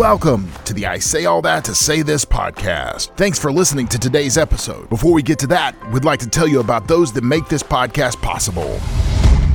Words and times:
Welcome 0.00 0.50
to 0.64 0.72
the 0.72 0.86
I 0.86 0.98
Say 0.98 1.26
All 1.26 1.42
That 1.42 1.62
to 1.64 1.74
Say 1.74 2.00
This 2.00 2.24
podcast. 2.24 3.14
Thanks 3.18 3.38
for 3.38 3.52
listening 3.52 3.86
to 3.88 3.98
today's 3.98 4.38
episode. 4.38 4.88
Before 4.88 5.12
we 5.12 5.22
get 5.22 5.38
to 5.40 5.46
that, 5.48 5.76
we'd 5.92 6.06
like 6.06 6.20
to 6.20 6.26
tell 6.26 6.48
you 6.48 6.60
about 6.60 6.88
those 6.88 7.12
that 7.12 7.22
make 7.22 7.48
this 7.48 7.62
podcast 7.62 8.18
possible. 8.22 8.80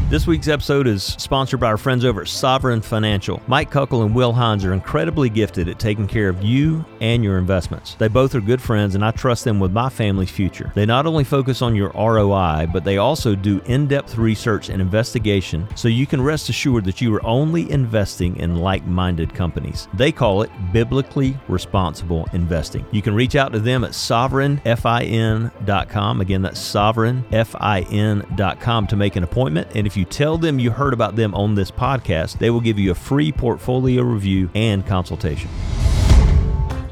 This 0.07 0.27
week's 0.27 0.47
episode 0.47 0.85
is 0.85 1.01
sponsored 1.03 1.59
by 1.59 1.65
our 1.65 1.77
friends 1.77 2.05
over 2.05 2.21
at 2.21 2.27
Sovereign 2.27 2.79
Financial. 2.79 3.41
Mike 3.47 3.71
Kuckel 3.71 4.05
and 4.05 4.13
Will 4.13 4.33
Hines 4.33 4.63
are 4.63 4.71
incredibly 4.71 5.29
gifted 5.29 5.67
at 5.67 5.79
taking 5.79 6.05
care 6.05 6.29
of 6.29 6.43
you 6.43 6.85
and 7.01 7.23
your 7.23 7.39
investments. 7.39 7.95
They 7.95 8.07
both 8.07 8.35
are 8.35 8.39
good 8.39 8.61
friends, 8.61 8.93
and 8.93 9.03
I 9.03 9.09
trust 9.09 9.45
them 9.45 9.59
with 9.59 9.71
my 9.71 9.89
family's 9.89 10.29
future. 10.29 10.71
They 10.75 10.85
not 10.85 11.07
only 11.07 11.23
focus 11.23 11.63
on 11.63 11.75
your 11.75 11.89
ROI, 11.95 12.67
but 12.71 12.83
they 12.83 12.97
also 12.97 13.33
do 13.33 13.59
in 13.65 13.87
depth 13.87 14.15
research 14.15 14.69
and 14.69 14.79
investigation 14.79 15.67
so 15.75 15.87
you 15.87 16.05
can 16.05 16.21
rest 16.21 16.49
assured 16.49 16.85
that 16.85 17.01
you 17.01 17.11
are 17.15 17.25
only 17.25 17.71
investing 17.71 18.37
in 18.37 18.57
like 18.57 18.85
minded 18.85 19.33
companies. 19.33 19.87
They 19.95 20.11
call 20.11 20.43
it 20.43 20.51
biblically 20.71 21.35
responsible 21.47 22.27
investing. 22.31 22.85
You 22.91 23.01
can 23.01 23.15
reach 23.15 23.35
out 23.35 23.53
to 23.53 23.59
them 23.59 23.83
at 23.83 23.93
sovereignfin.com. 23.93 26.21
Again, 26.21 26.43
that's 26.43 26.61
sovereignfin.com 26.61 28.87
to 28.87 28.95
make 28.95 29.15
an 29.15 29.23
appointment. 29.23 29.67
And 29.73 29.87
if 29.87 29.94
you 29.95 30.05
tell 30.05 30.37
them 30.37 30.59
you 30.59 30.71
heard 30.71 30.93
about 30.93 31.15
them 31.15 31.33
on 31.35 31.55
this 31.55 31.71
podcast, 31.71 32.39
they 32.39 32.49
will 32.49 32.61
give 32.61 32.79
you 32.79 32.91
a 32.91 32.95
free 32.95 33.31
portfolio 33.31 34.01
review 34.03 34.49
and 34.55 34.85
consultation. 34.85 35.49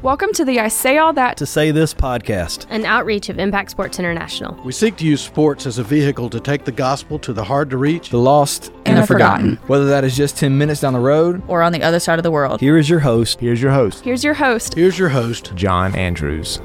Welcome 0.02 0.34
to 0.34 0.44
the 0.44 0.60
I 0.60 0.68
Say 0.68 0.98
All 0.98 1.14
That 1.14 1.38
to 1.38 1.46
Say 1.46 1.70
This 1.70 1.94
podcast, 1.94 2.66
an 2.68 2.84
outreach 2.84 3.30
of 3.30 3.38
Impact 3.38 3.70
Sports 3.70 3.98
International. 3.98 4.54
We 4.62 4.72
seek 4.72 4.96
to 4.96 5.06
use 5.06 5.22
sports 5.22 5.64
as 5.64 5.78
a 5.78 5.82
vehicle 5.82 6.28
to 6.28 6.40
take 6.40 6.66
the 6.66 6.72
gospel 6.72 7.18
to 7.20 7.32
the 7.32 7.42
hard 7.42 7.70
to 7.70 7.78
reach, 7.78 8.10
the 8.10 8.18
lost, 8.18 8.70
and, 8.84 8.98
the 8.98 9.06
forgotten. 9.06 9.56
Whether 9.66 9.86
that 9.86 10.04
is 10.04 10.14
just 10.14 10.36
10 10.36 10.58
minutes 10.58 10.82
down 10.82 10.92
the 10.92 11.00
road 11.00 11.42
or 11.48 11.62
on 11.62 11.72
the 11.72 11.82
other 11.82 12.00
side 12.00 12.18
of 12.18 12.22
the 12.22 12.30
world. 12.30 12.60
Here 12.60 12.76
is 12.76 12.90
your 12.90 13.00
host. 13.00 13.40
Here's 13.40 13.62
your 13.62 13.72
host. 13.72 14.04
Here's 14.04 14.22
your 14.22 14.34
host. 14.34 14.74
Here's 14.74 14.98
your 14.98 15.08
host, 15.08 15.52
John 15.54 15.94
Andrews. 15.96 16.60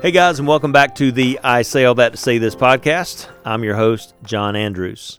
Hey 0.00 0.12
guys, 0.12 0.38
and 0.38 0.46
welcome 0.46 0.70
back 0.70 0.94
to 0.94 1.10
the 1.10 1.40
I 1.42 1.62
Say 1.62 1.84
All 1.84 1.96
That 1.96 2.12
to 2.12 2.16
Say 2.16 2.38
This 2.38 2.54
podcast. 2.54 3.28
I'm 3.44 3.64
your 3.64 3.74
host, 3.74 4.14
John 4.22 4.54
Andrews. 4.54 5.18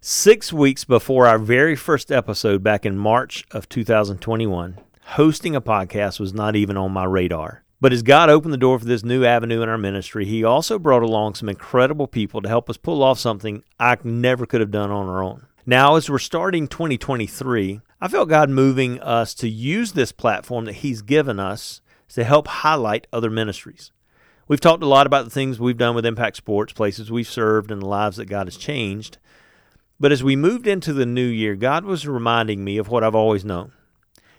Six 0.00 0.50
weeks 0.50 0.84
before 0.84 1.26
our 1.26 1.38
very 1.38 1.76
first 1.76 2.10
episode 2.10 2.62
back 2.62 2.86
in 2.86 2.96
March 2.96 3.44
of 3.50 3.68
2021, 3.68 4.78
hosting 5.02 5.54
a 5.54 5.60
podcast 5.60 6.18
was 6.18 6.32
not 6.32 6.56
even 6.56 6.78
on 6.78 6.90
my 6.90 7.04
radar. 7.04 7.64
But 7.82 7.92
as 7.92 8.02
God 8.02 8.30
opened 8.30 8.54
the 8.54 8.58
door 8.58 8.78
for 8.78 8.86
this 8.86 9.04
new 9.04 9.26
avenue 9.26 9.60
in 9.60 9.68
our 9.68 9.76
ministry, 9.76 10.24
He 10.24 10.42
also 10.42 10.78
brought 10.78 11.02
along 11.02 11.34
some 11.34 11.50
incredible 11.50 12.06
people 12.06 12.40
to 12.40 12.48
help 12.48 12.70
us 12.70 12.78
pull 12.78 13.02
off 13.02 13.18
something 13.18 13.62
I 13.78 13.98
never 14.04 14.46
could 14.46 14.62
have 14.62 14.70
done 14.70 14.90
on 14.90 15.06
our 15.06 15.22
own. 15.22 15.48
Now, 15.66 15.96
as 15.96 16.08
we're 16.08 16.18
starting 16.18 16.66
2023, 16.66 17.82
I 18.00 18.08
felt 18.08 18.30
God 18.30 18.48
moving 18.48 19.00
us 19.02 19.34
to 19.34 19.50
use 19.50 19.92
this 19.92 20.12
platform 20.12 20.64
that 20.64 20.76
He's 20.76 21.02
given 21.02 21.38
us 21.38 21.82
to 22.14 22.24
help 22.24 22.48
highlight 22.48 23.06
other 23.12 23.28
ministries. 23.28 23.90
We've 24.46 24.60
talked 24.60 24.82
a 24.82 24.88
lot 24.88 25.06
about 25.06 25.24
the 25.24 25.30
things 25.30 25.58
we've 25.58 25.76
done 25.76 25.94
with 25.94 26.04
Impact 26.04 26.36
Sports, 26.36 26.72
places 26.72 27.10
we've 27.10 27.28
served, 27.28 27.70
and 27.70 27.80
the 27.80 27.86
lives 27.86 28.18
that 28.18 28.26
God 28.26 28.46
has 28.46 28.56
changed. 28.58 29.16
But 29.98 30.12
as 30.12 30.22
we 30.22 30.36
moved 30.36 30.66
into 30.66 30.92
the 30.92 31.06
new 31.06 31.26
year, 31.26 31.54
God 31.56 31.84
was 31.84 32.06
reminding 32.06 32.62
me 32.62 32.76
of 32.76 32.88
what 32.88 33.02
I've 33.02 33.14
always 33.14 33.44
known. 33.44 33.72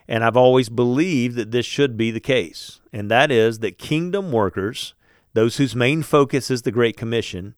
And 0.08 0.24
I've 0.24 0.38
always 0.38 0.70
believed 0.70 1.36
that 1.38 1.50
this 1.50 1.66
should 1.66 1.98
be 1.98 2.12
the 2.12 2.20
case. 2.20 2.82
And 2.94 3.10
that 3.10 3.32
is 3.32 3.60
that 3.60 3.80
kingdom 3.80 4.32
workers, 4.32 4.94
those 5.34 5.58
whose 5.58 5.76
main 5.76 6.04
focus 6.04 6.52
is 6.52 6.62
the 6.62 6.72
Great 6.72 6.96
Commission, 6.96 7.56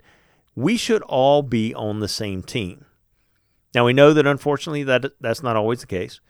we 0.55 0.77
should 0.77 1.01
all 1.03 1.43
be 1.43 1.73
on 1.75 1.99
the 1.99 2.07
same 2.07 2.41
team. 2.43 2.85
Now, 3.75 3.85
we 3.85 3.93
know 3.93 4.13
that 4.13 4.25
unfortunately 4.25 4.83
that, 4.83 5.11
that's 5.19 5.43
not 5.43 5.57
always 5.57 5.81
the 5.81 5.87
case. 5.87 6.21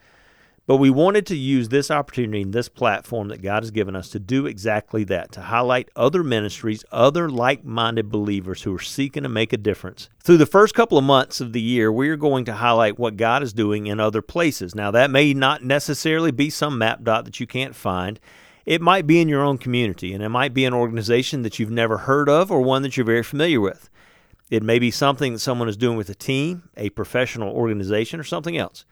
But 0.67 0.77
we 0.77 0.89
wanted 0.89 1.25
to 1.27 1.37
use 1.37 1.69
this 1.69 1.89
opportunity 1.89 2.41
and 2.41 2.51
this 2.51 2.67
platform 2.67 3.29
that 3.29 3.41
God 3.41 3.63
has 3.63 3.71
given 3.71 3.95
us 3.95 4.09
to 4.09 4.19
do 4.19 4.45
exactly 4.45 5.05
that, 5.05 5.31
to 5.31 5.43
highlight 5.43 5.89
other 5.95 6.25
ministries, 6.25 6.83
other 6.91 7.29
like 7.29 7.63
minded 7.63 8.11
believers 8.11 8.63
who 8.63 8.75
are 8.75 8.79
seeking 8.79 9.23
to 9.23 9.29
make 9.29 9.53
a 9.53 9.57
difference. 9.57 10.09
Through 10.21 10.37
the 10.37 10.45
first 10.45 10.75
couple 10.75 10.97
of 10.97 11.05
months 11.05 11.39
of 11.39 11.53
the 11.53 11.61
year, 11.61 11.89
we 11.89 12.09
are 12.09 12.17
going 12.17 12.43
to 12.45 12.53
highlight 12.53 12.99
what 12.99 13.15
God 13.15 13.43
is 13.43 13.53
doing 13.53 13.87
in 13.87 14.01
other 14.01 14.21
places. 14.21 14.75
Now, 14.75 14.91
that 14.91 15.09
may 15.09 15.33
not 15.33 15.63
necessarily 15.63 16.31
be 16.31 16.49
some 16.49 16.77
map 16.77 17.01
dot 17.01 17.23
that 17.23 17.39
you 17.39 17.47
can't 17.47 17.73
find. 17.73 18.19
It 18.65 18.81
might 18.81 19.07
be 19.07 19.21
in 19.21 19.29
your 19.29 19.43
own 19.43 19.59
community, 19.59 20.13
and 20.13 20.21
it 20.21 20.27
might 20.27 20.53
be 20.53 20.65
an 20.65 20.73
organization 20.73 21.43
that 21.43 21.59
you've 21.59 21.71
never 21.71 21.99
heard 21.99 22.27
of 22.27 22.51
or 22.51 22.59
one 22.59 22.81
that 22.81 22.97
you're 22.97 23.05
very 23.05 23.23
familiar 23.23 23.61
with. 23.61 23.89
It 24.49 24.63
may 24.63 24.79
be 24.79 24.91
something 24.91 25.31
that 25.31 25.39
someone 25.39 25.69
is 25.69 25.77
doing 25.77 25.95
with 25.95 26.09
a 26.09 26.15
team, 26.15 26.69
a 26.75 26.89
professional 26.89 27.53
organization, 27.53 28.19
or 28.19 28.25
something 28.25 28.57
else. 28.57 28.83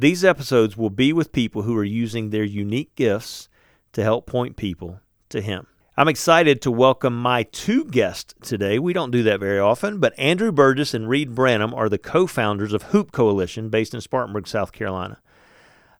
These 0.00 0.24
episodes 0.24 0.76
will 0.76 0.90
be 0.90 1.12
with 1.12 1.32
people 1.32 1.62
who 1.62 1.76
are 1.76 1.82
using 1.82 2.30
their 2.30 2.44
unique 2.44 2.94
gifts 2.94 3.48
to 3.94 4.04
help 4.04 4.26
point 4.26 4.56
people 4.56 5.00
to 5.28 5.40
Him. 5.40 5.66
I'm 5.96 6.06
excited 6.06 6.62
to 6.62 6.70
welcome 6.70 7.20
my 7.20 7.42
two 7.42 7.84
guests 7.84 8.32
today. 8.40 8.78
We 8.78 8.92
don't 8.92 9.10
do 9.10 9.24
that 9.24 9.40
very 9.40 9.58
often, 9.58 9.98
but 9.98 10.16
Andrew 10.16 10.52
Burgess 10.52 10.94
and 10.94 11.08
Reed 11.08 11.34
Branham 11.34 11.74
are 11.74 11.88
the 11.88 11.98
co 11.98 12.28
founders 12.28 12.72
of 12.72 12.84
Hoop 12.84 13.10
Coalition 13.10 13.70
based 13.70 13.92
in 13.92 14.00
Spartanburg, 14.00 14.46
South 14.46 14.70
Carolina. 14.70 15.18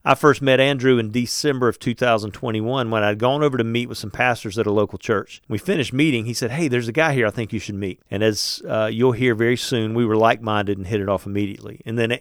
I 0.05 0.15
first 0.15 0.41
met 0.41 0.61
Andrew 0.61 0.97
in 0.97 1.11
December 1.11 1.67
of 1.67 1.77
2021 1.77 2.89
when 2.89 3.03
I'd 3.03 3.19
gone 3.19 3.43
over 3.43 3.57
to 3.57 3.65
meet 3.65 3.89
with 3.89 3.97
some 3.97 4.11
pastors 4.11 4.57
at 4.57 4.65
a 4.65 4.71
local 4.71 4.97
church. 4.97 5.41
We 5.49 5.57
finished 5.57 5.91
meeting. 5.91 6.23
He 6.23 6.33
said, 6.33 6.51
Hey, 6.51 6.69
there's 6.69 6.87
a 6.87 6.93
guy 6.93 7.13
here 7.13 7.27
I 7.27 7.31
think 7.31 7.51
you 7.51 7.59
should 7.59 7.75
meet. 7.75 8.01
And 8.09 8.23
as 8.23 8.61
uh, 8.65 8.89
you'll 8.89 9.11
hear 9.11 9.35
very 9.35 9.57
soon, 9.57 9.93
we 9.93 10.05
were 10.05 10.15
like 10.15 10.41
minded 10.41 10.77
and 10.77 10.87
hit 10.87 11.01
it 11.01 11.09
off 11.09 11.25
immediately. 11.25 11.81
And 11.85 11.99
then 11.99 12.17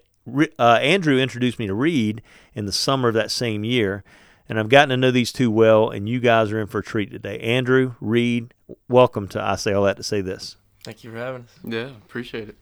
uh, 0.58 0.78
Andrew 0.80 1.18
introduced 1.18 1.58
me 1.58 1.66
to 1.66 1.74
Reed 1.74 2.22
in 2.54 2.66
the 2.66 2.72
summer 2.72 3.08
of 3.08 3.14
that 3.14 3.30
same 3.30 3.64
year, 3.64 4.04
and 4.48 4.58
I've 4.58 4.68
gotten 4.68 4.90
to 4.90 4.96
know 4.96 5.10
these 5.10 5.32
two 5.32 5.50
well, 5.50 5.90
and 5.90 6.08
you 6.08 6.20
guys 6.20 6.52
are 6.52 6.60
in 6.60 6.66
for 6.66 6.78
a 6.78 6.82
treat 6.82 7.10
today. 7.10 7.38
Andrew, 7.40 7.94
Reed, 8.00 8.54
welcome 8.88 9.28
to 9.28 9.42
I 9.42 9.56
Say 9.56 9.72
All 9.72 9.84
That 9.84 9.96
to 9.96 10.02
Say 10.02 10.20
This. 10.20 10.56
Thank 10.84 11.04
you 11.04 11.10
for 11.10 11.18
having 11.18 11.42
us. 11.42 11.58
Yeah, 11.64 11.88
appreciate 11.88 12.48
it. 12.48 12.56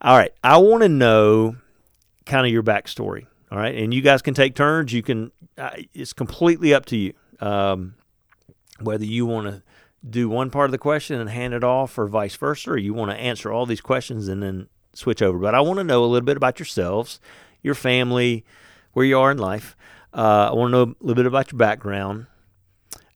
All 0.00 0.16
right, 0.16 0.32
I 0.42 0.58
want 0.58 0.82
to 0.82 0.88
know 0.88 1.56
kind 2.26 2.46
of 2.46 2.52
your 2.52 2.62
backstory. 2.62 3.26
All 3.50 3.58
right, 3.58 3.74
and 3.74 3.92
you 3.92 4.00
guys 4.00 4.22
can 4.22 4.34
take 4.34 4.54
turns. 4.54 4.92
You 4.92 5.02
can. 5.02 5.32
Uh, 5.58 5.70
it's 5.92 6.12
completely 6.12 6.72
up 6.72 6.86
to 6.86 6.96
you. 6.96 7.12
Um, 7.40 7.94
whether 8.80 9.04
you 9.04 9.26
want 9.26 9.46
to 9.46 9.62
do 10.08 10.28
one 10.28 10.50
part 10.50 10.66
of 10.66 10.72
the 10.72 10.78
question 10.78 11.20
and 11.20 11.30
hand 11.30 11.54
it 11.54 11.62
off, 11.62 11.98
or 11.98 12.06
vice 12.06 12.34
versa, 12.36 12.70
or 12.70 12.76
you 12.76 12.94
want 12.94 13.10
to 13.10 13.16
answer 13.16 13.52
all 13.52 13.66
these 13.66 13.80
questions 13.80 14.28
and 14.28 14.42
then 14.42 14.68
switch 14.94 15.22
over. 15.22 15.38
But 15.38 15.54
I 15.54 15.60
want 15.60 15.78
to 15.78 15.84
know 15.84 16.04
a 16.04 16.06
little 16.06 16.26
bit 16.26 16.36
about 16.36 16.58
yourselves, 16.58 17.20
your 17.62 17.74
family, 17.74 18.44
where 18.92 19.06
you 19.06 19.18
are 19.18 19.30
in 19.30 19.38
life. 19.38 19.76
Uh, 20.12 20.50
I 20.50 20.54
want 20.54 20.72
to 20.72 20.72
know 20.72 20.82
a 20.82 20.96
little 21.00 21.14
bit 21.14 21.26
about 21.26 21.52
your 21.52 21.58
background, 21.58 22.26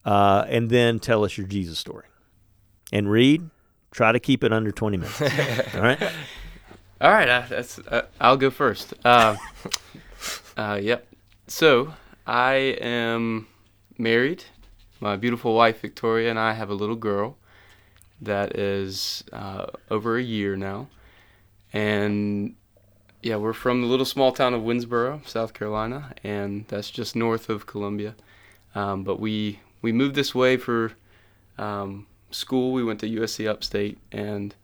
uh, 0.05 0.45
and 0.47 0.69
then 0.69 0.99
tell 0.99 1.23
us 1.23 1.37
your 1.37 1.47
Jesus 1.47 1.77
story. 1.77 2.05
And 2.91 3.09
Reed, 3.09 3.49
try 3.91 4.11
to 4.11 4.19
keep 4.19 4.43
it 4.43 4.51
under 4.51 4.71
20 4.71 4.97
minutes. 4.97 5.21
All 5.75 5.81
right? 5.81 6.01
All 6.99 7.11
right. 7.11 7.29
Uh, 7.29 7.43
that's, 7.47 7.79
uh, 7.79 8.03
I'll 8.19 8.37
go 8.37 8.49
first. 8.49 8.93
Uh, 9.05 9.35
uh, 10.57 10.79
yep. 10.81 11.07
So 11.47 11.93
I 12.25 12.53
am 12.81 13.47
married. 13.97 14.45
My 14.99 15.15
beautiful 15.15 15.53
wife, 15.53 15.81
Victoria, 15.81 16.31
and 16.31 16.39
I 16.39 16.53
have 16.53 16.71
a 16.71 16.73
little 16.73 16.95
girl 16.95 17.37
that 18.19 18.57
is 18.57 19.23
over 19.91 20.17
a 20.17 20.23
year 20.23 20.55
now 20.55 20.87
and 21.77 22.55
yeah, 23.21 23.35
we're 23.35 23.53
from 23.53 23.81
the 23.81 23.87
little 23.87 24.05
small 24.05 24.31
town 24.31 24.55
of 24.55 24.63
Winnsboro, 24.63 25.27
South 25.27 25.53
Carolina, 25.53 26.11
and 26.23 26.65
that's 26.69 26.89
just 26.89 27.15
north 27.15 27.49
of 27.49 27.67
Columbia. 27.67 28.15
Um, 28.73 29.03
but 29.03 29.19
we 29.19 29.59
we 29.83 29.91
moved 29.91 30.15
this 30.15 30.33
way 30.33 30.57
for 30.57 30.93
um, 31.59 32.07
school. 32.31 32.73
We 32.73 32.83
went 32.83 32.99
to 33.01 33.07
USC 33.07 33.47
Upstate 33.47 33.99
and 34.11 34.55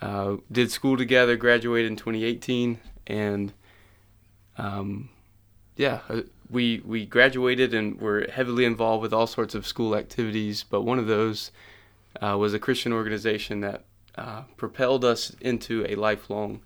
uh, 0.00 0.36
did 0.52 0.70
school 0.70 0.96
together. 0.96 1.36
Graduated 1.36 1.90
in 1.90 1.96
2018, 1.96 2.78
and 3.08 3.52
um, 4.56 5.10
yeah, 5.76 6.00
uh, 6.08 6.22
we 6.48 6.80
we 6.84 7.06
graduated 7.06 7.74
and 7.74 8.00
were 8.00 8.28
heavily 8.32 8.64
involved 8.64 9.02
with 9.02 9.12
all 9.12 9.26
sorts 9.26 9.56
of 9.56 9.66
school 9.66 9.96
activities. 9.96 10.62
But 10.62 10.82
one 10.82 11.00
of 11.00 11.08
those 11.08 11.50
uh, 12.22 12.36
was 12.38 12.54
a 12.54 12.60
Christian 12.60 12.92
organization 12.92 13.62
that 13.62 13.84
uh, 14.20 14.42
propelled 14.58 15.04
us 15.04 15.34
into 15.40 15.86
a 15.88 15.94
lifelong 15.94 16.60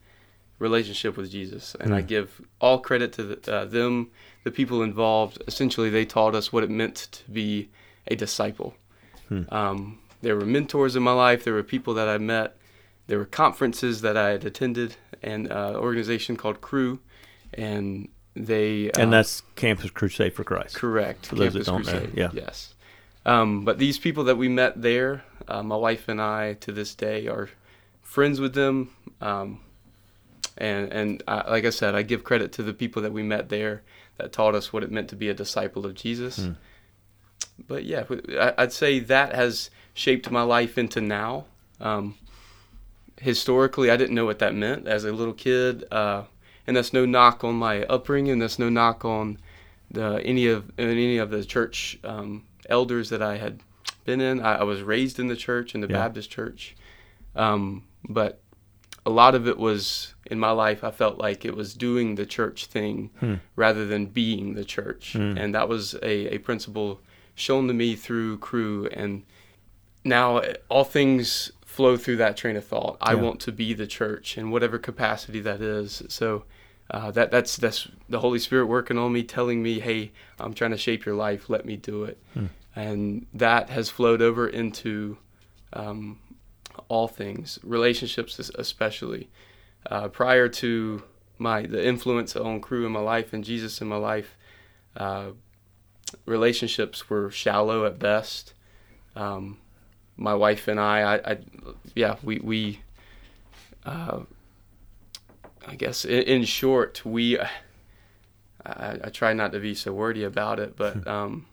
relationship 0.59 1.17
with 1.17 1.31
Jesus. 1.31 1.77
And 1.79 1.93
mm. 1.93 1.95
I 1.95 2.01
hmm. 2.01 2.07
give 2.07 2.41
all 2.61 2.81
credit 2.81 3.13
to 3.15 3.23
the, 3.23 3.55
uh, 3.55 3.65
them, 3.65 4.11
the 4.43 4.51
people 4.51 4.83
involved. 4.83 5.41
Essentially, 5.47 5.89
they 5.89 6.05
taught 6.05 6.35
us 6.35 6.53
what 6.53 6.65
it 6.65 6.71
meant 6.71 7.09
to 7.13 7.31
be 7.31 7.71
a 8.09 8.17
disciple. 8.17 8.75
Mm. 9.31 9.53
Um, 9.53 9.99
there 10.21 10.35
were 10.37 10.45
mentors 10.45 10.97
in 10.97 11.03
my 11.03 11.13
life, 11.13 11.45
there 11.45 11.55
were 11.55 11.63
people 11.63 11.95
that 11.95 12.09
I 12.09 12.19
met, 12.19 12.57
there 13.07 13.19
were 13.19 13.25
conferences 13.25 14.01
that 14.01 14.17
I 14.17 14.31
had 14.31 14.45
attended, 14.45 14.97
and 15.23 15.51
uh, 15.51 15.71
an 15.71 15.77
organization 15.77 16.37
called 16.37 16.61
Cru. 16.61 16.99
And 17.53 18.09
they. 18.35 18.91
and 18.99 19.15
uh, 19.15 19.19
that's 19.19 19.43
Campus 19.55 19.91
Crusade 19.91 20.35
for 20.35 20.43
Christ. 20.43 20.75
Correct. 20.75 21.27
For 21.27 21.37
Campus 21.37 21.55
that 21.55 21.67
don't 21.67 21.85
Crusade, 21.85 22.15
know. 22.17 22.23
Yeah. 22.23 22.31
Yes. 22.33 22.74
Um, 23.27 23.65
but 23.65 23.79
these 23.79 23.99
people 23.99 24.25
that 24.25 24.37
we 24.37 24.49
met 24.49 24.81
there, 24.81 25.25
uh, 25.49 25.63
my 25.63 25.77
wife 25.77 26.09
and 26.09 26.21
I 26.21 26.55
to 26.55 26.73
this 26.73 26.95
day 26.95 27.27
are 27.27 27.49
friends 28.03 28.41
with 28.41 28.55
them. 28.55 28.91
Um, 29.21 29.61
and 30.57 30.93
and 30.93 31.23
I, 31.27 31.51
like 31.51 31.65
I 31.65 31.71
said, 31.71 31.95
I 31.95 32.03
give 32.03 32.23
credit 32.23 32.53
to 32.53 32.63
the 32.63 32.73
people 32.73 33.03
that 33.03 33.13
we 33.13 33.23
met 33.23 33.49
there 33.49 33.83
that 34.19 34.33
taught 34.33 34.55
us 34.55 34.73
what 34.73 34.85
it 34.85 34.91
meant 34.91 35.09
to 35.09 35.17
be 35.17 35.29
a 35.29 35.35
disciple 35.35 35.85
of 35.85 35.95
Jesus. 35.95 36.37
Hmm. 36.37 36.53
But 37.67 37.85
yeah, 37.85 38.05
I'd 38.59 38.73
say 38.73 39.01
that 39.01 39.35
has 39.35 39.71
shaped 39.95 40.31
my 40.31 40.43
life 40.43 40.77
into 40.77 41.01
now. 41.01 41.47
Um, 41.81 42.17
historically, 43.21 43.91
I 43.91 43.97
didn't 43.97 44.15
know 44.15 44.25
what 44.25 44.41
that 44.41 44.55
meant 44.55 44.87
as 44.87 45.05
a 45.05 45.13
little 45.13 45.35
kid, 45.35 45.85
uh, 45.91 46.25
and 46.67 46.77
that's 46.77 46.93
no 46.93 47.07
knock 47.07 47.45
on 47.45 47.55
my 47.55 47.85
upbringing. 47.85 48.39
That's 48.39 48.59
no 48.59 48.69
knock 48.69 49.05
on 49.05 49.39
the 49.91 50.21
any 50.25 50.47
of 50.47 50.71
any 50.79 51.19
of 51.19 51.31
the 51.31 51.45
church 51.45 51.99
um, 52.05 52.45
elders 52.69 53.11
that 53.11 53.23
I 53.23 53.37
had 53.39 53.61
been 54.05 54.21
in. 54.21 54.41
I, 54.41 54.57
I 54.57 54.63
was 54.65 54.83
raised 54.83 55.19
in 55.19 55.29
the 55.29 55.37
church 55.37 55.75
in 55.75 55.81
the 55.81 55.89
Yeah. 55.89 55.95
Baptist 55.99 56.31
church, 56.31 56.77
um, 57.35 57.85
but 58.09 58.41
a 59.07 59.11
lot 59.11 59.35
of 59.35 59.47
it 59.47 59.59
was 59.59 60.15
in 60.31 60.39
my 60.39 60.51
life. 60.51 60.83
I 60.85 60.91
felt 60.91 61.19
like 61.19 61.45
it 61.45 61.55
was 61.55 61.75
doing 61.75 62.15
the 62.15 62.25
church 62.27 62.67
thing 62.67 63.11
rather 63.57 63.87
than 63.87 64.07
being 64.07 64.55
the 64.55 64.65
church, 64.65 65.15
and 65.15 65.55
that 65.55 65.69
was 65.69 65.95
a, 66.03 66.35
a 66.35 66.39
principle 66.39 67.01
shown 67.35 67.67
to 67.69 67.75
me 67.75 67.95
through 67.97 68.39
Cru. 68.39 68.87
And 68.93 69.25
now 70.05 70.43
all 70.69 70.85
things 70.85 71.53
flow 71.67 71.97
through 71.97 72.17
that 72.17 72.37
train 72.37 72.57
of 72.57 72.65
thought. 72.65 72.97
I 73.01 73.13
Yeah. 73.15 73.21
want 73.23 73.41
to 73.41 73.53
be 73.53 73.75
the 73.75 73.87
church 73.87 74.39
in 74.39 74.51
whatever 74.51 74.79
capacity 74.79 75.41
that 75.41 75.61
is. 75.61 76.03
So. 76.09 76.45
Uh, 76.95 77.11
that 77.11 77.29
that's 77.33 77.57
that's 77.57 77.89
the 78.09 78.21
Holy 78.21 78.39
Spirit 78.39 78.67
working 78.67 78.97
on 78.99 79.13
me, 79.13 79.25
telling 79.25 79.61
me, 79.65 79.81
"Hey, 79.81 80.13
I'm 80.39 80.55
trying 80.55 80.71
to 80.71 80.77
shape 80.77 81.05
your 81.05 81.17
life. 81.17 81.51
Let 81.51 81.65
me 81.67 81.75
do 81.75 82.05
it." 82.05 82.19
And 82.77 83.27
that 83.35 83.69
has 83.71 83.91
flowed 83.91 84.23
over 84.23 84.47
into 84.47 85.19
um, 85.73 86.21
all 86.87 87.09
things, 87.09 87.59
relationships 87.65 88.39
especially. 88.55 89.29
Uh, 89.91 90.07
prior 90.07 90.49
to 90.49 91.03
my 91.37 91.63
the 91.63 91.85
influence 91.85 92.37
on 92.37 92.61
Cru 92.61 92.87
in 92.87 92.93
my 92.93 93.01
life 93.01 93.33
and 93.33 93.43
Jesus 93.43 93.81
in 93.81 93.89
my 93.89 93.97
life, 93.97 94.37
uh, 94.97 95.31
relationships 96.27 97.11
were 97.11 97.29
shallow 97.29 97.87
at 97.87 97.99
best. 97.99 98.55
Um, 99.17 99.59
my 100.17 100.35
wife 100.35 100.69
and 100.69 100.79
I, 100.79 101.17
I, 101.17 101.33
I 101.33 101.39
yeah, 101.97 102.19
we 102.23 102.39
we. 102.39 102.81
I 105.75 105.77
guess 105.77 106.05
in, 106.05 106.23
in 106.23 106.45
short, 106.45 107.05
we. 107.05 107.37
I, 107.39 107.49
I 109.05 109.11
try 109.11 109.33
not 109.33 109.51
to 109.53 109.59
be 109.59 109.75
so 109.75 109.93
wordy 109.93 110.23
about 110.23 110.61
it, 110.61 110.77
but 110.77 111.05
um, 111.17 111.47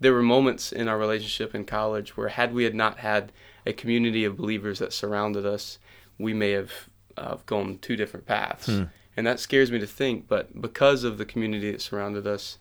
there 0.00 0.12
were 0.12 0.22
moments 0.22 0.72
in 0.72 0.88
our 0.88 0.98
relationship 0.98 1.54
in 1.54 1.64
college 1.64 2.16
where, 2.16 2.28
had 2.28 2.52
we 2.52 2.64
had 2.64 2.74
not 2.74 2.98
had 2.98 3.30
a 3.64 3.72
community 3.72 4.24
of 4.24 4.36
believers 4.36 4.80
that 4.80 4.92
surrounded 4.92 5.46
us, 5.46 5.78
we 6.18 6.34
may 6.34 6.50
have 6.50 6.72
uh, 7.16 7.36
gone 7.46 7.78
two 7.78 7.94
different 7.94 8.26
paths. 8.26 8.68
And 9.16 9.26
that 9.26 9.38
scares 9.38 9.70
me 9.70 9.78
to 9.78 9.86
think, 9.86 10.26
but 10.26 10.60
because 10.60 11.04
of 11.04 11.16
the 11.16 11.24
community 11.24 11.70
that 11.70 11.80
surrounded 11.80 12.26
us, 12.26 12.58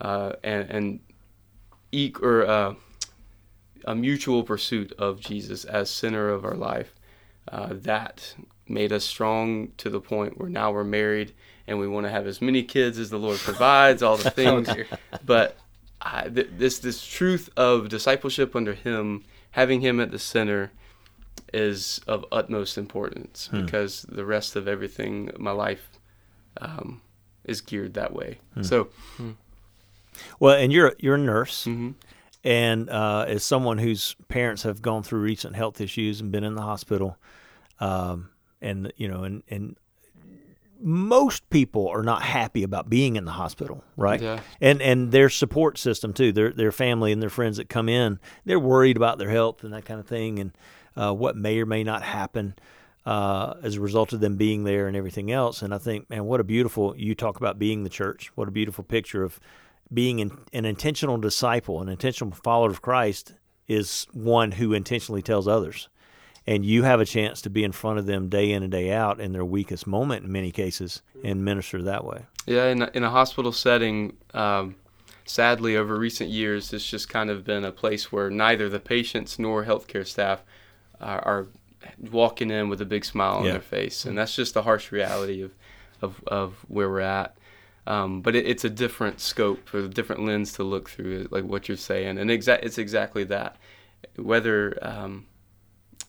uh, 0.00 0.32
and, 0.42 0.70
and 0.70 1.00
e- 1.92 2.12
or 2.20 2.46
uh, 2.46 2.74
a 3.84 3.94
mutual 3.94 4.42
pursuit 4.42 4.92
of 4.98 5.20
Jesus 5.20 5.64
as 5.64 5.88
center 5.88 6.28
of 6.28 6.44
our 6.44 6.54
life, 6.56 6.94
uh, 7.52 7.68
that 7.72 8.34
made 8.68 8.92
us 8.92 9.04
strong 9.04 9.72
to 9.78 9.90
the 9.90 10.00
point 10.00 10.38
where 10.38 10.48
now 10.48 10.70
we're 10.70 10.84
married 10.84 11.32
and 11.66 11.78
we 11.78 11.86
want 11.88 12.06
to 12.06 12.10
have 12.10 12.26
as 12.26 12.40
many 12.40 12.62
kids 12.62 12.98
as 12.98 13.10
the 13.10 13.18
Lord 13.18 13.38
provides, 13.38 14.02
all 14.02 14.16
the 14.16 14.30
things. 14.42 14.68
but 15.24 15.56
I, 16.00 16.28
th- 16.28 16.48
this 16.56 16.78
this 16.78 17.04
truth 17.06 17.50
of 17.56 17.88
discipleship 17.88 18.54
under 18.56 18.74
Him, 18.74 19.24
having 19.52 19.80
Him 19.80 20.00
at 20.00 20.10
the 20.10 20.18
center, 20.18 20.72
is 21.52 22.00
of 22.06 22.24
utmost 22.30 22.78
importance 22.78 23.48
because 23.52 24.02
the 24.08 24.24
rest 24.24 24.54
of 24.56 24.68
everything, 24.68 25.30
my 25.38 25.50
life, 25.50 25.88
um, 26.60 27.00
is 27.44 27.60
geared 27.60 27.94
that 27.94 28.12
way. 28.12 28.38
So, 28.62 28.88
Well, 30.40 30.56
and 30.56 30.72
you're 30.72 30.94
you're 30.98 31.14
a 31.16 31.18
nurse, 31.18 31.64
mhm. 31.64 31.94
and 32.44 32.88
uh, 32.90 33.24
as 33.28 33.44
someone 33.44 33.78
whose 33.78 34.14
parents 34.28 34.62
have 34.62 34.82
gone 34.82 35.02
through 35.02 35.20
recent 35.20 35.54
health 35.56 35.80
issues 35.80 36.20
and 36.20 36.30
been 36.32 36.44
in 36.44 36.54
the 36.54 36.62
hospital, 36.62 37.16
um, 37.80 38.30
and 38.60 38.92
you 38.96 39.08
know, 39.08 39.24
and 39.24 39.42
and 39.48 39.76
most 40.80 41.48
people 41.50 41.88
are 41.88 42.02
not 42.02 42.22
happy 42.22 42.62
about 42.62 42.88
being 42.88 43.16
in 43.16 43.24
the 43.24 43.32
hospital, 43.32 43.82
right? 43.96 44.20
Yeah. 44.20 44.40
And 44.60 44.80
and 44.80 45.12
their 45.12 45.28
support 45.28 45.78
system 45.78 46.12
too, 46.12 46.32
their 46.32 46.52
their 46.52 46.72
family 46.72 47.12
and 47.12 47.22
their 47.22 47.30
friends 47.30 47.56
that 47.56 47.68
come 47.68 47.88
in, 47.88 48.20
they're 48.44 48.60
worried 48.60 48.96
about 48.96 49.18
their 49.18 49.30
health 49.30 49.64
and 49.64 49.72
that 49.72 49.84
kind 49.84 50.00
of 50.00 50.06
thing, 50.06 50.38
and 50.38 50.52
uh, 50.96 51.12
what 51.12 51.36
may 51.36 51.58
or 51.60 51.66
may 51.66 51.84
not 51.84 52.02
happen. 52.02 52.54
Uh, 53.06 53.54
as 53.62 53.76
a 53.76 53.80
result 53.80 54.12
of 54.12 54.20
them 54.20 54.36
being 54.36 54.64
there 54.64 54.86
and 54.86 54.94
everything 54.94 55.32
else, 55.32 55.62
and 55.62 55.72
I 55.72 55.78
think, 55.78 56.10
man, 56.10 56.26
what 56.26 56.40
a 56.40 56.44
beautiful 56.44 56.94
you 56.94 57.14
talk 57.14 57.38
about 57.38 57.58
being 57.58 57.82
the 57.82 57.88
church. 57.88 58.30
What 58.34 58.48
a 58.48 58.50
beautiful 58.50 58.84
picture 58.84 59.22
of 59.22 59.40
being 59.90 60.20
an, 60.20 60.36
an 60.52 60.66
intentional 60.66 61.16
disciple, 61.16 61.80
an 61.80 61.88
intentional 61.88 62.34
follower 62.34 62.68
of 62.68 62.82
Christ 62.82 63.32
is 63.66 64.06
one 64.12 64.52
who 64.52 64.72
intentionally 64.74 65.22
tells 65.22 65.48
others. 65.48 65.88
And 66.48 66.64
you 66.64 66.82
have 66.84 66.98
a 66.98 67.04
chance 67.04 67.42
to 67.42 67.50
be 67.50 67.62
in 67.62 67.72
front 67.72 67.98
of 67.98 68.06
them 68.06 68.28
day 68.30 68.52
in 68.52 68.62
and 68.62 68.72
day 68.72 68.90
out 68.90 69.20
in 69.20 69.32
their 69.32 69.44
weakest 69.44 69.86
moment 69.86 70.24
in 70.24 70.32
many 70.32 70.50
cases 70.50 71.02
and 71.22 71.44
minister 71.44 71.82
that 71.82 72.04
way. 72.04 72.24
Yeah, 72.46 72.68
in 72.68 72.80
a, 72.80 72.90
in 72.94 73.04
a 73.04 73.10
hospital 73.10 73.52
setting, 73.52 74.16
um, 74.32 74.76
sadly, 75.26 75.76
over 75.76 75.98
recent 75.98 76.30
years, 76.30 76.72
it's 76.72 76.88
just 76.88 77.10
kind 77.10 77.28
of 77.28 77.44
been 77.44 77.64
a 77.66 77.70
place 77.72 78.10
where 78.10 78.30
neither 78.30 78.70
the 78.70 78.80
patients 78.80 79.38
nor 79.38 79.66
healthcare 79.66 80.06
staff 80.06 80.42
are, 81.02 81.20
are 81.20 81.46
walking 82.10 82.50
in 82.50 82.70
with 82.70 82.80
a 82.80 82.86
big 82.86 83.04
smile 83.04 83.34
on 83.36 83.44
Yeah. 83.44 83.52
their 83.52 83.60
face, 83.60 84.06
and 84.06 84.16
that's 84.16 84.34
just 84.34 84.54
the 84.54 84.62
harsh 84.62 84.90
reality 84.90 85.42
of 85.42 85.52
of, 86.00 86.22
of 86.28 86.64
where 86.68 86.88
we're 86.88 87.00
at. 87.00 87.36
Um, 87.86 88.22
but 88.22 88.34
it, 88.36 88.46
it's 88.46 88.64
a 88.64 88.70
different 88.70 89.20
scope, 89.20 89.68
for 89.68 89.80
a 89.80 89.88
different 89.88 90.24
lens 90.24 90.52
to 90.54 90.62
look 90.62 90.88
through, 90.88 91.26
like 91.30 91.44
what 91.44 91.68
you're 91.68 91.76
saying, 91.76 92.16
and 92.18 92.30
exa- 92.30 92.60
it's 92.62 92.78
exactly 92.78 93.24
that. 93.24 93.56
Whether 94.16 94.78
um, 94.80 95.26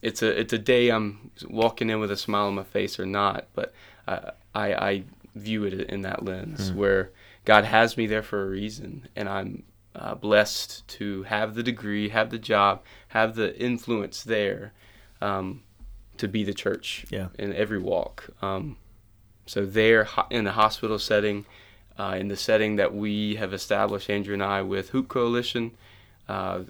it's 0.01 0.22
a 0.22 0.40
it's 0.40 0.54
a 0.54 0.57
day 0.57 0.90
I'm 0.90 1.31
walking 1.50 1.90
in 1.90 2.00
with 2.00 2.12
a 2.12 2.18
smile 2.18 2.48
on 2.48 2.56
my 2.56 2.63
face 2.63 3.00
or 3.00 3.06
not, 3.06 3.48
but 3.54 3.74
uh, 4.07 4.31
I 4.56 4.74
I 4.74 5.04
view 5.36 5.63
it 5.66 5.74
in 5.74 6.01
that 6.01 6.25
lens 6.25 6.72
where 6.72 7.12
God 7.46 7.66
has 7.66 7.98
me 7.98 8.07
there 8.07 8.24
for 8.24 8.44
a 8.44 8.50
reason, 8.50 9.07
and 9.16 9.30
I'm 9.30 9.63
uh, 9.96 10.16
blessed 10.16 10.88
to 10.88 11.24
have 11.24 11.56
the 11.56 11.63
degree, 11.63 12.10
have 12.10 12.30
the 12.30 12.38
job, 12.40 12.81
have 13.10 13.36
the 13.36 13.57
influence 13.60 14.24
there 14.24 14.74
um, 15.22 15.63
to 16.18 16.28
be 16.28 16.44
the 16.44 16.54
church 16.54 17.06
Yeah. 17.10 17.28
in 17.38 17.54
every 17.54 17.80
walk. 17.80 18.30
Um, 18.42 18.78
so 19.45 19.66
there 19.66 20.07
in 20.30 20.44
the 20.45 20.52
hospital 20.52 21.00
setting, 21.00 21.45
uh, 21.97 22.16
in 22.19 22.28
the 22.28 22.35
setting 22.38 22.76
that 22.76 22.94
we 22.94 23.35
have 23.35 23.52
established, 23.54 24.09
Andrew 24.09 24.33
and 24.33 24.44
I, 24.44 24.62
with 24.62 24.90
Hoop 24.90 25.07
Coalition, 25.07 25.71
uh, 26.28 26.62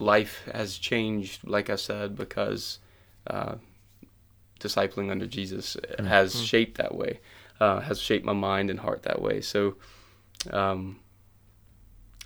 life 0.00 0.42
has 0.52 0.78
changed, 0.78 1.46
like 1.46 1.70
I 1.70 1.76
said, 1.76 2.16
because 2.16 2.78
uh, 3.26 3.56
discipling 4.58 5.10
under 5.10 5.26
Jesus 5.26 5.76
has 5.98 6.42
shaped 6.42 6.78
that 6.78 6.94
way, 6.94 7.20
uh, 7.60 7.80
has 7.80 8.00
shaped 8.00 8.24
my 8.24 8.32
mind 8.32 8.70
and 8.70 8.80
heart 8.80 9.02
that 9.04 9.20
way. 9.22 9.40
So 9.40 9.76
um, 10.50 10.98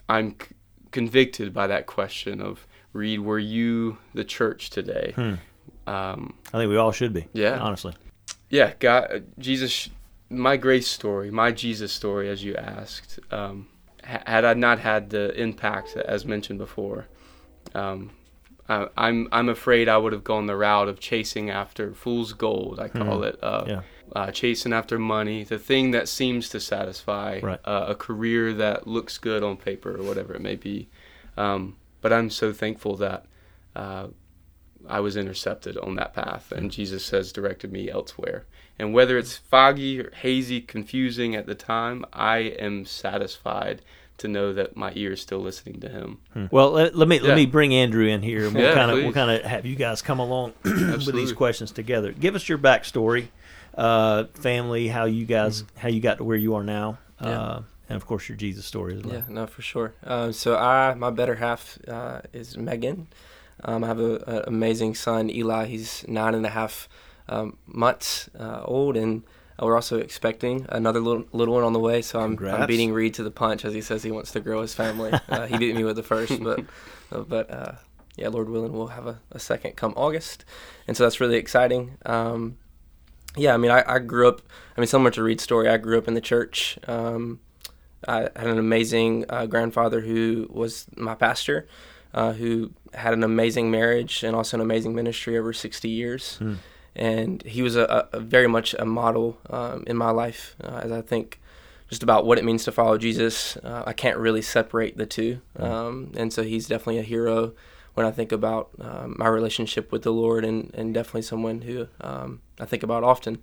I'm 0.09 0.31
c- 0.41 0.55
convicted 0.93 1.53
by 1.53 1.67
that 1.67 1.87
question 1.87 2.41
of, 2.41 2.67
Reed, 2.93 3.21
were 3.21 3.41
you 3.41 3.99
the 4.15 4.25
church 4.25 4.71
today? 4.71 5.13
Um, 5.87 6.35
I 6.53 6.59
think 6.59 6.71
we 6.71 6.77
all 6.77 6.93
should 6.93 7.13
be. 7.13 7.27
Yeah. 7.33 7.59
Honestly. 7.59 7.95
yeah, 8.51 8.73
God, 8.79 9.25
Jesus, 9.39 9.91
my 10.31 10.57
grace 10.57 10.87
story, 10.87 11.31
my 11.31 11.51
Jesus 11.51 11.93
story, 11.93 12.31
as 12.31 12.45
you 12.45 12.55
asked, 12.55 13.19
um, 13.33 13.67
had 14.05 14.45
I 14.45 14.55
not 14.55 14.79
had 14.79 15.11
the 15.11 15.35
impact 15.35 15.97
as 15.97 16.25
mentioned 16.25 16.59
before, 16.59 17.09
um, 17.75 18.11
I, 18.69 18.89
I'm 18.97 19.29
I'm 19.33 19.49
afraid 19.49 19.89
I 19.89 19.97
would 19.97 20.13
have 20.13 20.25
gone 20.25 20.47
the 20.47 20.57
route 20.57 20.89
of 20.89 21.01
chasing 21.01 21.51
after 21.51 21.93
fool's 21.93 22.33
gold. 22.33 22.81
I 22.81 22.89
call 22.89 23.23
it, 23.25 23.39
uh, 23.43 23.65
Yeah. 23.67 23.83
uh, 24.15 24.31
chasing 24.31 24.73
after 24.73 24.99
money, 24.99 25.45
the 25.45 25.59
thing 25.59 25.91
that 25.93 26.09
seems 26.09 26.49
to 26.51 26.61
satisfy, 26.61 27.41
Right. 27.43 27.61
uh, 27.65 27.87
a 27.89 27.95
career 27.95 28.53
that 28.55 28.87
looks 28.87 29.19
good 29.19 29.43
on 29.43 29.57
paper 29.57 29.95
or 29.97 30.03
whatever 30.03 30.35
it 30.35 30.41
may 30.41 30.57
be. 30.57 30.89
Um, 31.37 31.77
but 32.01 32.13
I'm 32.13 32.31
so 32.31 32.53
thankful 32.53 32.97
that. 32.97 33.27
Uh, 33.77 34.09
I 34.87 35.01
was 35.01 35.17
intercepted 35.17 35.79
on 35.79 35.95
that 35.97 36.13
path, 36.13 36.53
and 36.53 36.71
Jesus 36.71 37.09
has 37.09 37.33
directed 37.33 37.73
me 37.73 37.89
elsewhere. 37.91 38.45
And 38.79 38.93
whether 38.93 39.17
it's 39.17 39.35
foggy 39.35 39.99
or 39.99 40.11
hazy, 40.17 40.61
confusing 40.61 41.35
at 41.35 41.47
the 41.47 41.55
time, 41.55 42.05
I 42.13 42.39
am 42.59 42.85
satisfied 42.85 43.81
to 44.19 44.29
know 44.29 44.53
that 44.53 44.77
my 44.77 44.93
ear 44.95 45.13
is 45.13 45.21
still 45.21 45.41
listening 45.41 45.81
to 45.81 45.89
Him. 45.89 46.19
Well, 46.51 46.71
let, 46.73 46.95
let 46.97 47.09
me 47.09 47.19
let 47.21 47.35
me 47.37 47.47
bring 47.47 47.75
Andrew 47.75 48.07
in 48.07 48.23
here, 48.23 48.47
and 48.47 48.55
we'll 48.55 48.65
Yeah, 48.65 48.75
kind 48.75 48.91
of 48.91 48.99
we'll 48.99 49.13
kind 49.13 49.31
of 49.31 49.43
have 49.45 49.67
you 49.67 49.77
guys 49.77 50.03
come 50.03 50.19
along 50.21 50.53
with 50.65 51.15
these 51.15 51.33
questions 51.33 51.73
together. 51.73 52.13
Give 52.13 52.35
us 52.35 52.49
your 52.49 52.59
backstory, 52.59 53.29
uh, 53.77 54.25
family, 54.35 54.89
how 54.89 55.05
you 55.05 55.25
guys 55.27 55.63
Mm-hmm. 55.63 55.79
how 55.79 55.89
you 55.89 56.01
got 56.01 56.19
to 56.19 56.25
where 56.25 56.37
you 56.37 56.55
are 56.55 56.63
now, 56.65 56.99
Yeah. 57.21 57.29
uh, 57.41 57.63
and 57.89 57.97
of 57.97 58.07
course 58.07 58.29
your 58.29 58.37
Jesus 58.39 58.65
story 58.67 58.97
as 58.97 59.03
well. 59.03 59.15
Yeah, 59.15 59.23
no, 59.29 59.47
for 59.47 59.63
sure. 59.63 59.95
Um, 60.05 60.33
so 60.33 60.57
I, 60.57 60.95
my 60.95 61.11
better 61.11 61.35
half 61.37 61.79
uh, 61.89 62.21
is 62.33 62.57
Megan. 62.57 63.09
Um, 63.65 63.85
I 63.85 63.87
have 63.87 63.99
an 64.01 64.43
amazing 64.47 64.95
son, 64.95 65.31
Eli. 65.31 65.67
He's 65.67 66.05
nine 66.09 66.35
and 66.35 66.45
a 66.47 66.51
half 66.51 66.89
um, 67.29 67.57
months 67.67 68.29
uh, 68.39 68.63
old, 68.65 68.97
and 68.97 69.23
we're 69.61 69.77
also 69.77 69.99
expecting 69.99 70.67
another 70.69 71.01
little 71.01 71.25
little 71.33 71.55
one 71.55 71.65
on 71.65 71.73
the 71.73 71.79
way. 71.79 72.03
So 72.03 72.21
I'm, 72.21 72.37
I'm 72.61 72.67
beating 72.67 72.93
Reed 72.93 73.15
to 73.15 73.23
the 73.23 73.31
punch 73.31 73.65
as 73.65 73.73
he 73.75 73.81
says 73.81 74.03
he 74.03 74.11
wants 74.11 74.33
to 74.33 74.41
grow 74.41 74.63
his 74.63 74.75
family. 74.75 75.13
Uh, 75.29 75.47
he 75.47 75.57
beat 75.59 75.75
me 75.75 75.85
with 75.85 75.97
the 75.97 76.03
first, 76.03 76.43
but 76.43 76.61
uh, 77.11 77.21
but 77.21 77.51
uh, 77.51 77.73
yeah, 78.17 78.29
Lord 78.29 78.49
willing, 78.49 78.73
we'll 78.73 78.89
have 78.89 79.07
a, 79.07 79.21
a 79.33 79.39
second 79.39 79.77
come 79.77 79.95
August, 79.97 80.45
and 80.87 80.97
so 80.97 81.03
that's 81.05 81.21
really 81.21 81.37
exciting. 81.37 81.97
Um, 82.07 82.59
yeah, 83.37 83.55
I 83.55 83.57
mean, 83.57 83.71
I, 83.71 83.83
I 83.87 83.99
grew 83.99 84.29
up. 84.29 84.43
I 84.77 84.81
mean, 84.81 84.87
similar 84.87 85.11
to 85.13 85.23
Reed's 85.23 85.43
story, 85.43 85.69
I 85.69 85.77
grew 85.77 85.99
up 85.99 86.07
in 86.07 86.15
the 86.15 86.21
church. 86.21 86.79
Um, 86.87 87.41
I 88.07 88.23
had 88.37 88.47
an 88.47 88.59
amazing 88.59 89.25
uh, 89.29 89.47
grandfather 89.47 90.01
who 90.01 90.47
was 90.51 90.87
my 90.97 91.15
pastor, 91.15 91.67
uh, 92.13 92.33
who 92.33 92.71
had 92.93 93.13
an 93.15 93.25
amazing 93.25 93.71
marriage 93.71 94.23
and 94.23 94.37
also 94.37 94.57
an 94.57 94.61
amazing 94.61 94.95
ministry 94.95 95.37
over 95.39 95.53
60 95.53 95.89
years. 95.89 96.39
And 96.97 97.43
he 97.43 97.63
was 97.63 97.77
a, 97.77 98.09
a 98.13 98.21
very 98.21 98.47
much 98.47 98.75
a 98.79 98.85
model 98.85 99.39
um, 99.51 99.85
in 99.87 99.97
my 99.97 100.11
life, 100.11 100.55
uh, 100.63 100.81
as 100.85 100.93
I 100.93 101.01
think 101.01 101.41
just 101.89 102.03
about 102.03 102.25
what 102.25 102.39
it 102.39 102.45
means 102.45 102.65
to 102.65 102.73
follow 102.73 102.99
Jesus. 102.99 103.57
Uh, 103.59 103.83
I 103.87 103.93
can't 103.93 104.17
really 104.17 104.43
separate 104.43 104.97
the 104.97 105.07
two. 105.07 105.41
Um, 105.59 106.13
and 106.17 106.33
so 106.33 106.43
he's 106.43 106.67
definitely 106.67 106.99
a 106.99 107.03
hero 107.03 107.53
when 107.95 108.07
I 108.07 108.11
think 108.11 108.33
about 108.33 108.71
um, 108.81 109.17
my 109.19 109.29
relationship 109.29 109.93
with 109.93 110.03
the 110.03 110.13
Lord 110.13 110.45
and, 110.45 110.73
and 110.75 110.93
definitely 110.93 111.23
someone 111.23 111.63
who 111.63 111.89
um, 112.01 112.41
I 112.59 112.65
think 112.65 112.83
about 112.83 113.05
often. 113.05 113.39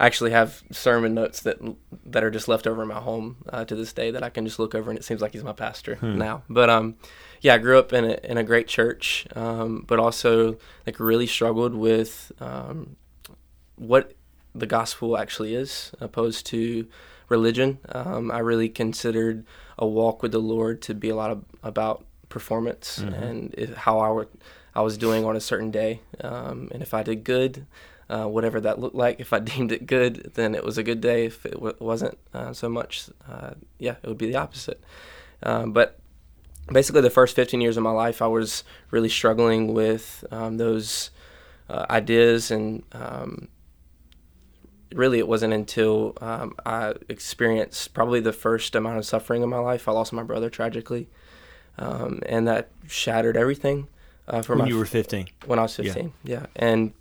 I 0.00 0.06
actually 0.06 0.30
have 0.30 0.62
sermon 0.72 1.12
notes 1.12 1.42
that 1.42 1.58
that 2.06 2.24
are 2.24 2.30
just 2.30 2.48
left 2.48 2.66
over 2.66 2.80
in 2.82 2.88
my 2.88 3.00
home 3.00 3.36
uh, 3.50 3.66
to 3.66 3.76
this 3.76 3.92
day 3.92 4.10
that 4.10 4.22
I 4.22 4.30
can 4.30 4.46
just 4.46 4.58
look 4.58 4.74
over 4.74 4.90
and 4.90 4.98
it 4.98 5.04
seems 5.04 5.20
like 5.20 5.32
he's 5.32 5.44
my 5.44 5.52
pastor 5.52 5.98
now. 6.16 6.42
But 6.48 6.70
um, 6.70 6.96
yeah, 7.42 7.54
I 7.54 7.58
grew 7.58 7.78
up 7.78 7.92
in 7.92 8.04
a, 8.06 8.18
in 8.24 8.38
a 8.38 8.42
great 8.42 8.66
church, 8.66 9.26
um, 9.36 9.84
but 9.86 9.98
also 9.98 10.56
like 10.86 10.98
really 10.98 11.26
struggled 11.26 11.74
with 11.74 12.32
um, 12.40 12.96
what 13.76 14.14
the 14.54 14.66
gospel 14.66 15.18
actually 15.18 15.54
is, 15.54 15.92
opposed 16.00 16.46
to 16.46 16.86
religion. 17.28 17.78
Um, 17.90 18.30
I 18.30 18.38
really 18.38 18.70
considered 18.70 19.44
a 19.78 19.86
walk 19.86 20.22
with 20.22 20.32
the 20.32 20.40
Lord 20.40 20.80
to 20.82 20.94
be 20.94 21.10
a 21.10 21.14
lot 21.14 21.30
of, 21.30 21.44
about 21.62 22.04
performance 22.30 22.98
and 23.14 23.54
if, 23.56 23.74
how 23.74 23.98
I, 23.98 24.10
were, 24.10 24.28
I 24.74 24.80
was 24.80 24.96
doing 24.96 25.24
on 25.26 25.36
a 25.36 25.40
certain 25.40 25.70
day, 25.70 26.00
um, 26.22 26.68
and 26.72 26.82
if 26.82 26.94
I 26.94 27.02
did 27.02 27.22
good, 27.22 27.66
uh, 28.10 28.26
whatever 28.26 28.60
that 28.60 28.78
looked 28.80 28.94
like. 28.96 29.20
If 29.20 29.32
I 29.32 29.38
deemed 29.52 29.72
it 29.72 29.86
good, 29.86 30.32
then 30.34 30.54
it 30.54 30.64
was 30.64 30.76
a 30.78 30.82
good 30.82 31.00
day. 31.00 31.26
If 31.26 31.46
it 31.46 31.52
w- 31.54 31.76
wasn't 31.78 32.18
uh, 32.34 32.52
so 32.52 32.68
much, 32.68 33.08
uh, 33.30 33.52
yeah, 33.78 33.96
it 34.02 34.08
would 34.08 34.18
be 34.18 34.26
the 34.26 34.36
opposite. 34.36 34.82
Um, 35.42 35.72
but 35.72 35.98
basically, 36.72 37.00
the 37.02 37.10
first 37.10 37.36
15 37.36 37.60
years 37.60 37.76
of 37.76 37.82
my 37.82 37.90
life, 37.92 38.20
I 38.20 38.26
was 38.26 38.64
really 38.90 39.08
struggling 39.08 39.72
with 39.74 40.24
um, 40.30 40.56
those 40.58 41.10
uh, 41.68 41.86
ideas, 41.88 42.50
and 42.50 42.82
um, 42.92 43.48
really, 44.92 45.18
it 45.18 45.28
wasn't 45.28 45.52
until 45.52 46.16
um, 46.20 46.54
I 46.66 46.94
experienced 47.08 47.94
probably 47.94 48.20
the 48.20 48.32
first 48.32 48.74
amount 48.74 48.98
of 48.98 49.06
suffering 49.06 49.42
in 49.42 49.48
my 49.48 49.58
life. 49.58 49.88
I 49.88 49.92
lost 49.92 50.12
my 50.12 50.22
brother 50.24 50.50
tragically, 50.50 51.08
um, 51.78 52.20
and 52.26 52.46
that 52.48 52.70
shattered 52.88 53.36
everything. 53.36 53.88
Uh, 54.28 54.42
for 54.42 54.54
when 54.56 54.68
you 54.68 54.78
were 54.78 54.84
15. 54.86 55.26
when 55.46 55.58
I 55.58 55.62
was 55.62 55.76
Yeah. 55.78 55.84
15. 55.92 56.12
Yeah. 56.24 56.46
And 56.54 56.92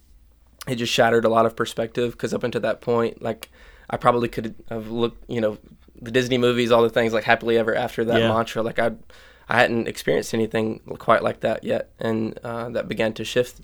it 0.70 0.76
just 0.76 0.94
shattered 0.94 1.26
a 1.26 1.30
lot 1.30 1.46
of 1.46 1.56
perspective 1.56 2.12
because 2.12 2.34
up 2.34 2.44
until 2.44 2.62
that 2.62 2.82
point, 2.82 3.22
like, 3.22 3.50
I 3.90 3.98
probably 3.98 4.28
could 4.30 4.56
have 4.70 4.90
looked, 4.90 5.24
you 5.30 5.42
know, 5.42 5.58
the 6.02 6.12
Disney 6.12 6.38
movies, 6.38 6.72
all 6.72 6.82
the 6.84 6.90
things 6.90 7.14
like 7.14 7.24
happily 7.24 7.58
ever 7.58 7.76
after 7.76 8.06
that 8.06 8.20
Yeah. 8.20 8.30
mantra. 8.30 8.62
Like, 8.62 8.80
I, 8.80 8.92
I 9.48 9.58
hadn't 9.58 9.88
experienced 9.88 10.34
anything 10.34 10.80
quite 11.00 11.24
like 11.24 11.42
that 11.42 11.64
yet. 11.64 11.90
And 12.00 12.38
uh, 12.44 12.70
that 12.70 12.88
began 12.88 13.14
to 13.14 13.26
shift 13.26 13.62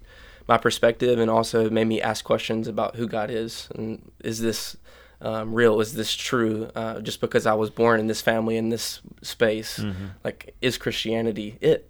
my 0.47 0.57
perspective 0.57 1.17
and 1.19 1.29
also 1.29 1.69
made 1.69 1.88
me 1.88 2.01
ask 2.01 2.24
questions 2.25 2.67
about 2.67 2.95
who 2.95 3.07
God 3.07 3.29
is 3.31 3.67
and 3.75 4.12
is 4.24 4.41
this 4.41 4.77
um, 5.21 5.53
real? 5.55 5.79
Is 5.79 5.93
this 5.93 6.13
true? 6.13 6.69
Uh, 6.75 7.00
just 7.00 7.21
because 7.21 7.45
I 7.45 7.53
was 7.53 7.69
born 7.69 8.00
in 8.00 8.07
this 8.07 8.21
family 8.21 8.57
in 8.57 8.69
this 8.69 9.00
space, 9.21 9.83
like 10.24 10.53
is 10.62 10.77
Christianity 10.77 11.57
it? 11.62 11.89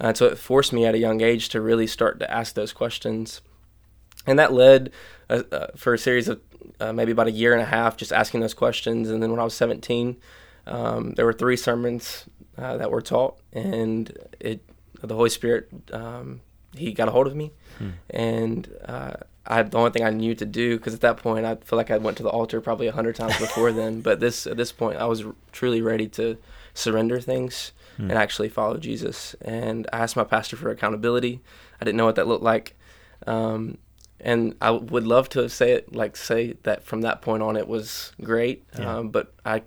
Uh, 0.00 0.14
so 0.14 0.26
it 0.26 0.38
forced 0.38 0.72
me 0.72 0.86
at 0.86 0.94
a 0.94 0.98
young 0.98 1.20
age 1.20 1.48
to 1.50 1.60
really 1.60 1.86
start 1.86 2.20
to 2.20 2.30
ask 2.30 2.54
those 2.54 2.72
questions, 2.72 3.42
and 4.30 4.38
that 4.38 4.52
led 4.52 4.90
uh, 5.28 5.42
uh, 5.52 5.66
for 5.76 5.92
a 5.94 5.98
series 5.98 6.28
of 6.28 6.40
uh, 6.80 6.92
maybe 6.92 7.12
about 7.12 7.26
a 7.26 7.32
year 7.32 7.52
and 7.52 7.60
a 7.62 7.66
half 7.66 7.96
just 7.96 8.12
asking 8.12 8.40
those 8.40 8.54
questions. 8.54 9.10
And 9.10 9.22
then 9.22 9.30
when 9.30 9.40
I 9.40 9.44
was 9.44 9.54
17, 9.54 10.16
um, 10.66 11.12
there 11.16 11.24
were 11.26 11.32
three 11.32 11.56
sermons 11.56 12.24
uh, 12.56 12.76
that 12.76 12.90
were 12.90 13.02
taught, 13.02 13.38
and 13.52 14.16
it 14.38 14.60
the 15.02 15.14
Holy 15.14 15.30
Spirit 15.30 15.68
um, 15.92 16.40
he 16.76 16.92
got 16.92 17.08
a 17.08 17.10
hold 17.10 17.26
of 17.26 17.34
me, 17.34 17.50
and 18.10 18.68
uh, 18.84 19.14
I 19.46 19.62
the 19.62 19.78
only 19.78 19.90
thing 19.90 20.04
I 20.04 20.10
knew 20.10 20.34
to 20.34 20.44
do 20.46 20.76
because 20.76 20.94
at 20.94 21.00
that 21.00 21.16
point 21.16 21.44
I 21.46 21.56
feel 21.56 21.76
like 21.76 21.90
I 21.90 21.96
went 21.98 22.16
to 22.18 22.22
the 22.22 22.28
altar 22.28 22.60
probably 22.60 22.86
a 22.86 22.92
hundred 22.92 23.16
times 23.16 23.38
before 23.38 23.72
then, 23.72 24.00
but 24.02 24.20
this 24.20 24.46
at 24.46 24.56
this 24.56 24.70
point 24.72 24.98
I 24.98 25.06
was 25.06 25.24
r- 25.24 25.34
truly 25.52 25.80
ready 25.82 26.06
to 26.08 26.36
surrender 26.74 27.20
things 27.20 27.72
and 27.98 28.12
actually 28.12 28.48
follow 28.48 28.76
Jesus. 28.78 29.34
And 29.42 29.86
I 29.92 29.98
asked 29.98 30.16
my 30.16 30.24
pastor 30.24 30.56
for 30.56 30.70
accountability. 30.70 31.40
I 31.80 31.84
didn't 31.84 31.98
know 31.98 32.06
what 32.06 32.14
that 32.16 32.26
looked 32.26 32.42
like. 32.44 32.74
Um, 33.26 33.76
and 34.22 34.54
I 34.60 34.70
would 34.70 35.06
love 35.06 35.28
to 35.30 35.48
say 35.48 35.72
it 35.72 35.94
like 35.94 36.16
say 36.16 36.54
that 36.62 36.84
from 36.84 37.00
that 37.02 37.22
point 37.22 37.42
on 37.42 37.56
it 37.56 37.66
was 37.68 38.12
great. 38.22 38.64
Yeah. 38.78 38.96
Um, 38.98 39.08
but 39.10 39.32
I 39.44 39.62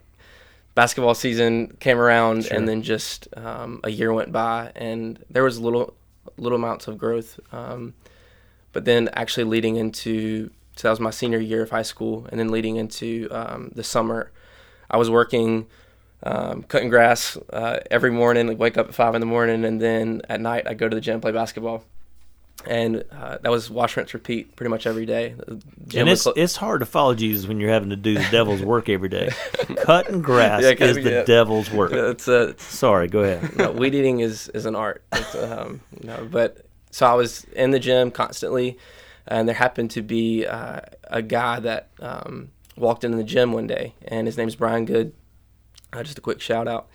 basketball 0.75 1.13
season 1.15 1.75
came 1.79 1.99
around 1.99 2.45
Sure. 2.45 2.57
and 2.57 2.67
then 2.67 2.81
just 2.81 3.27
um, 3.37 3.79
a 3.83 3.89
year 3.89 4.11
went 4.11 4.31
by 4.31 4.71
and 4.75 5.23
there 5.29 5.43
was 5.43 5.59
little 5.59 5.93
little 6.37 6.57
amounts 6.57 6.87
of 6.87 6.97
growth. 6.97 7.39
Um, 7.51 7.93
but 8.71 8.85
then 8.85 9.09
actually 9.13 9.43
leading 9.43 9.75
into 9.75 10.49
so 10.75 10.87
that 10.87 10.91
was 10.91 10.99
my 10.99 11.11
senior 11.11 11.39
year 11.39 11.61
of 11.63 11.69
high 11.69 11.83
school 11.83 12.27
and 12.31 12.39
then 12.39 12.49
leading 12.49 12.77
into 12.77 13.27
um, 13.31 13.71
the 13.75 13.83
summer, 13.83 14.31
I 14.89 14.97
was 14.97 15.09
working 15.09 15.67
um, 16.23 16.63
cutting 16.63 16.89
grass 16.89 17.37
uh, 17.51 17.79
every 17.91 18.09
morning. 18.09 18.49
I'd 18.49 18.57
wake 18.57 18.77
up 18.77 18.87
at 18.87 18.95
five 18.95 19.13
in 19.13 19.19
the 19.19 19.25
morning, 19.27 19.65
and 19.65 19.81
then 19.81 20.21
at 20.29 20.39
night 20.39 20.65
I 20.65 20.73
go 20.73 20.87
to 20.87 20.95
the 20.95 21.01
gym 21.01 21.19
play 21.21 21.31
basketball. 21.31 21.83
And 22.65 23.03
uh, 23.11 23.39
that 23.41 23.49
was 23.51 23.69
wash, 23.69 23.97
rinse, 23.97 24.13
repeat 24.13 24.55
pretty 24.55 24.69
much 24.69 24.87
every 24.87 25.05
day. 25.05 25.35
The 25.37 25.99
And 25.99 26.07
it's 26.09 26.23
clo- 26.23 26.33
it's 26.35 26.55
hard 26.55 26.79
to 26.79 26.85
follow 26.85 27.13
Jesus 27.13 27.45
when 27.47 27.59
you're 27.59 27.69
having 27.71 27.89
to 27.89 27.95
do 27.97 28.13
the 28.13 28.25
devil's 28.31 28.61
work 28.73 28.87
every 28.87 29.09
day. 29.09 29.31
Cutting 29.81 30.21
grass 30.21 30.61
Yeah, 30.63 30.71
is 30.85 30.95
the 30.95 31.01
yeah. 31.11 31.23
devil's 31.23 31.69
work. 31.71 31.91
it's 31.91 32.27
a 32.27 32.57
Sorry, 32.59 33.07
go 33.07 33.19
ahead. 33.23 33.57
no, 33.57 33.71
weed 33.71 33.93
eating 33.95 34.21
is, 34.21 34.47
is 34.49 34.65
an 34.65 34.75
art. 34.75 35.03
It's, 35.11 35.35
um, 35.35 35.81
no, 36.01 36.27
but 36.31 36.65
so 36.91 37.05
I 37.05 37.13
was 37.15 37.43
in 37.53 37.71
the 37.71 37.79
gym 37.79 38.11
constantly, 38.11 38.77
and 39.27 39.47
there 39.47 39.55
happened 39.55 39.91
to 39.91 40.01
be 40.01 40.45
uh, 40.45 40.79
a 41.05 41.21
guy 41.21 41.59
that 41.59 41.89
um, 41.99 42.49
walked 42.77 43.03
into 43.03 43.17
the 43.17 43.23
gym 43.25 43.51
one 43.51 43.67
day, 43.67 43.93
and 44.07 44.25
his 44.27 44.37
name's 44.37 44.55
Brian 44.55 44.85
Good. 44.85 45.11
Uh, 45.91 46.01
just 46.03 46.17
a 46.17 46.21
quick 46.21 46.39
shout 46.39 46.67
out. 46.67 46.87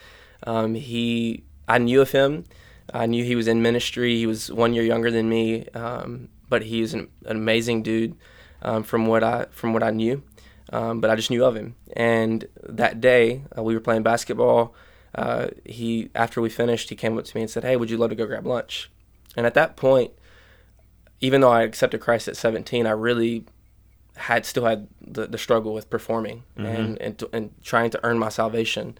Um, 0.45 0.75
he, 0.75 1.45
I 1.69 1.79
knew 1.79 2.01
of 2.01 2.11
him. 2.13 2.45
I 2.93 3.07
knew 3.07 3.25
he 3.25 3.35
was 3.37 3.49
in 3.49 3.63
ministry. 3.63 4.17
He 4.17 4.27
was 4.27 4.51
one 4.51 4.73
year 4.75 4.85
younger 4.85 5.11
than 5.11 5.29
me, 5.29 5.69
um, 5.71 6.29
but 6.49 6.63
he 6.63 6.81
was 6.81 6.95
an, 6.95 7.09
an 7.27 7.37
amazing 7.37 7.83
dude 7.83 8.17
um, 8.63 8.83
from 8.83 9.07
what 9.07 9.23
I 9.23 9.47
from 9.51 9.73
what 9.73 9.83
I 9.83 9.91
knew. 9.91 10.23
Um, 10.71 11.01
but 11.01 11.11
I 11.11 11.17
just 11.17 11.31
knew 11.31 11.45
of 11.45 11.57
him. 11.57 11.77
And 11.95 12.47
that 12.63 13.01
day, 13.01 13.43
uh, 13.57 13.63
we 13.63 13.75
were 13.75 13.81
playing 13.81 14.03
basketball. 14.03 14.75
Uh, 15.15 15.49
he 15.65 16.11
after 16.15 16.41
we 16.41 16.51
finished, 16.51 16.91
he 16.91 16.97
came 16.97 17.17
up 17.19 17.25
to 17.25 17.37
me 17.37 17.43
and 17.43 17.51
said, 17.51 17.65
"Hey, 17.65 17.77
would 17.77 17.91
you 17.91 17.97
love 17.97 18.11
to 18.11 18.17
go 18.17 18.27
grab 18.27 18.47
lunch?" 18.47 18.91
And 19.37 19.47
at 19.47 19.55
that 19.55 19.77
point, 19.77 20.13
even 21.21 21.41
though 21.41 21.51
I 21.51 21.63
accepted 21.63 22.01
Christ 22.01 22.29
at 22.29 22.37
17, 22.37 22.87
I 22.87 22.91
really 22.91 23.45
had 24.17 24.45
still 24.45 24.65
had 24.65 24.89
the, 25.01 25.27
the 25.27 25.39
struggle 25.39 25.73
with 25.73 25.89
performing 25.91 26.43
and 26.57 27.01
and, 27.01 27.19
to, 27.19 27.31
and 27.33 27.51
trying 27.63 27.91
to 27.91 28.01
earn 28.03 28.19
my 28.19 28.29
salvation. 28.29 28.99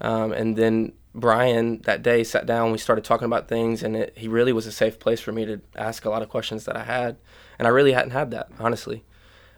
Um, 0.00 0.32
and 0.32 0.56
then 0.56 0.92
Brian 1.14 1.80
that 1.82 2.02
day 2.02 2.24
sat 2.24 2.46
down. 2.46 2.72
We 2.72 2.78
started 2.78 3.04
talking 3.04 3.26
about 3.26 3.48
things, 3.48 3.82
and 3.82 3.96
it, 3.96 4.14
he 4.16 4.28
really 4.28 4.52
was 4.52 4.66
a 4.66 4.72
safe 4.72 4.98
place 4.98 5.20
for 5.20 5.32
me 5.32 5.44
to 5.44 5.60
ask 5.76 6.04
a 6.04 6.10
lot 6.10 6.22
of 6.22 6.28
questions 6.28 6.64
that 6.64 6.76
I 6.76 6.84
had, 6.84 7.16
and 7.58 7.68
I 7.68 7.70
really 7.70 7.92
hadn't 7.92 8.12
had 8.12 8.30
that 8.30 8.48
honestly. 8.58 9.04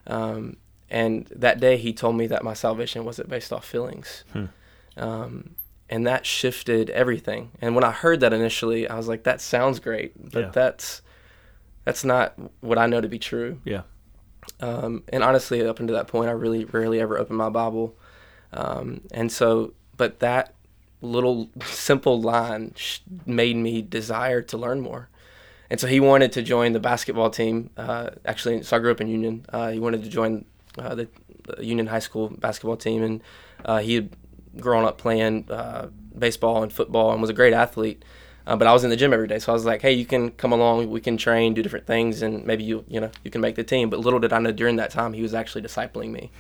Um, 0.07 0.57
and 0.91 1.27
that 1.35 1.61
day, 1.61 1.77
he 1.77 1.93
told 1.93 2.17
me 2.17 2.27
that 2.27 2.45
my 2.45 2.55
salvation 2.55 3.05
wasn't 3.05 3.29
based 3.29 3.53
off 3.53 3.65
feelings. 3.65 4.25
Um, 4.97 5.55
and 5.91 6.07
that 6.07 6.25
shifted 6.27 6.91
everything. 6.91 7.51
And 7.61 7.75
when 7.75 7.85
I 7.85 7.91
heard 7.91 8.21
that 8.21 8.33
initially, 8.33 8.89
I 8.89 8.97
was 8.97 9.09
like, 9.09 9.25
"That 9.25 9.41
sounds 9.41 9.81
great, 9.81 10.13
but 10.33 10.41
Yeah. 10.45 10.51
that's 10.51 11.03
that's 11.85 12.05
not 12.05 12.35
what 12.61 12.79
I 12.79 12.87
know 12.87 13.01
to 13.01 13.09
be 13.09 13.19
true." 13.19 13.61
Yeah. 13.65 13.83
Um, 14.61 15.05
and 15.09 15.23
honestly, 15.23 15.63
up 15.67 15.81
until 15.81 15.97
that 15.97 16.07
point, 16.09 16.29
I 16.29 16.33
really 16.33 16.65
rarely 16.65 17.01
ever 17.01 17.19
opened 17.19 17.39
my 17.39 17.49
Bible. 17.49 17.97
Um, 18.53 19.03
and 19.11 19.31
so, 19.33 19.75
but 19.97 20.21
that 20.21 20.54
little 21.01 21.51
simple 21.65 22.21
line 22.21 22.73
sh- 22.77 23.01
made 23.27 23.57
me 23.57 23.83
desire 23.83 24.43
to 24.43 24.57
learn 24.57 24.81
more. 24.81 25.09
And 25.71 25.81
so 25.81 25.87
he 25.87 26.01
wanted 26.01 26.33
to 26.33 26.43
join 26.43 26.73
the 26.73 26.81
basketball 26.81 27.31
team. 27.31 27.71
Uh, 27.77 28.11
actually, 28.25 28.63
so 28.63 28.77
I 28.77 28.81
grew 28.81 28.91
up 28.93 29.01
in 29.01 29.09
Union. 29.09 29.47
Uh, 29.53 29.71
he 29.71 29.79
wanted 29.79 30.03
to 30.05 30.09
join 30.09 30.45
uh, 30.79 30.95
the, 30.95 31.09
Union 31.61 31.87
High 31.87 31.99
School 31.99 32.29
basketball 32.29 32.77
team, 32.77 33.03
and 33.03 33.23
uh, 33.67 33.79
he 33.79 33.97
had 33.97 34.09
grown 34.59 34.85
up 34.85 34.97
playing 34.97 35.51
uh, 35.51 35.89
baseball 36.19 36.63
and 36.63 36.73
football 36.73 37.13
and 37.13 37.21
was 37.21 37.29
a 37.29 37.35
great 37.35 37.53
athlete. 37.53 38.03
Uh, 38.47 38.57
but 38.57 38.67
I 38.67 38.73
was 38.73 38.83
in 38.83 38.91
the 38.91 38.97
gym 38.97 39.13
every 39.13 39.27
day, 39.27 39.39
so 39.39 39.53
I 39.53 39.55
was 39.55 39.65
like, 39.65 39.83
"Hey, 39.83 39.93
you 39.93 40.07
can 40.07 40.31
come 40.31 40.53
along. 40.53 40.89
We 40.91 41.01
can 41.01 41.17
train, 41.19 41.53
do 41.53 41.63
different 41.63 41.87
things, 41.87 42.23
and 42.23 42.47
maybe 42.47 42.65
you, 42.65 42.85
you 42.89 43.01
know, 43.01 43.11
you 43.25 43.31
can 43.31 43.41
make 43.41 43.57
the 43.57 43.65
team." 43.65 43.91
But 43.91 44.01
little 44.01 44.19
did 44.21 44.33
I 44.33 44.39
know 44.39 44.53
during 44.53 44.77
that 44.77 44.91
time, 44.91 45.13
he 45.13 45.23
was 45.23 45.35
actually 45.35 45.63
discipling 45.63 46.11
me. 46.11 46.31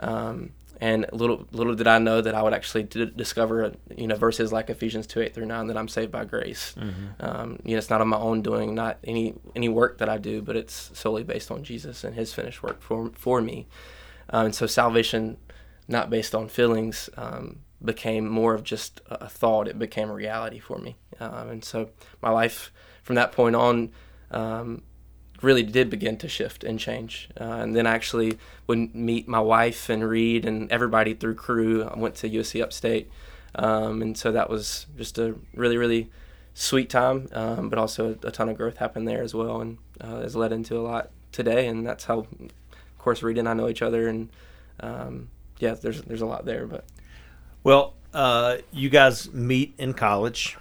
Um, 0.00 0.50
and 0.82 1.06
little 1.12 1.46
little 1.52 1.74
did 1.76 1.86
I 1.86 1.98
know 1.98 2.20
that 2.20 2.34
I 2.34 2.42
would 2.42 2.52
actually 2.52 2.82
d- 2.82 3.12
discover, 3.14 3.72
you 3.96 4.08
know, 4.08 4.16
verses 4.16 4.52
like 4.52 4.68
Ephesians 4.68 5.06
two 5.06 5.20
eight 5.22 5.32
through 5.32 5.46
nine 5.46 5.68
that 5.68 5.76
I'm 5.76 5.86
saved 5.88 6.10
by 6.10 6.24
grace. 6.24 6.74
Um, 7.20 7.60
you 7.64 7.72
know, 7.72 7.78
it's 7.78 7.88
not 7.88 8.00
on 8.00 8.08
my 8.08 8.16
own 8.18 8.42
doing, 8.42 8.74
not 8.74 8.98
any 9.04 9.34
any 9.54 9.68
work 9.68 9.98
that 9.98 10.08
I 10.08 10.18
do, 10.18 10.42
but 10.42 10.56
it's 10.56 10.90
solely 10.92 11.22
based 11.22 11.50
on 11.52 11.62
Jesus 11.62 12.02
and 12.04 12.14
His 12.16 12.34
finished 12.34 12.62
work 12.64 12.82
for 12.82 13.10
for 13.14 13.40
me. 13.40 13.66
Um, 14.30 14.46
and 14.46 14.54
so 14.54 14.66
salvation, 14.66 15.36
not 15.86 16.10
based 16.10 16.34
on 16.34 16.48
feelings, 16.48 17.08
um, 17.16 17.60
became 17.84 18.28
more 18.28 18.52
of 18.54 18.64
just 18.64 19.00
a 19.08 19.26
a 19.26 19.28
thought. 19.28 19.68
It 19.68 19.78
became 19.78 20.10
a 20.10 20.14
reality 20.14 20.58
for 20.58 20.78
me. 20.78 20.96
Um, 21.20 21.48
and 21.48 21.64
so 21.64 21.90
my 22.20 22.30
life 22.30 22.72
from 23.04 23.14
that 23.16 23.30
point 23.30 23.54
on 23.54 23.92
um, 24.32 24.82
really 25.42 25.62
did 25.62 25.90
begin 25.90 26.16
to 26.18 26.28
shift 26.28 26.64
and 26.64 26.78
change. 26.78 27.28
Uh, 27.40 27.44
and 27.44 27.74
then 27.74 27.86
I 27.86 27.94
actually 27.94 28.38
would 28.66 28.94
meet 28.94 29.28
my 29.28 29.40
wife 29.40 29.88
and 29.88 30.08
Reed 30.08 30.46
and 30.46 30.70
everybody 30.70 31.14
through 31.14 31.34
Cru. 31.34 31.84
I 31.84 31.98
went 31.98 32.14
to 32.16 32.30
USC 32.30 32.62
Upstate. 32.62 33.10
Um, 33.54 34.00
and 34.00 34.16
so 34.16 34.32
that 34.32 34.48
was 34.48 34.86
just 34.96 35.18
a 35.18 35.34
really, 35.54 35.76
really 35.76 36.10
sweet 36.54 36.88
time, 36.88 37.28
um, 37.32 37.68
but 37.68 37.78
also 37.78 38.16
a 38.22 38.30
ton 38.30 38.48
of 38.48 38.56
growth 38.56 38.78
happened 38.78 39.06
there 39.08 39.22
as 39.22 39.34
well 39.34 39.60
and 39.60 39.78
uh, 40.00 40.20
has 40.20 40.36
led 40.36 40.52
into 40.52 40.76
a 40.78 40.80
lot 40.80 41.10
today. 41.32 41.66
And 41.66 41.86
that's 41.86 42.04
how, 42.04 42.20
of 42.20 42.98
course, 42.98 43.22
Reed 43.22 43.38
and 43.38 43.48
I 43.48 43.54
know 43.54 43.68
each 43.68 43.82
other. 43.82 44.08
And 44.08 44.30
um, 44.80 45.28
yeah, 45.58 45.74
there's, 45.74 46.02
there's 46.02 46.22
a 46.22 46.26
lot 46.26 46.44
there. 46.44 46.66
But 46.66 46.84
Well, 47.62 47.94
uh, 48.14 48.58
you 48.72 48.90
guys 48.90 49.32
meet 49.32 49.74
in 49.78 49.94
college, 49.94 50.58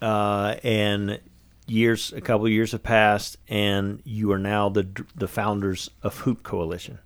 uh, 0.00 0.56
and 0.62 1.20
years, 1.66 2.12
a 2.12 2.20
couple 2.20 2.46
of 2.46 2.52
years 2.52 2.72
have 2.72 2.82
passed, 2.82 3.36
and 3.48 4.00
you 4.04 4.32
are 4.32 4.38
now 4.38 4.68
the 4.68 4.86
the 5.14 5.28
founders 5.28 5.90
of 6.02 6.18
Hoop 6.20 6.42
Coalition. 6.42 6.98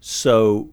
So, 0.00 0.70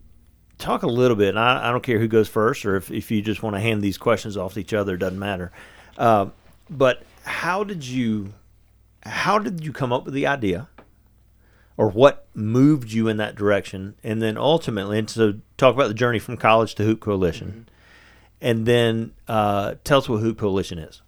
talk 0.57 0.83
a 0.83 0.87
little 0.87 1.15
bit. 1.15 1.29
And 1.29 1.39
I, 1.39 1.69
I 1.69 1.71
don't 1.71 1.83
care 1.83 1.99
who 1.99 2.07
goes 2.07 2.27
first, 2.27 2.65
or 2.65 2.75
if, 2.75 2.89
if 2.89 3.11
you 3.11 3.21
just 3.21 3.43
want 3.43 3.55
to 3.55 3.59
hand 3.59 3.81
these 3.81 3.97
questions 3.97 4.35
off 4.35 4.55
to 4.55 4.59
each 4.59 4.73
other, 4.73 4.95
it 4.95 4.99
doesn't 4.99 5.19
matter. 5.19 5.51
Uh, 5.97 6.27
but 6.69 7.03
how 7.23 7.63
did 7.63 7.85
you 7.85 8.33
how 9.03 9.39
did 9.39 9.63
you 9.63 9.71
come 9.71 9.93
up 9.93 10.05
with 10.05 10.13
the 10.13 10.27
idea? 10.27 10.67
or 11.77 11.89
what 11.89 12.27
moved 12.33 12.91
you 12.91 13.07
in 13.07 13.15
that 13.15 13.35
direction 13.35 13.95
and 14.03 14.21
then 14.21 14.37
ultimately 14.37 14.99
and 14.99 15.09
so 15.09 15.35
talk 15.55 15.73
about 15.73 15.87
the 15.87 15.93
journey 15.93 16.19
from 16.19 16.35
college 16.35 16.75
to 16.75 16.83
hoop 16.83 16.99
coalition 16.99 17.69
and 18.41 18.65
then 18.65 19.13
uh, 19.29 19.75
tell 19.85 19.99
us 19.99 20.09
what 20.09 20.17
hoop 20.17 20.37
coalition 20.37 20.77
is 20.77 21.01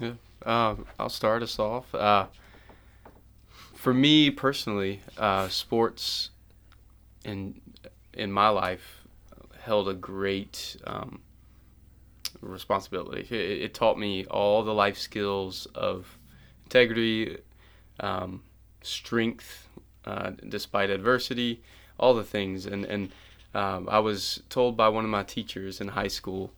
Yeah. 0.00 0.14
Uh, 0.44 0.76
I'll 0.98 1.08
start 1.08 1.42
us 1.42 1.58
off. 1.58 1.94
Uh, 1.94 2.26
for 3.74 3.94
me 3.94 4.30
personally, 4.30 5.00
uh, 5.16 5.48
sports 5.48 6.30
in 7.24 7.60
in 8.12 8.32
my 8.32 8.48
life 8.48 9.04
held 9.60 9.88
a 9.88 9.94
great 9.94 10.76
um, 10.84 11.20
responsibility. 12.40 13.26
It, 13.30 13.62
it 13.62 13.74
taught 13.74 13.98
me 13.98 14.24
all 14.26 14.62
the 14.62 14.74
life 14.74 14.98
skills 14.98 15.66
of 15.74 16.18
integrity, 16.64 17.38
um, 18.00 18.42
strength, 18.82 19.68
uh, 20.04 20.32
despite 20.48 20.90
adversity, 20.90 21.62
all 21.98 22.14
the 22.14 22.24
things. 22.24 22.66
And 22.66 22.84
and 22.84 23.10
um, 23.54 23.88
I 23.90 23.98
was 23.98 24.42
told 24.48 24.76
by 24.76 24.88
one 24.88 25.04
of 25.04 25.10
my 25.10 25.22
teachers 25.22 25.80
in 25.80 25.88
high 25.88 26.08
school. 26.08 26.52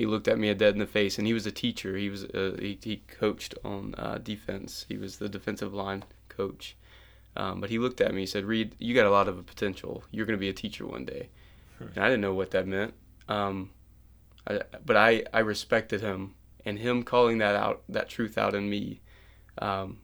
He 0.00 0.06
looked 0.06 0.28
at 0.28 0.38
me 0.38 0.52
dead 0.54 0.72
in 0.72 0.78
the 0.78 0.86
face, 0.86 1.18
and 1.18 1.26
he 1.26 1.34
was 1.34 1.44
a 1.44 1.52
teacher. 1.52 1.94
He 1.94 2.08
was 2.08 2.24
uh, 2.24 2.56
he, 2.58 2.78
he 2.82 3.02
coached 3.06 3.54
on 3.62 3.94
uh, 3.98 4.16
defense. 4.16 4.86
He 4.88 4.96
was 4.96 5.18
the 5.18 5.28
defensive 5.28 5.74
line 5.74 6.04
coach. 6.30 6.74
Um, 7.36 7.60
but 7.60 7.68
he 7.68 7.78
looked 7.78 8.00
at 8.00 8.14
me. 8.14 8.22
He 8.22 8.26
said, 8.26 8.46
"Reed, 8.46 8.74
you 8.78 8.94
got 8.94 9.04
a 9.04 9.10
lot 9.10 9.28
of 9.28 9.44
potential. 9.44 10.02
You're 10.10 10.24
going 10.24 10.38
to 10.38 10.40
be 10.40 10.48
a 10.48 10.54
teacher 10.54 10.86
one 10.86 11.04
day." 11.04 11.28
And 11.80 11.98
I 11.98 12.08
didn't 12.08 12.22
know 12.22 12.32
what 12.32 12.50
that 12.52 12.66
meant. 12.66 12.94
Um, 13.28 13.72
I, 14.46 14.62
but 14.86 14.96
I 14.96 15.24
I 15.34 15.40
respected 15.40 16.00
him, 16.00 16.34
and 16.64 16.78
him 16.78 17.02
calling 17.02 17.36
that 17.36 17.54
out, 17.54 17.82
that 17.86 18.08
truth 18.08 18.38
out 18.38 18.54
in 18.54 18.70
me. 18.70 19.02
Um, 19.58 19.98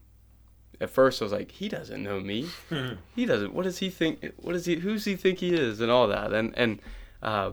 at 0.78 0.90
first, 0.90 1.22
I 1.22 1.24
was 1.24 1.32
like, 1.32 1.52
"He 1.52 1.70
doesn't 1.70 2.02
know 2.02 2.20
me. 2.20 2.50
he 3.16 3.24
doesn't. 3.24 3.54
What 3.54 3.62
does 3.62 3.78
he 3.78 3.88
think? 3.88 4.34
What 4.36 4.52
does 4.52 4.66
he? 4.66 4.76
Who's 4.76 5.06
he 5.06 5.16
think 5.16 5.38
he 5.38 5.54
is?" 5.54 5.80
And 5.80 5.90
all 5.90 6.06
that. 6.08 6.34
And 6.34 6.52
and 6.54 6.80
uh, 7.22 7.52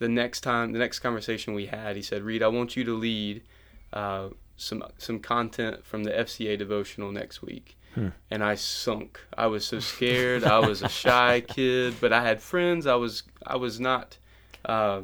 the 0.00 0.08
next 0.08 0.40
time, 0.40 0.72
the 0.72 0.78
next 0.78 0.98
conversation 0.98 1.54
we 1.54 1.66
had, 1.66 1.94
he 1.94 2.02
said, 2.02 2.22
"Reed, 2.22 2.42
I 2.42 2.48
want 2.48 2.76
you 2.76 2.82
to 2.84 2.94
lead 2.94 3.42
uh, 3.92 4.30
some 4.56 4.82
some 4.98 5.20
content 5.20 5.84
from 5.84 6.02
the 6.02 6.10
FCA 6.10 6.58
devotional 6.58 7.12
next 7.12 7.42
week." 7.42 7.76
And 8.30 8.42
I 8.42 8.54
sunk. 8.54 9.20
I 9.36 9.46
was 9.46 9.64
so 9.64 9.78
scared. 9.78 10.42
I 10.42 10.58
was 10.58 10.82
a 10.82 10.88
shy 11.02 11.42
kid, 11.42 11.94
but 12.00 12.12
I 12.12 12.22
had 12.22 12.40
friends. 12.40 12.86
I 12.86 12.94
was 12.94 13.24
I 13.46 13.56
was 13.56 13.78
not 13.78 14.16
uh, 14.64 15.02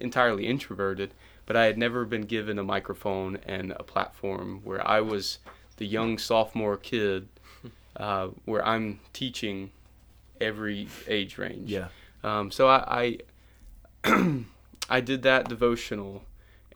entirely 0.00 0.46
introverted, 0.46 1.12
but 1.44 1.56
I 1.56 1.64
had 1.64 1.76
never 1.76 2.04
been 2.04 2.22
given 2.22 2.58
a 2.58 2.62
microphone 2.62 3.38
and 3.46 3.72
a 3.72 3.82
platform 3.82 4.60
where 4.64 4.86
I 4.86 5.00
was 5.00 5.38
the 5.76 5.86
young 5.86 6.18
sophomore 6.18 6.76
kid, 6.76 7.28
uh, 7.96 8.28
where 8.44 8.64
I'm 8.64 9.00
teaching 9.12 9.72
every 10.40 10.88
age 11.08 11.36
range. 11.36 11.68
Yeah. 11.68 11.88
Um, 12.22 12.50
so 12.50 12.68
I, 12.68 12.84
I 12.86 13.18
I 14.04 15.00
did 15.00 15.22
that 15.22 15.48
devotional, 15.48 16.24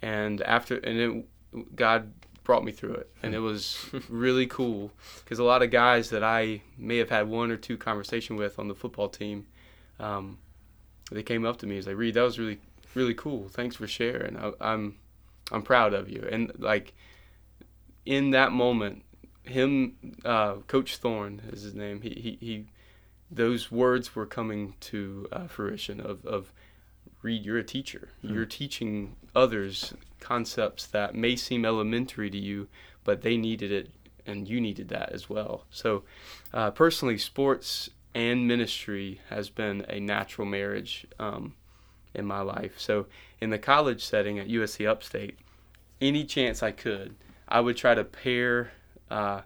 and 0.00 0.40
after 0.42 0.76
and 0.76 0.98
it, 0.98 1.76
God 1.76 2.12
brought 2.44 2.64
me 2.64 2.72
through 2.72 2.94
it, 2.94 3.10
and 3.22 3.34
it 3.34 3.40
was 3.40 3.90
really 4.08 4.46
cool 4.46 4.90
because 5.22 5.38
a 5.38 5.44
lot 5.44 5.62
of 5.62 5.70
guys 5.70 6.10
that 6.10 6.24
I 6.24 6.62
may 6.78 6.96
have 6.96 7.10
had 7.10 7.28
one 7.28 7.50
or 7.50 7.56
two 7.56 7.76
conversation 7.76 8.36
with 8.36 8.58
on 8.58 8.68
the 8.68 8.74
football 8.74 9.08
team, 9.08 9.46
um, 10.00 10.38
they 11.10 11.22
came 11.22 11.44
up 11.44 11.58
to 11.58 11.66
me 11.66 11.72
and 11.72 11.78
was 11.78 11.86
like, 11.86 11.96
"Reed, 11.96 12.14
that 12.14 12.22
was 12.22 12.38
really 12.38 12.58
really 12.94 13.14
cool. 13.14 13.48
Thanks 13.48 13.76
for 13.76 13.86
sharing. 13.86 14.36
I, 14.36 14.52
I'm 14.60 14.96
I'm 15.52 15.62
proud 15.62 15.92
of 15.92 16.08
you." 16.08 16.26
And 16.30 16.52
like 16.58 16.94
in 18.06 18.30
that 18.30 18.52
moment, 18.52 19.04
him, 19.42 19.96
uh, 20.24 20.54
Coach 20.66 20.96
Thorne 20.96 21.42
is 21.52 21.62
his 21.62 21.74
name. 21.74 22.00
He 22.00 22.10
he, 22.10 22.46
he 22.46 22.66
those 23.30 23.70
words 23.70 24.14
were 24.16 24.26
coming 24.26 24.74
to 24.80 25.28
uh, 25.30 25.46
fruition 25.46 26.00
of, 26.00 26.24
of 26.24 26.52
Reed, 27.22 27.44
you're 27.44 27.58
a 27.58 27.64
teacher. 27.64 28.08
You're 28.22 28.46
teaching 28.46 29.16
others 29.34 29.92
concepts 30.20 30.86
that 30.86 31.14
may 31.14 31.34
seem 31.36 31.64
elementary 31.64 32.30
to 32.30 32.38
you, 32.38 32.68
but 33.04 33.22
they 33.22 33.36
needed 33.36 33.72
it 33.72 33.90
and 34.26 34.46
you 34.46 34.60
needed 34.60 34.88
that 34.90 35.10
as 35.10 35.28
well. 35.28 35.64
So, 35.70 36.04
uh, 36.52 36.70
personally, 36.70 37.18
sports 37.18 37.90
and 38.14 38.46
ministry 38.46 39.20
has 39.30 39.48
been 39.50 39.84
a 39.88 39.98
natural 40.00 40.46
marriage 40.46 41.06
um, 41.18 41.54
in 42.14 42.24
my 42.26 42.40
life. 42.40 42.78
So, 42.78 43.06
in 43.40 43.50
the 43.50 43.58
college 43.58 44.04
setting 44.04 44.38
at 44.38 44.48
USC 44.48 44.86
Upstate, 44.86 45.38
any 46.00 46.24
chance 46.24 46.62
I 46.62 46.70
could, 46.72 47.14
I 47.48 47.60
would 47.60 47.76
try 47.76 47.94
to 47.94 48.04
pair 48.04 48.72
uh, 49.10 49.40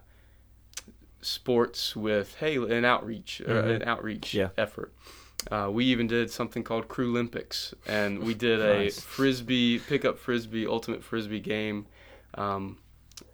sports 1.21 1.95
with 1.95 2.35
hey 2.35 2.57
an 2.57 2.85
outreach 2.85 3.41
uh, 3.47 3.51
an 3.53 3.83
outreach 3.83 4.33
Yeah. 4.33 4.49
effort. 4.57 4.93
Uh, 5.51 5.69
we 5.71 5.85
even 5.85 6.07
did 6.07 6.31
something 6.31 6.63
called 6.63 6.87
Cru 6.87 7.09
Olympics, 7.09 7.73
and 7.87 8.19
we 8.19 8.33
did 8.33 8.61
a 8.61 8.89
frisbee 8.89 9.79
pickup 9.79 10.17
frisbee 10.17 10.65
ultimate 10.65 11.03
frisbee 11.03 11.39
game 11.39 11.85
um, 12.35 12.77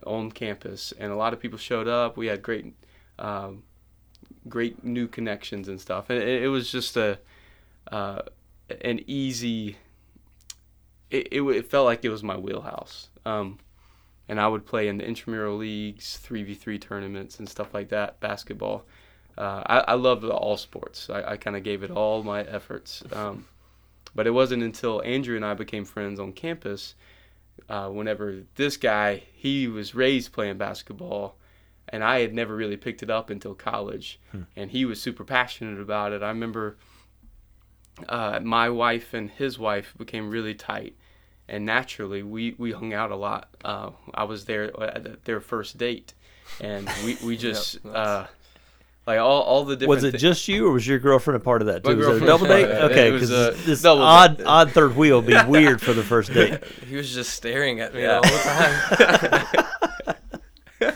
on 0.05 0.31
campus, 0.31 0.93
and 0.99 1.11
a 1.11 1.15
lot 1.15 1.33
of 1.33 1.39
people 1.39 1.57
showed 1.57 1.87
up. 1.87 2.17
We 2.17 2.27
had 2.27 2.41
great 2.41 2.73
um, 3.19 3.63
great 4.47 4.83
new 4.83 5.07
connections 5.07 5.67
and 5.67 5.79
stuff, 5.79 6.09
and 6.09 6.19
it, 6.19 6.43
it 6.43 6.47
was 6.47 6.71
just 6.71 6.97
a 6.97 7.19
uh, 7.91 8.21
an 8.81 9.01
easy. 9.07 9.77
It, 11.11 11.27
it 11.31 11.41
it 11.41 11.69
felt 11.69 11.85
like 11.85 12.03
it 12.03 12.09
was 12.09 12.23
my 12.23 12.37
wheelhouse. 12.37 13.09
Um, 13.25 13.59
and 14.27 14.39
I 14.39 14.47
would 14.47 14.65
play 14.65 14.87
in 14.87 14.97
the 14.97 15.05
intramural 15.05 15.57
leagues, 15.57 16.19
3v3 16.23 16.79
tournaments, 16.79 17.39
and 17.39 17.49
stuff 17.49 17.73
like 17.73 17.89
that, 17.89 18.19
basketball. 18.19 18.85
Uh, 19.39 19.63
I, 19.65 19.79
I 19.79 19.93
loved 19.93 20.25
all 20.25 20.57
sports. 20.57 21.09
I, 21.09 21.31
I 21.31 21.37
kind 21.37 21.55
of 21.55 21.63
gave 21.63 21.81
it 21.83 21.91
all 21.91 22.23
my 22.23 22.41
efforts. 22.41 23.03
Um, 23.13 23.45
but 24.13 24.27
it 24.27 24.31
wasn't 24.31 24.63
until 24.63 25.01
Andrew 25.03 25.35
and 25.35 25.45
I 25.45 25.53
became 25.53 25.85
friends 25.85 26.19
on 26.19 26.33
campus, 26.33 26.95
uh, 27.69 27.89
whenever 27.89 28.43
this 28.55 28.75
guy, 28.75 29.23
he 29.33 29.67
was 29.67 29.95
raised 29.95 30.33
playing 30.33 30.57
basketball, 30.57 31.35
and 31.87 32.03
I 32.03 32.19
had 32.19 32.33
never 32.33 32.55
really 32.55 32.77
picked 32.77 33.01
it 33.01 33.09
up 33.09 33.29
until 33.29 33.53
college. 33.55 34.19
And 34.55 34.71
he 34.71 34.85
was 34.85 35.01
super 35.01 35.23
passionate 35.23 35.79
about 35.79 36.11
it. 36.11 36.21
I 36.21 36.29
remember 36.29 36.77
uh, 38.07 38.39
my 38.41 38.69
wife 38.69 39.13
and 39.13 39.29
his 39.29 39.57
wife 39.57 39.93
became 39.97 40.29
really 40.29 40.53
tight 40.53 40.95
and 41.49 41.65
naturally 41.65 42.23
we, 42.23 42.55
we 42.57 42.71
hung 42.71 42.93
out 42.93 43.11
a 43.11 43.15
lot. 43.15 43.49
Uh, 43.65 43.89
I 44.13 44.23
was 44.23 44.45
there 44.45 44.79
at 44.81 45.25
their 45.25 45.41
first 45.41 45.77
date, 45.77 46.13
and 46.61 46.89
we, 47.03 47.17
we 47.23 47.37
just 47.47 47.75
Yep, 47.75 47.83
nice. 47.85 48.27
Like 49.09 49.17
all 49.17 49.41
all 49.41 49.65
the 49.65 49.75
different. 49.75 49.89
Was 49.89 50.03
it 50.03 50.11
thi- 50.11 50.17
just 50.19 50.47
you, 50.47 50.67
or 50.67 50.71
was 50.73 50.85
your 50.85 50.99
girlfriend 50.99 51.37
a 51.37 51.39
part 51.43 51.63
of 51.63 51.65
that 51.65 51.83
too? 51.83 51.95
Was 51.97 52.05
it 52.05 52.21
a 52.21 52.25
double 52.27 52.45
date? 52.45 52.67
part 52.67 52.83
of 52.83 52.89
that. 52.89 52.91
Okay, 52.91 53.09
because 53.09 53.65
this 53.65 53.83
odd 53.83 54.37
date. 54.37 54.43
odd 54.45 54.69
third 54.71 54.95
wheel 54.95 55.19
would 55.23 55.25
be 55.25 55.35
weird 55.47 55.81
for 55.81 55.93
the 55.93 56.03
first 56.03 56.31
date. 56.31 56.63
He 56.87 56.95
was 56.95 57.11
just 57.11 57.33
staring 57.33 57.79
at 57.79 57.95
me 57.95 58.03
Yeah. 58.03 58.19
the 58.21 59.47
whole 59.49 60.85
time. 60.85 60.95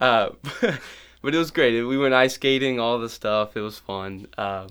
uh, 0.00 0.30
but 1.20 1.34
it 1.34 1.36
was 1.38 1.50
great. 1.50 1.82
We 1.82 1.98
went 1.98 2.14
ice 2.14 2.36
skating, 2.36 2.80
all 2.80 2.98
the 2.98 3.10
stuff. 3.10 3.58
It 3.58 3.60
was 3.60 3.78
fun. 3.78 4.26
Uh, 4.38 4.68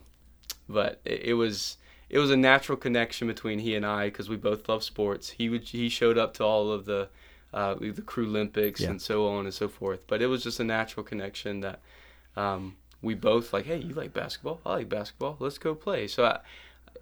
but 0.68 1.00
it, 1.06 1.22
it 1.26 1.34
was 1.36 1.78
it 2.10 2.18
was 2.18 2.32
a 2.32 2.38
natural 2.38 2.76
connection 2.76 3.28
between 3.28 3.60
he 3.60 3.76
and 3.76 3.86
I 3.86 4.06
because 4.06 4.30
we 4.30 4.36
both 4.36 4.68
love 4.68 4.84
sports. 4.84 5.30
He 5.30 5.48
would 5.48 5.62
he 5.66 5.90
showed 5.90 6.18
up 6.18 6.34
to 6.38 6.44
all 6.44 6.72
of 6.72 6.86
the 6.86 7.10
uh, 7.54 7.76
the 7.76 8.02
Cru 8.02 8.26
Olympics 8.26 8.82
Yeah. 8.82 8.90
and 8.90 9.00
so 9.00 9.28
on 9.28 9.46
and 9.46 9.54
so 9.54 9.68
forth. 9.68 10.06
But 10.08 10.24
it 10.24 10.26
was 10.28 10.42
just 10.42 10.60
a 10.60 10.64
natural 10.64 11.04
connection 11.04 11.60
that 11.62 11.82
um, 12.36 12.76
we 13.02 13.14
both 13.16 13.54
like. 13.54 13.66
Hey, 13.66 13.78
you 13.78 13.94
like 13.94 14.14
basketball? 14.14 14.60
I 14.66 14.74
like 14.76 14.90
basketball. 14.90 15.38
Let's 15.40 15.58
go 15.58 15.74
play. 15.76 16.08
So 16.08 16.26
I, 16.26 16.40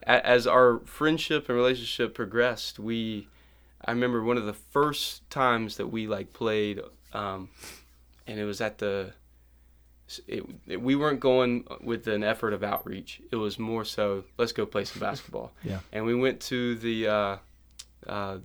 a- 0.04 0.26
as 0.26 0.46
our 0.48 0.80
friendship 0.86 1.50
and 1.50 1.58
relationship 1.58 2.13
progressed, 2.13 2.80
we 2.80 3.28
I 3.86 3.92
remember 3.92 4.24
one 4.24 4.38
of 4.38 4.46
the 4.46 4.54
first 4.54 5.28
times 5.30 5.78
that 5.78 5.88
we 5.88 6.08
like 6.08 6.34
played, 6.34 6.82
um, 7.13 7.50
and 8.28 8.40
it 8.40 8.46
was 8.46 8.62
at 8.62 8.78
the. 8.80 9.13
It, 10.28 10.44
it- 10.68 10.82
we 10.82 10.96
weren't 10.96 11.20
going 11.20 11.66
with 11.82 12.08
an 12.08 12.24
effort 12.24 12.54
of 12.54 12.63
outreach. 12.63 13.22
It 13.32 13.36
was 13.36 13.60
more 13.60 13.84
so, 13.84 14.24
let's 14.38 14.54
go 14.54 14.66
play 14.66 14.86
some 14.86 15.00
basketball. 15.02 15.52
Yeah. 15.63 15.80
And 15.92 16.06
we 16.06 16.16
went 16.16 16.40
to 16.42 16.76
the 16.76 17.08
uh, 17.08 17.38
uh, 18.08 18.38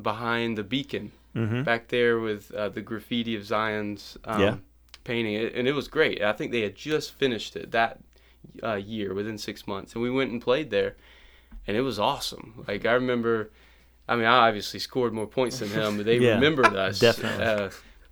behind 0.00 0.58
the 0.58 0.62
beacon 0.64 1.12
Mm-hmm. 1.36 1.62
back 1.62 1.88
there 1.88 2.18
with 2.18 2.50
uh, 2.52 2.68
the 2.70 2.80
graffiti 2.80 3.36
of 3.36 3.44
Zion's 3.44 4.16
um, 4.24 4.40
Yeah. 4.40 4.56
Painting, 5.04 5.34
it, 5.34 5.54
and 5.54 5.66
it 5.68 5.72
was 5.72 5.88
great. 5.88 6.22
I 6.22 6.32
think 6.32 6.52
they 6.52 6.62
had 6.62 6.74
just 6.76 7.12
finished 7.14 7.56
it 7.56 7.70
that 7.72 7.98
uh, 8.62 8.74
year 8.74 9.14
within 9.14 9.38
six 9.38 9.66
months, 9.66 9.94
and 9.94 10.02
we 10.02 10.10
went 10.10 10.30
and 10.30 10.40
played 10.42 10.70
there, 10.70 10.96
and 11.66 11.76
it 11.76 11.82
was 11.82 11.98
awesome. 11.98 12.64
Like 12.68 12.86
I 12.86 12.92
remember, 12.92 13.50
I 14.08 14.16
mean, 14.16 14.24
I 14.26 14.48
obviously 14.48 14.80
scored 14.80 15.12
more 15.12 15.26
points 15.26 15.58
than 15.60 15.68
him, 15.70 15.96
but 15.96 16.06
they 16.06 16.18
Yeah, 16.20 16.34
remembered 16.34 16.74
us 16.74 16.98
definitely. 16.98 17.44
Uh, 17.44 17.70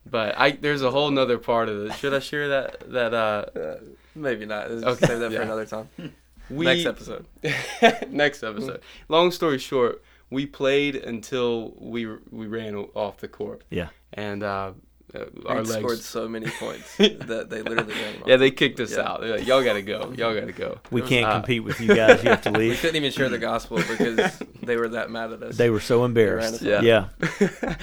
but 0.08 0.38
I 0.38 0.52
there's 0.52 0.82
a 0.82 0.90
whole 0.90 1.10
nother 1.10 1.38
part 1.38 1.68
of 1.68 1.86
it. 1.86 1.94
Should 1.94 2.14
I 2.14 2.20
share 2.20 2.48
that 2.48 2.90
that 2.92 3.12
uh, 3.14 3.46
Uh, 3.58 3.76
maybe 4.14 4.46
not. 4.46 4.70
Let's 4.70 4.86
Okay, 4.86 5.06
Save 5.06 5.18
that 5.20 5.30
yeah. 5.32 5.38
for 5.38 5.42
another 5.44 5.66
time. 5.66 5.88
we 6.50 6.64
Next 6.64 6.86
episode. 6.86 7.26
next 8.10 8.42
episode. 8.44 8.80
Long 9.08 9.30
story 9.32 9.58
short, 9.58 10.02
we 10.30 10.46
played 10.46 10.94
until 10.96 11.74
we 11.78 12.06
we 12.30 12.46
ran 12.46 12.74
off 12.94 13.16
the 13.18 13.28
court, 13.28 13.62
Yeah. 13.70 13.88
and 14.12 14.42
uh, 14.44 14.72
uh, 15.14 15.24
our 15.46 15.56
legs 15.62 15.72
scored 15.72 15.98
so 16.00 16.28
many 16.28 16.48
points 16.50 16.96
that 16.98 17.46
they 17.50 17.62
literally 17.62 17.94
ran 17.94 18.14
him. 18.14 18.22
Yeah, 18.26 18.36
they 18.36 18.50
kicked 18.50 18.80
us 18.80 18.92
Yeah. 18.92 19.02
out. 19.08 19.20
They're 19.20 19.38
like, 19.38 19.46
y'all 19.46 19.62
gotta 19.64 19.82
go. 19.82 20.12
Y'all 20.16 20.34
gotta 20.34 20.52
go. 20.52 20.78
We 20.90 21.02
can't 21.02 21.26
Uh, 21.26 21.34
compete 21.40 21.64
with 21.64 21.80
you 21.80 21.94
guys. 21.94 22.22
You 22.24 22.30
have 22.30 22.42
to 22.42 22.50
leave. 22.58 22.70
We 22.72 22.76
couldn't 22.76 22.96
even 22.96 23.12
share 23.12 23.28
the 23.28 23.38
gospel 23.38 23.76
because 23.78 24.38
they 24.62 24.76
were 24.76 24.88
that 24.88 25.10
mad 25.10 25.32
at 25.32 25.42
us. 25.42 25.56
They 25.56 25.70
were 25.70 25.80
so 25.80 26.04
embarrassed. 26.04 26.60
They 26.60 26.70
ran 26.70 26.78
us 27.08 27.10
Yeah. 27.20 27.76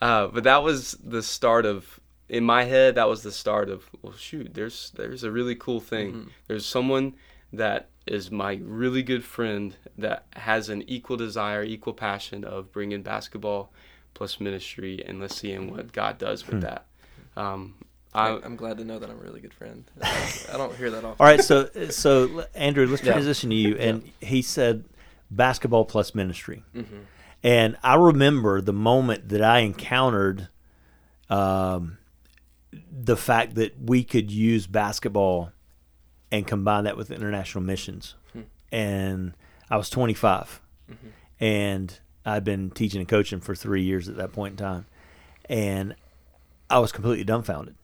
uh, 0.00 0.26
but 0.28 0.44
that 0.44 0.62
was 0.62 0.92
the 1.04 1.22
start 1.22 1.66
of. 1.66 1.98
In 2.28 2.44
my 2.44 2.64
head, 2.64 2.94
that 2.94 3.08
was 3.10 3.22
the 3.22 3.32
start 3.32 3.68
of. 3.68 3.84
Well, 4.00 4.14
shoot, 4.14 4.54
there's 4.54 4.90
there's 4.96 5.22
a 5.22 5.30
really 5.30 5.54
cool 5.54 5.80
thing. 5.80 6.12
Mhm. 6.12 6.28
There's 6.48 6.64
someone 6.64 7.14
that 7.52 7.90
is 8.06 8.30
my 8.30 8.58
really 8.64 9.02
good 9.02 9.22
friend 9.22 9.76
that 9.98 10.24
has 10.34 10.68
an 10.70 10.82
equal 10.88 11.16
desire, 11.18 11.62
equal 11.62 11.92
passion 11.92 12.42
of 12.42 12.72
bringing 12.72 13.02
basketball 13.02 13.70
plus 14.22 14.38
ministry, 14.38 15.02
and 15.04 15.18
let's 15.20 15.34
see 15.34 15.52
what 15.58 15.92
God 15.92 16.16
does 16.16 16.46
with 16.46 16.54
Hmm. 16.54 16.60
that. 16.60 16.86
Um, 17.36 17.74
I, 18.14 18.28
I, 18.28 18.44
I'm 18.44 18.54
glad 18.54 18.78
to 18.78 18.84
know 18.84 19.00
that 19.00 19.10
I'm 19.10 19.18
a 19.18 19.22
really 19.22 19.40
good 19.40 19.52
friend. 19.52 19.82
I, 20.00 20.32
I 20.52 20.56
don't 20.58 20.76
hear 20.76 20.90
that 20.90 20.98
often. 21.04 21.16
All 21.18 21.26
right. 21.26 21.42
So 21.42 21.68
so 21.90 22.44
Andrew, 22.54 22.86
let's 22.86 23.02
Yeah. 23.02 23.14
transition 23.14 23.50
to 23.50 23.56
you. 23.56 23.76
And 23.78 24.08
he 24.20 24.40
said 24.42 24.84
basketball 25.28 25.84
plus 25.86 26.14
ministry. 26.14 26.62
Mhm. 26.72 27.06
And 27.42 27.76
I 27.82 27.96
remember 27.96 28.60
the 28.60 28.72
moment 28.72 29.30
that 29.30 29.42
I 29.42 29.58
encountered 29.60 30.48
um, 31.28 31.98
the 32.92 33.16
fact 33.16 33.56
that 33.56 33.72
we 33.80 34.04
could 34.04 34.30
use 34.30 34.68
basketball 34.68 35.50
and 36.30 36.46
combine 36.46 36.84
that 36.84 36.96
with 36.96 37.10
international 37.10 37.64
missions. 37.64 38.14
Hmm. 38.32 38.42
And 38.70 39.32
I 39.68 39.76
was 39.78 39.90
25, 39.90 40.60
Mhm. 40.88 40.96
and 41.40 41.98
I'd 42.24 42.44
been 42.44 42.70
teaching 42.70 43.00
and 43.00 43.08
coaching 43.08 43.40
for 43.40 43.54
three 43.54 43.82
years 43.82 44.08
at 44.08 44.16
that 44.16 44.32
point 44.32 44.52
in 44.52 44.64
time, 44.64 44.86
and 45.48 45.94
I 46.70 46.78
was 46.78 46.92
completely 46.92 47.24
dumbfounded. 47.24 47.76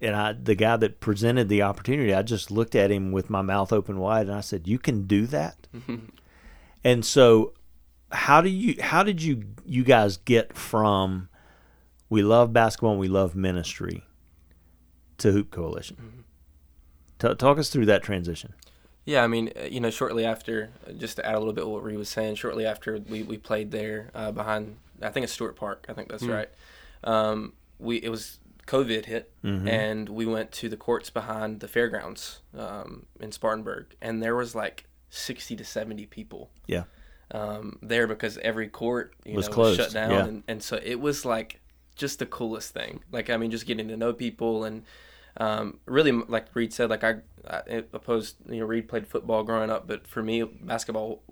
And 0.00 0.16
I, 0.16 0.32
the 0.32 0.56
guy 0.56 0.76
that 0.78 0.98
presented 0.98 1.48
the 1.48 1.62
opportunity, 1.62 2.12
I 2.12 2.22
just 2.22 2.50
looked 2.50 2.74
at 2.74 2.90
him 2.90 3.12
with 3.12 3.30
my 3.30 3.42
mouth 3.42 3.72
open 3.72 3.98
wide, 3.98 4.26
and 4.26 4.34
I 4.34 4.40
said, 4.40 4.66
"You 4.66 4.78
can 4.78 5.06
do 5.06 5.26
that." 5.28 5.68
And 6.84 7.04
so, 7.04 7.52
how 8.10 8.40
do 8.40 8.48
you 8.48 8.82
how 8.82 9.02
did 9.02 9.22
you 9.22 9.44
you 9.64 9.84
guys 9.84 10.16
get 10.16 10.56
from 10.56 11.28
we 12.10 12.22
love 12.22 12.52
basketball 12.52 12.92
and 12.92 13.00
we 13.00 13.08
love 13.08 13.34
ministry 13.34 14.04
to 15.18 15.32
Hoop 15.32 15.50
Coalition? 15.50 15.96
Mm-hmm. 15.96 16.20
Ta 17.18 17.34
talk 17.34 17.58
us 17.58 17.70
through 17.70 17.86
that 17.86 18.02
transition. 18.02 18.54
Yeah, 19.04 19.24
I 19.24 19.26
mean, 19.26 19.50
uh, 19.60 19.64
you 19.64 19.80
know, 19.80 19.90
shortly 19.90 20.24
after, 20.24 20.70
uh, 20.88 20.92
just 20.92 21.16
to 21.16 21.26
add 21.26 21.34
a 21.34 21.38
little 21.38 21.52
bit 21.54 21.66
what 21.66 21.82
Ree 21.82 21.96
was 21.96 22.08
saying, 22.08 22.36
shortly 22.36 22.64
after 22.66 22.98
we, 22.98 23.22
we 23.24 23.36
played 23.36 23.70
there 23.72 24.10
uh, 24.14 24.30
behind, 24.30 24.76
I 25.02 25.10
think 25.10 25.24
it's 25.24 25.32
Stewart 25.32 25.56
Park. 25.56 25.86
I 25.88 25.92
think 25.92 26.08
that's 26.08 26.22
Mm. 26.22 26.32
right. 26.34 26.48
Um, 27.04 27.54
we 27.80 27.96
it 27.96 28.10
was 28.10 28.38
COVID 28.68 29.06
hit, 29.06 29.32
Mhm. 29.42 29.68
and 29.68 30.08
we 30.08 30.24
went 30.24 30.52
to 30.52 30.68
the 30.68 30.76
courts 30.76 31.10
behind 31.10 31.58
the 31.60 31.66
fairgrounds 31.66 32.40
um, 32.56 33.06
in 33.18 33.32
Spartanburg, 33.32 33.96
and 34.00 34.22
there 34.22 34.36
was 34.36 34.54
like 34.54 34.84
sixty 35.10 35.56
to 35.56 35.64
seventy 35.64 36.06
people. 36.06 36.50
Yeah. 36.68 36.84
Um, 37.32 37.78
there 37.82 38.06
because 38.06 38.38
every 38.38 38.68
court 38.68 39.14
you 39.24 39.34
Was 39.34 39.48
know 39.48 39.54
closed, 39.54 39.78
was 39.78 39.86
shut 39.88 39.94
down, 39.94 40.10
yeah. 40.12 40.24
and, 40.26 40.42
and 40.46 40.62
so 40.62 40.78
it 40.80 41.00
was 41.00 41.24
like 41.24 41.60
just 41.96 42.20
the 42.20 42.26
coolest 42.26 42.72
thing. 42.72 43.02
Like 43.10 43.30
I 43.30 43.36
mean, 43.36 43.50
just 43.50 43.66
getting 43.66 43.88
to 43.88 43.96
know 43.96 44.12
people 44.12 44.62
and 44.64 44.84
um, 45.36 45.78
really 45.86 46.12
like 46.12 46.46
Reed 46.54 46.72
said, 46.72 46.90
like 46.90 47.04
I, 47.04 47.16
I 47.48 47.84
opposed 47.92 48.36
you 48.48 48.60
know 48.60 48.66
Reed 48.66 48.88
played 48.88 49.06
football 49.06 49.42
growing 49.42 49.70
up, 49.70 49.86
but 49.86 50.06
for 50.06 50.22
me 50.22 50.42
basketball, 50.42 51.22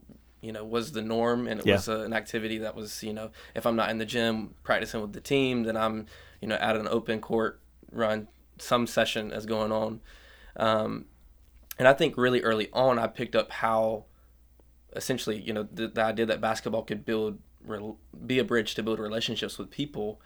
you 0.41 0.53
know, 0.53 0.65
was 0.65 0.93
the 0.93 1.03
norm, 1.03 1.47
and 1.47 1.61
it 1.61 1.67
Yeah. 1.67 1.75
was 1.75 1.89
uh, 1.89 2.01
an 2.01 2.13
activity 2.13 2.59
that 2.59 2.75
was 2.75 3.03
you 3.03 3.13
know 3.13 3.31
if 3.55 3.67
I'm 3.67 3.77
not 3.77 3.91
in 3.91 3.99
the 3.99 4.07
gym 4.07 4.55
practicing 4.63 5.01
with 5.01 5.13
the 5.13 5.21
team, 5.21 5.65
then 5.65 5.77
I'm 5.77 6.07
you 6.41 6.49
know 6.49 6.57
at 6.57 6.77
an 6.77 6.89
open 6.89 7.21
court 7.21 7.61
run, 7.93 8.29
some 8.59 8.87
session 8.87 9.33
is 9.33 9.47
going 9.47 9.73
on, 9.73 10.01
um, 10.57 11.07
and 11.79 11.87
I 11.89 11.93
think 11.93 12.17
really 12.17 12.43
early 12.43 12.69
on 12.73 12.99
I 12.99 13.07
picked 13.07 13.37
up 13.37 13.51
how 13.51 14.05
essentially 14.97 15.41
you 15.41 15.53
know 15.53 15.69
the, 15.73 15.89
the 15.89 16.03
idea 16.03 16.27
that 16.27 16.41
basketball 16.41 16.83
could 16.83 17.05
build 17.05 17.39
rel- 17.65 17.99
be 18.27 18.39
a 18.39 18.45
bridge 18.45 18.75
to 18.75 18.83
build 18.83 18.99
relationships 18.99 19.59
with 19.59 19.71
people 19.71 20.21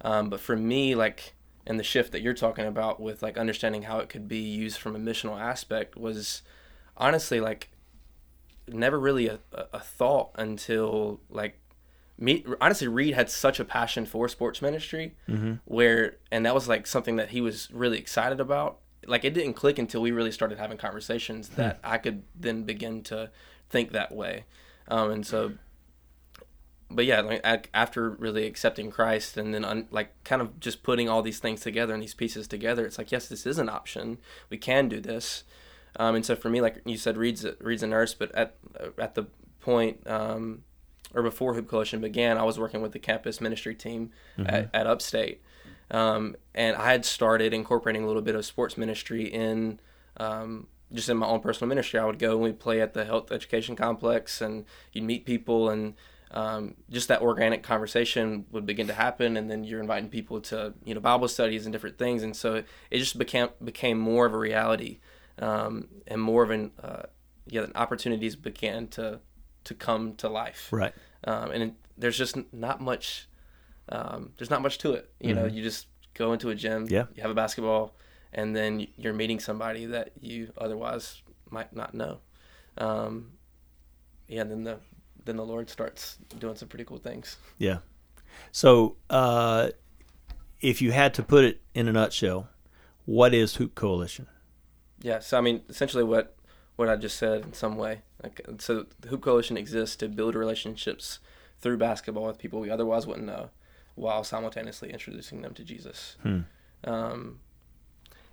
um, 0.00 0.28
but 0.28 0.40
for 0.40 0.56
me 0.56 0.94
like 0.94 1.34
and 1.68 1.78
the 1.78 1.84
shift 1.84 2.10
that 2.12 2.22
you're 2.22 2.34
talking 2.34 2.66
about 2.66 2.98
with 2.98 3.22
like 3.22 3.36
understanding 3.36 3.82
how 3.82 3.98
it 3.98 4.08
could 4.08 4.26
be 4.26 4.38
used 4.38 4.78
from 4.78 4.96
a 4.96 4.98
missional 4.98 5.38
aspect 5.38 5.96
was 5.96 6.42
honestly 6.96 7.40
like 7.40 7.70
never 8.66 8.98
really 8.98 9.28
a, 9.28 9.38
a 9.72 9.78
thought 9.78 10.30
until 10.36 11.20
like 11.30 11.60
me 12.18 12.44
honestly 12.60 12.88
reed 12.88 13.14
had 13.14 13.30
such 13.30 13.60
a 13.60 13.64
passion 13.64 14.04
for 14.06 14.28
sports 14.28 14.60
ministry 14.60 15.14
where 15.66 16.16
and 16.32 16.44
that 16.46 16.54
was 16.54 16.66
like 16.66 16.86
something 16.86 17.16
that 17.16 17.28
he 17.28 17.40
was 17.40 17.70
really 17.70 17.98
excited 17.98 18.40
about. 18.40 18.78
Like 19.06 19.24
it 19.24 19.34
didn't 19.34 19.54
click 19.54 19.78
until 19.78 20.02
we 20.02 20.10
really 20.10 20.32
started 20.32 20.58
having 20.58 20.76
conversations 20.78 21.50
that 21.50 21.78
i 21.84 21.96
could 21.98 22.22
then 22.34 22.64
begin 22.64 23.02
to 23.04 23.30
think 23.70 23.92
that 23.92 24.10
way. 24.12 24.44
Um, 24.88 25.10
and 25.10 25.26
so 25.26 25.52
but 26.90 27.04
yeah 27.04 27.20
like 27.20 27.68
after 27.74 28.10
really 28.10 28.46
accepting 28.46 28.90
christ 28.90 29.36
and 29.36 29.52
then 29.54 29.64
un, 29.64 29.86
like 29.90 30.12
kind 30.24 30.40
of 30.40 30.58
just 30.58 30.82
putting 30.82 31.08
all 31.08 31.22
these 31.22 31.38
things 31.38 31.60
together 31.60 31.92
and 31.92 32.02
these 32.02 32.14
pieces 32.14 32.48
together 32.48 32.86
it's 32.86 32.98
like 32.98 33.12
yes 33.12 33.28
this 33.28 33.46
is 33.46 33.58
an 33.58 33.68
option. 33.68 34.18
We 34.50 34.58
can 34.58 34.88
do 34.88 35.00
this. 35.00 35.44
Um, 35.96 36.14
and 36.14 36.24
so 36.24 36.36
for 36.36 36.48
me 36.48 36.60
like 36.60 36.80
you 36.84 36.96
said 36.96 37.16
Reed's 37.16 37.44
a, 37.44 37.56
reed's 37.60 37.82
a 37.82 37.86
nurse 37.86 38.14
but 38.14 38.34
at 38.34 38.56
at 38.98 39.14
the 39.14 39.26
point 39.60 40.06
um, 40.06 40.62
or 41.14 41.22
before 41.22 41.54
hoop 41.54 41.68
coalition 41.68 42.00
began 42.00 42.38
i 42.38 42.42
was 42.42 42.58
working 42.58 42.80
with 42.80 42.92
the 42.92 42.98
campus 42.98 43.40
ministry 43.40 43.74
team 43.74 44.10
at, 44.46 44.70
at 44.72 44.86
upstate. 44.86 45.42
Um, 45.90 46.36
and 46.54 46.76
i 46.76 46.92
had 46.92 47.04
started 47.04 47.52
incorporating 47.52 48.04
a 48.04 48.06
little 48.06 48.22
bit 48.22 48.34
of 48.34 48.44
sports 48.44 48.78
ministry 48.78 49.24
in 49.24 49.80
um, 50.18 50.68
just 50.92 51.08
in 51.08 51.16
my 51.16 51.26
own 51.26 51.40
personal 51.40 51.68
ministry. 51.68 52.00
I 52.00 52.04
would 52.04 52.18
go 52.18 52.32
and 52.32 52.40
we'd 52.40 52.58
play 52.58 52.80
at 52.80 52.94
the 52.94 53.04
health 53.04 53.30
education 53.30 53.76
complex 53.76 54.40
and 54.40 54.64
you'd 54.92 55.04
meet 55.04 55.24
people 55.24 55.68
and 55.68 55.94
um, 56.30 56.74
just 56.90 57.08
that 57.08 57.22
organic 57.22 57.62
conversation 57.62 58.44
would 58.52 58.66
begin 58.66 58.86
to 58.86 58.92
happen 58.94 59.36
and 59.36 59.50
then 59.50 59.64
you're 59.64 59.80
inviting 59.80 60.08
people 60.10 60.40
to 60.42 60.74
you 60.84 60.94
know 60.94 61.00
bible 61.00 61.26
studies 61.28 61.64
and 61.66 61.72
different 61.72 61.96
things 61.98 62.22
and 62.22 62.36
so 62.36 62.56
it 62.90 62.98
just 62.98 63.16
became 63.18 63.48
became 63.64 63.98
more 63.98 64.26
of 64.26 64.34
a 64.34 64.38
reality 64.38 64.98
um, 65.38 65.88
and 66.06 66.20
more 66.20 66.42
of 66.42 66.50
an 66.50 66.70
uh, 66.82 67.02
yeah 67.46 67.66
opportunities 67.74 68.36
began 68.36 68.86
to 68.88 69.20
to 69.64 69.74
come 69.74 70.14
to 70.16 70.28
life 70.28 70.68
Right. 70.72 70.92
um, 71.24 71.50
and 71.50 71.62
it, 71.62 71.72
there's 71.96 72.18
just 72.18 72.36
not 72.52 72.80
much 72.80 73.26
um, 73.90 74.32
there's 74.36 74.50
not 74.50 74.60
much 74.62 74.78
to 74.78 74.92
it 74.92 75.10
you 75.20 75.34
know 75.34 75.46
you 75.46 75.62
just 75.62 75.86
go 76.14 76.32
into 76.32 76.50
a 76.50 76.54
gym 76.54 76.86
Yeah. 76.90 77.06
you 77.14 77.22
have 77.22 77.30
a 77.30 77.34
basketball 77.34 77.94
and 78.32 78.54
then 78.54 78.86
you're 78.96 79.14
meeting 79.14 79.40
somebody 79.40 79.86
that 79.86 80.10
you 80.20 80.52
otherwise 80.58 81.22
might 81.50 81.72
not 81.74 81.94
know. 81.94 82.18
Um, 82.76 83.32
yeah, 84.28 84.42
and 84.42 84.50
then 84.50 84.64
the 84.64 84.78
then 85.28 85.36
the 85.36 85.44
Lord 85.44 85.68
starts 85.68 86.16
doing 86.38 86.56
some 86.56 86.68
pretty 86.68 86.84
cool 86.84 86.98
things. 86.98 87.36
Yeah. 87.58 87.78
So, 88.50 88.96
uh, 89.10 89.68
if 90.60 90.80
you 90.80 90.92
had 90.92 91.14
to 91.14 91.22
put 91.22 91.44
it 91.44 91.60
in 91.74 91.86
a 91.86 91.92
nutshell, 91.92 92.48
what 93.04 93.34
is 93.34 93.56
Hoop 93.56 93.74
Coalition? 93.74 94.26
Yeah, 95.00 95.20
so 95.20 95.38
I 95.38 95.40
mean, 95.40 95.62
essentially 95.68 96.02
what 96.02 96.34
what 96.76 96.88
I 96.88 96.96
just 96.96 97.18
said 97.18 97.44
in 97.44 97.52
some 97.52 97.76
way. 97.76 98.02
Like, 98.22 98.40
so 98.58 98.86
the 99.00 99.08
Hoop 99.08 99.22
Coalition 99.22 99.56
exists 99.56 99.96
to 99.96 100.08
build 100.08 100.34
relationships 100.34 101.18
through 101.60 101.76
basketball 101.76 102.26
with 102.26 102.38
people 102.38 102.60
we 102.60 102.70
otherwise 102.70 103.06
wouldn't 103.06 103.26
know, 103.26 103.50
while 103.96 104.24
simultaneously 104.24 104.90
introducing 104.90 105.42
them 105.42 105.54
to 105.54 105.64
Jesus. 105.64 106.16
Hmm. 106.22 106.40
Um, 106.84 107.40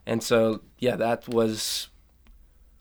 and 0.06 0.24
so 0.24 0.62
yeah, 0.80 0.96
that 0.96 1.28
was 1.28 1.90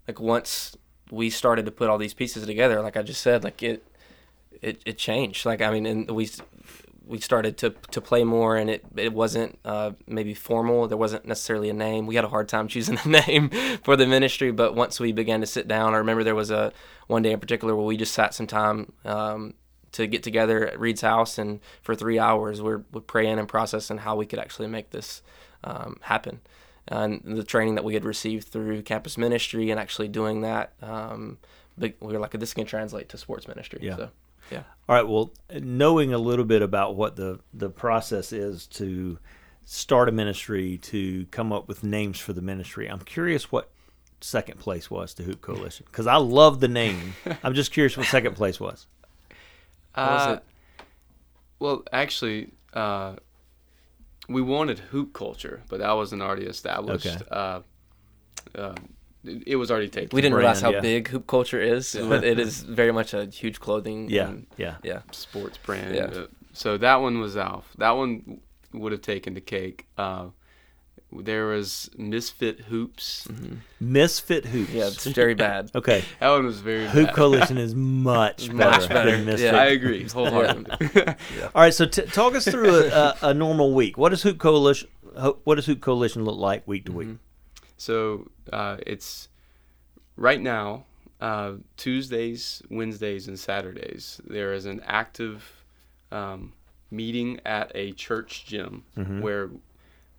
like 0.06 0.20
once 0.20 0.76
we 1.10 1.30
started 1.30 1.66
to 1.66 1.72
put 1.72 1.88
all 1.88 1.98
these 1.98 2.14
pieces 2.14 2.46
together, 2.46 2.80
like 2.80 2.96
I 2.96 3.02
just 3.02 3.20
said, 3.20 3.44
like 3.44 3.62
it 3.62 3.84
it, 4.64 4.82
it 4.86 4.98
changed. 4.98 5.44
Like 5.46 5.60
I 5.62 5.70
mean, 5.70 5.86
and 5.86 6.10
we 6.10 6.28
we 7.06 7.20
started 7.20 7.58
to 7.58 7.70
to 7.90 8.00
play 8.00 8.24
more, 8.24 8.56
and 8.56 8.70
it 8.70 8.84
it 8.96 9.12
wasn't 9.12 9.58
uh, 9.64 9.92
maybe 10.06 10.34
formal. 10.34 10.88
There 10.88 10.98
wasn't 10.98 11.26
necessarily 11.26 11.68
a 11.70 11.74
name. 11.74 12.06
We 12.06 12.14
had 12.16 12.24
a 12.24 12.28
hard 12.28 12.48
time 12.48 12.68
choosing 12.74 12.98
a 13.04 13.08
name 13.08 13.50
for 13.82 13.96
the 13.96 14.06
ministry, 14.06 14.50
but 14.52 14.74
once 14.74 14.98
we 15.00 15.12
began 15.12 15.40
to 15.40 15.46
sit 15.46 15.68
down, 15.68 15.94
I 15.94 15.98
remember 15.98 16.24
there 16.24 16.34
was 16.34 16.50
a 16.50 16.72
one 17.06 17.22
day 17.22 17.32
in 17.32 17.40
particular 17.40 17.74
where 17.76 17.86
we 17.86 17.96
just 17.96 18.14
sat 18.14 18.34
some 18.34 18.46
time. 18.46 18.92
Um, 19.04 19.54
to 19.92 20.08
get 20.08 20.24
together 20.24 20.66
at 20.66 20.80
Reed's 20.80 21.02
house, 21.02 21.38
and 21.38 21.60
for 21.80 21.94
three 21.94 22.18
hours, 22.18 22.60
we're, 22.60 22.82
we're 22.90 23.00
praying 23.00 23.38
and 23.38 23.46
processing 23.46 23.98
how 23.98 24.16
we 24.16 24.26
could 24.26 24.40
actually 24.40 24.66
make 24.66 24.90
this 24.90 25.22
um, 25.62 25.98
happen 26.02 26.40
and 26.88 27.20
the 27.24 27.44
training 27.44 27.76
that 27.76 27.84
we 27.84 27.94
had 27.94 28.04
received 28.04 28.48
through 28.48 28.82
campus 28.82 29.16
ministry 29.16 29.70
and 29.70 29.80
actually 29.80 30.08
doing 30.08 30.40
that 30.42 30.72
um, 30.82 31.38
we 31.78 31.94
were 32.00 32.18
like 32.18 32.32
this 32.32 32.52
can 32.54 32.66
translate 32.66 33.08
to 33.08 33.16
sports 33.16 33.48
ministry 33.48 33.78
Yeah. 33.82 33.96
so 33.96 34.10
yeah 34.50 34.62
All 34.88 34.94
right. 34.96 35.06
Well, 35.08 35.32
knowing 35.52 36.12
a 36.12 36.18
little 36.18 36.44
bit 36.44 36.62
about 36.62 36.96
what 36.96 37.16
the 37.16 37.40
the 37.52 37.70
process 37.70 38.32
is 38.32 38.66
to 38.68 39.18
start 39.64 40.08
a 40.08 40.12
ministry, 40.12 40.76
to 40.78 41.24
come 41.30 41.52
up 41.52 41.68
with 41.68 41.82
names 41.82 42.18
for 42.20 42.32
the 42.34 42.42
ministry, 42.42 42.86
I'm 42.86 43.00
curious 43.00 43.50
what 43.50 43.70
second 44.20 44.58
place 44.58 44.90
was 44.90 45.14
to 45.14 45.22
Hoop 45.22 45.40
Coalition 45.40 45.86
because 45.86 46.06
I 46.06 46.16
love 46.16 46.60
the 46.60 46.68
name. 46.68 47.14
I'm 47.42 47.54
just 47.54 47.72
curious 47.72 47.96
what 47.96 48.06
second 48.06 48.34
place 48.36 48.60
was. 48.60 48.86
was 49.96 50.26
Uh, 50.26 50.32
it? 50.36 50.84
Well, 51.60 51.82
actually, 51.92 52.50
uh, 52.74 53.14
we 54.28 54.42
wanted 54.42 54.78
hoop 54.78 55.12
culture, 55.12 55.62
but 55.68 55.78
that 55.80 55.92
wasn't 55.92 56.20
already 56.22 56.46
established. 56.46 57.06
Okay. 57.06 57.24
Uh, 57.30 57.60
uh, 58.54 58.74
it, 59.24 59.42
it 59.46 59.56
was 59.56 59.70
already 59.70 59.88
taken. 59.88 60.10
we 60.12 60.20
didn't 60.22 60.36
realize 60.36 60.60
how 60.60 60.70
yeah. 60.72 60.80
big 60.80 61.08
hoop 61.08 61.26
culture 61.26 61.60
is 61.60 61.96
but 62.08 62.24
it 62.24 62.38
is 62.46 62.60
very 62.62 62.92
much 62.92 63.14
a 63.14 63.26
huge 63.26 63.58
clothing 63.60 64.08
Yeah. 64.10 64.28
and- 64.28 64.46
Yeah. 64.56 64.76
yeah 64.82 65.00
sports 65.12 65.58
brand. 65.58 65.94
Yeah. 65.94 66.04
uh, 66.04 66.26
So 66.52 66.78
that 66.78 66.96
one 67.00 67.18
was 67.20 67.36
off. 67.36 67.66
That 67.78 67.92
one 67.92 68.40
would 68.72 68.92
have 68.92 69.02
taken 69.02 69.34
the 69.34 69.40
cake. 69.40 69.86
Uh, 69.98 70.26
there 71.12 71.46
was 71.46 71.88
Misfit 71.96 72.58
Hoops. 72.70 73.28
Misfit 73.80 74.46
Hoops. 74.46 74.72
yeah 74.72 74.86
it's 74.88 75.06
very 75.06 75.34
bad 75.34 75.70
Okay. 75.80 76.02
That 76.20 76.30
one 76.30 76.44
was 76.46 76.60
very 76.60 76.86
Hoop 76.88 77.06
bad. 77.06 77.14
Coalition 77.14 77.56
is 77.66 77.74
much 77.74 78.48
better, 78.48 78.54
Much 78.80 78.88
better, 78.88 79.10
than 79.12 79.24
Misfit. 79.26 79.52
yeah. 79.54 79.60
I 79.60 79.66
agree 79.66 80.08
wholeheartedly. 80.08 81.14
All 81.54 81.62
right, 81.62 81.72
so 81.74 81.86
t- 81.86 82.02
talk 82.06 82.34
us 82.34 82.44
through 82.46 82.74
a, 82.74 82.88
a, 82.88 83.16
a 83.30 83.34
normal 83.34 83.74
week. 83.74 83.96
What 83.96 84.08
does 84.10 84.22
Hoop 84.22 84.38
Coalition? 84.38 84.88
ho- 85.16 85.38
What 85.44 85.54
does 85.56 85.66
Hoop 85.66 85.80
Coalition 85.80 86.24
look 86.24 86.36
like 86.38 86.66
week 86.66 86.86
to 86.86 86.92
week? 86.92 87.08
So 87.76 88.28
uh, 88.52 88.76
it's 88.86 89.28
right 90.16 90.40
now 90.40 90.84
uh, 91.20 91.52
Tuesdays, 91.76 92.62
Wednesdays, 92.70 93.28
and 93.28 93.38
Saturdays. 93.38 94.20
There 94.26 94.52
is 94.52 94.66
an 94.66 94.82
active 94.84 95.64
um, 96.12 96.52
meeting 96.90 97.40
at 97.46 97.72
a 97.74 97.92
church 97.92 98.44
gym 98.46 98.84
where 99.20 99.50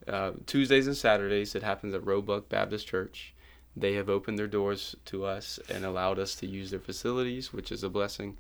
uh, 0.08 0.32
Tuesdays 0.46 0.88
and 0.88 0.96
Saturdays 0.98 1.56
it 1.56 1.64
happens 1.64 1.94
at 1.94 2.06
Roebuck 2.06 2.50
Baptist 2.50 2.88
Church. 2.88 3.34
They 3.78 3.94
have 3.94 4.10
opened 4.10 4.40
their 4.40 4.48
doors 4.48 4.96
to 5.06 5.26
us 5.26 5.60
and 5.70 5.84
allowed 5.84 6.18
us 6.20 6.36
to 6.36 6.48
use 6.48 6.72
their 6.72 6.80
facilities, 6.80 7.52
which 7.52 7.72
is 7.72 7.84
a 7.84 7.90
blessing. 7.90 8.38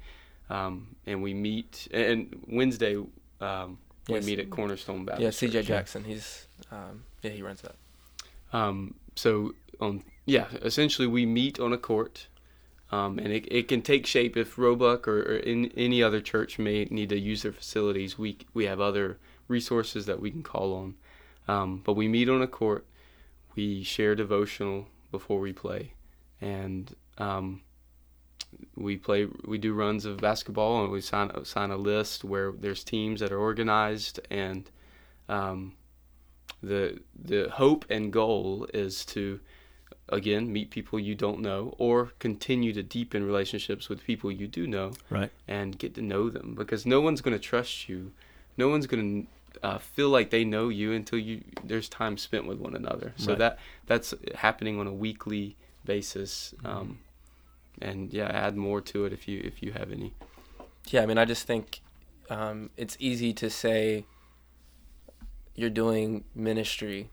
Um, 0.49 0.95
and 1.05 1.21
we 1.21 1.33
meet. 1.33 1.87
And 1.91 2.43
Wednesday 2.47 2.95
um, 3.41 3.77
we 4.07 4.15
Yes. 4.15 4.25
meet 4.25 4.39
at 4.39 4.49
Cornerstone 4.49 5.03
Baptist. 5.05 5.41
yeah 5.41 5.49
cj 5.61 5.65
jackson 5.65 6.03
he's 6.03 6.45
um, 6.71 7.03
yeah 7.23 7.31
he 7.31 7.41
runs 7.41 7.61
that 7.61 7.75
Um, 8.53 8.93
so 9.15 9.53
on 9.79 10.03
yeah, 10.25 10.47
essentially 10.61 11.07
we 11.07 11.25
meet 11.25 11.59
on 11.59 11.71
a 11.71 11.77
court, 11.77 12.27
um, 12.91 13.19
and 13.19 13.27
it, 13.27 13.45
it 13.51 13.67
can 13.67 13.81
take 13.81 14.07
shape 14.07 14.35
if 14.35 14.57
Roebuck 14.57 15.07
or, 15.07 15.21
or 15.21 15.35
in, 15.37 15.71
any 15.77 16.01
other 16.01 16.19
church 16.19 16.57
may 16.57 16.85
need 16.85 17.09
to 17.09 17.19
use 17.19 17.43
their 17.43 17.51
facilities. 17.51 18.17
We 18.17 18.39
we 18.53 18.65
have 18.65 18.81
other 18.81 19.19
resources 19.47 20.07
that 20.07 20.19
we 20.19 20.31
can 20.31 20.41
call 20.41 20.73
on, 20.73 20.95
um, 21.47 21.81
but 21.85 21.93
we 21.93 22.07
meet 22.07 22.27
on 22.27 22.41
a 22.41 22.47
court. 22.47 22.87
We 23.55 23.83
share 23.83 24.15
devotional 24.15 24.87
before 25.11 25.39
we 25.39 25.53
play, 25.53 25.93
and 26.41 26.93
um, 27.19 27.61
we 28.75 28.97
play. 28.97 29.27
We 29.45 29.59
do 29.59 29.73
runs 29.73 30.05
of 30.05 30.17
basketball, 30.17 30.83
and 30.83 30.91
we 30.91 31.01
sign 31.01 31.45
sign 31.45 31.69
a 31.69 31.77
list 31.77 32.23
where 32.23 32.51
there's 32.51 32.83
teams 32.83 33.19
that 33.19 33.31
are 33.31 33.39
organized 33.39 34.19
and. 34.31 34.69
Um, 35.27 35.73
the 36.61 36.99
the 37.15 37.49
hope 37.51 37.85
and 37.89 38.11
goal 38.11 38.67
is 38.73 39.05
to 39.05 39.39
again 40.09 40.51
meet 40.53 40.69
people 40.69 40.99
you 40.99 41.15
don't 41.15 41.39
know 41.39 41.73
or 41.77 42.11
continue 42.19 42.71
to 42.73 42.83
deepen 42.83 43.25
relationships 43.25 43.89
with 43.89 44.03
people 44.03 44.31
you 44.31 44.47
do 44.47 44.67
know 44.67 44.91
Right. 45.09 45.31
and 45.47 45.77
get 45.79 45.95
to 45.95 46.01
know 46.01 46.29
them 46.29 46.53
because 46.55 46.85
no 46.85 47.01
one's 47.01 47.21
going 47.21 47.35
to 47.35 47.41
trust 47.43 47.89
you 47.89 48.11
no 48.57 48.69
one's 48.69 48.85
going 48.87 49.23
to 49.23 49.27
uh, 49.63 49.77
feel 49.79 50.09
like 50.09 50.29
they 50.29 50.43
know 50.43 50.69
you 50.69 50.91
until 50.91 51.17
you 51.17 51.43
there's 51.63 51.89
time 51.89 52.17
spent 52.17 52.45
with 52.45 52.59
one 52.59 52.75
another 52.75 53.13
so 53.15 53.31
Right. 53.31 53.39
that 53.39 53.59
that's 53.87 54.13
happening 54.35 54.79
on 54.79 54.85
a 54.87 54.93
weekly 54.93 55.55
basis 55.85 56.53
um, 56.63 56.99
and 57.81 58.13
yeah 58.13 58.27
add 58.27 58.55
more 58.55 58.81
to 58.81 59.05
it 59.05 59.13
if 59.13 59.27
you 59.27 59.41
if 59.43 59.63
you 59.63 59.71
have 59.71 59.91
any 59.91 60.13
Yeah, 60.91 61.01
I 61.01 61.07
mean, 61.07 61.17
I 61.17 61.25
just 61.25 61.47
think 61.47 61.81
um, 62.29 62.69
it's 62.77 62.95
easy 62.99 63.33
to 63.33 63.49
say 63.49 64.05
you're 65.55 65.69
doing 65.71 66.23
ministry. 66.35 67.09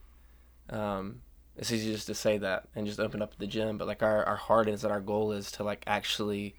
Um, 0.69 1.21
it's 1.57 1.71
easy 1.71 1.91
just 1.91 2.07
to 2.07 2.15
say 2.15 2.37
that 2.39 2.67
and 2.75 2.87
just 2.87 2.99
open 2.99 3.21
up 3.21 3.37
the 3.37 3.47
gym, 3.47 3.77
but 3.77 3.87
like 3.87 4.01
our, 4.01 4.23
our 4.25 4.35
heart 4.35 4.67
is 4.67 4.81
that 4.81 4.91
our 4.91 5.01
goal 5.01 5.31
is 5.31 5.51
to 5.53 5.63
like 5.63 5.83
actually, 5.85 6.55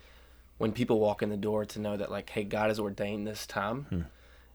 when 0.59 0.72
people 0.72 1.00
walk 1.00 1.22
in 1.22 1.30
the 1.30 1.37
door, 1.37 1.64
to 1.64 1.80
know 1.80 1.96
that 1.96 2.11
like, 2.11 2.30
hey, 2.30 2.44
God 2.44 2.68
has 2.68 2.78
ordained 2.78 3.26
this 3.26 3.46
time. 3.46 3.87
Hmm. 3.90 4.00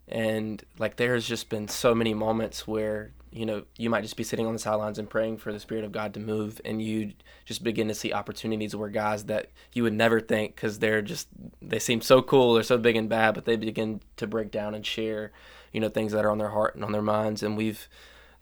And 0.08 0.64
like, 0.80 0.96
there's 0.96 1.28
just 1.28 1.50
been 1.50 1.68
so 1.68 1.94
many 1.94 2.14
moments 2.14 2.66
where, 2.66 3.12
you 3.32 3.46
know, 3.46 3.64
you 3.78 3.92
might 3.92 4.02
just 4.02 4.18
be 4.18 4.24
sitting 4.24 4.48
on 4.48 4.54
the 4.54 4.60
sidelines 4.60 4.98
and 4.98 5.08
praying 5.08 5.38
for 5.38 5.54
the 5.54 5.60
Spirit 5.60 5.84
of 5.84 5.92
God 5.92 6.16
to 6.16 6.20
move, 6.20 6.60
and 6.66 6.82
you 6.82 7.14
just 7.46 7.64
begin 7.64 7.88
to 7.90 7.94
see 7.94 8.12
opportunities 8.12 8.76
where 8.76 8.90
guys 8.90 9.26
that 9.26 9.52
you 9.72 9.84
would 9.84 9.94
never 9.94 10.20
think 10.20 10.56
because 10.56 10.80
they're 10.80 11.04
just, 11.04 11.28
they 11.62 11.78
seem 11.78 12.02
so 12.02 12.24
cool, 12.24 12.56
they're 12.56 12.64
so 12.64 12.80
big 12.80 12.96
and 12.96 13.08
bad, 13.08 13.36
but 13.36 13.46
they 13.46 13.56
begin 13.56 14.02
to 14.18 14.26
break 14.26 14.50
down 14.50 14.74
and 14.74 14.84
share, 14.84 15.32
you 15.72 15.80
know, 15.80 15.90
things 15.90 16.12
that 16.12 16.26
are 16.26 16.32
on 16.32 16.40
their 16.40 16.50
heart 16.50 16.74
and 16.74 16.84
on 16.84 16.92
their 16.92 17.04
minds. 17.04 17.44
And 17.44 17.56
we've, 17.56 17.88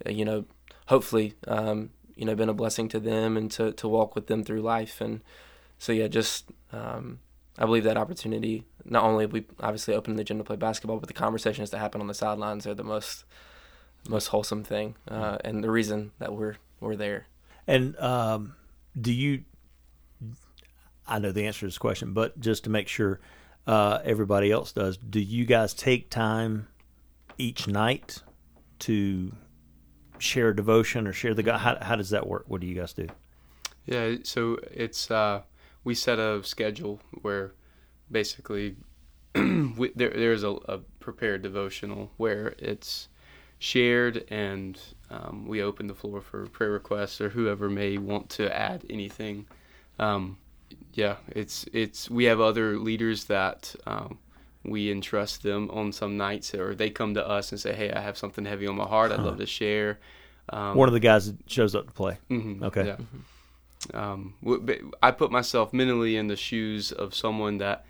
you 0.05 0.23
know, 0.23 0.45
hopefully, 0.87 1.35
um, 1.47 1.91
you 2.15 2.25
know, 2.25 2.35
been 2.35 2.49
a 2.49 2.53
blessing 2.53 2.89
to 2.89 2.99
them 2.99 3.37
and 3.37 3.51
to, 3.51 3.71
to 3.73 3.87
walk 3.87 4.15
with 4.15 4.27
them 4.27 4.43
through 4.43 4.61
life. 4.61 4.99
And 4.99 5.21
so, 5.77 5.91
yeah, 5.91 6.07
just, 6.07 6.51
um, 6.73 7.19
I 7.57 7.65
believe 7.65 7.83
that 7.83 7.97
opportunity, 7.97 8.65
not 8.83 9.03
only 9.03 9.23
have 9.23 9.33
we 9.33 9.45
obviously 9.59 9.93
opened 9.93 10.17
the 10.17 10.23
gym 10.23 10.37
to 10.37 10.43
play 10.43 10.55
basketball, 10.55 10.97
but 10.97 11.07
the 11.07 11.13
conversations 11.13 11.69
that 11.69 11.79
happen 11.79 12.01
on 12.01 12.07
the 12.07 12.13
sidelines 12.13 12.65
are 12.65 12.73
the 12.73 12.83
most, 12.83 13.25
most 14.09 14.27
wholesome 14.27 14.63
thing. 14.63 14.95
Uh, 15.07 15.37
and 15.43 15.63
the 15.63 15.71
reason 15.71 16.11
that 16.19 16.33
we're, 16.33 16.55
we're 16.79 16.95
there. 16.95 17.27
And 17.67 17.97
um, 17.99 18.55
do 18.99 19.13
you? 19.13 19.43
I 21.05 21.19
know 21.19 21.31
the 21.31 21.45
answer 21.45 21.61
to 21.61 21.65
this 21.67 21.77
question, 21.77 22.13
but 22.13 22.39
just 22.39 22.63
to 22.65 22.69
make 22.69 22.87
sure 22.87 23.19
uh, 23.65 23.99
everybody 24.03 24.51
else 24.51 24.71
does, 24.71 24.97
do 24.97 25.19
you 25.19 25.45
guys 25.45 25.73
take 25.73 26.09
time 26.09 26.67
each 27.37 27.67
night 27.67 28.21
to 28.79 29.33
share 30.19 30.53
devotion 30.53 31.07
or 31.07 31.13
share 31.13 31.33
the 31.33 31.43
God? 31.43 31.59
How, 31.59 31.77
how 31.81 31.95
does 31.95 32.09
that 32.11 32.27
work? 32.27 32.45
What 32.47 32.61
do 32.61 32.67
you 32.67 32.75
guys 32.75 32.93
do? 32.93 33.07
Yeah, 33.85 34.15
so 34.23 34.59
it's 34.71 35.09
uh, 35.09 35.41
we 35.83 35.95
set 35.95 36.19
a 36.19 36.43
schedule 36.43 36.99
where 37.21 37.53
basically 38.11 38.75
we, 39.35 39.91
there 39.95 40.09
there's 40.09 40.43
a, 40.43 40.51
a 40.67 40.79
prepared 40.99 41.41
devotional 41.41 42.11
where 42.17 42.55
it's 42.59 43.07
shared 43.59 44.25
and 44.29 44.79
um, 45.09 45.47
we 45.47 45.61
open 45.61 45.87
the 45.87 45.95
floor 45.95 46.21
for 46.21 46.45
prayer 46.47 46.71
requests 46.71 47.21
or 47.21 47.29
whoever 47.29 47.69
may 47.69 47.97
want 47.97 48.29
to 48.29 48.55
add 48.55 48.85
anything. 48.89 49.45
Um, 49.99 50.37
yeah, 50.93 51.15
it's 51.29 51.65
it's 51.71 52.09
we 52.09 52.25
have 52.25 52.41
other 52.41 52.77
leaders 52.77 53.25
that 53.25 53.73
um, 53.85 54.19
we 54.63 54.91
entrust 54.91 55.43
them 55.43 55.69
on 55.71 55.91
some 55.91 56.17
nights 56.17 56.53
or 56.53 56.75
they 56.75 56.89
come 56.89 57.13
to 57.13 57.25
us 57.27 57.51
and 57.51 57.59
say, 57.61 57.73
hey, 57.73 57.91
I 57.91 58.01
have 58.01 58.17
something 58.17 58.45
heavy 58.45 58.67
on 58.67 58.75
my 58.75 58.85
heart. 58.85 59.11
I'd 59.11 59.19
love 59.21 59.37
to 59.37 59.45
share. 59.45 59.99
Um, 60.49 60.75
One 60.77 60.87
of 60.89 60.93
the 60.93 60.99
guys 60.99 61.27
that 61.31 61.37
shows 61.49 61.75
up 61.75 61.87
to 61.87 61.91
play. 61.93 62.17
Mhm, 62.29 62.63
Okay. 62.63 62.85
Yeah. 62.87 62.97
Um, 63.93 64.33
w- 64.43 64.61
but 64.61 64.79
I 65.03 65.11
put 65.11 65.31
myself 65.31 65.71
mentally 65.71 66.17
in 66.17 66.27
the 66.27 66.35
shoes 66.35 66.91
of 66.91 67.13
someone 67.13 67.59
that 67.59 67.85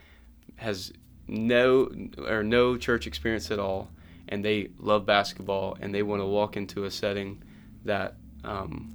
has 0.57 0.91
no 1.27 1.89
or 2.27 2.43
no 2.43 2.77
church 2.77 3.07
experience 3.07 3.49
at 3.51 3.59
all, 3.59 3.89
and 4.27 4.43
they 4.43 4.69
love 4.79 5.05
basketball, 5.05 5.77
and 5.79 5.93
they 5.95 6.03
want 6.03 6.21
to 6.21 6.25
walk 6.25 6.57
into 6.57 6.83
a 6.85 6.91
setting 6.91 7.41
that 7.85 8.15
um, 8.43 8.93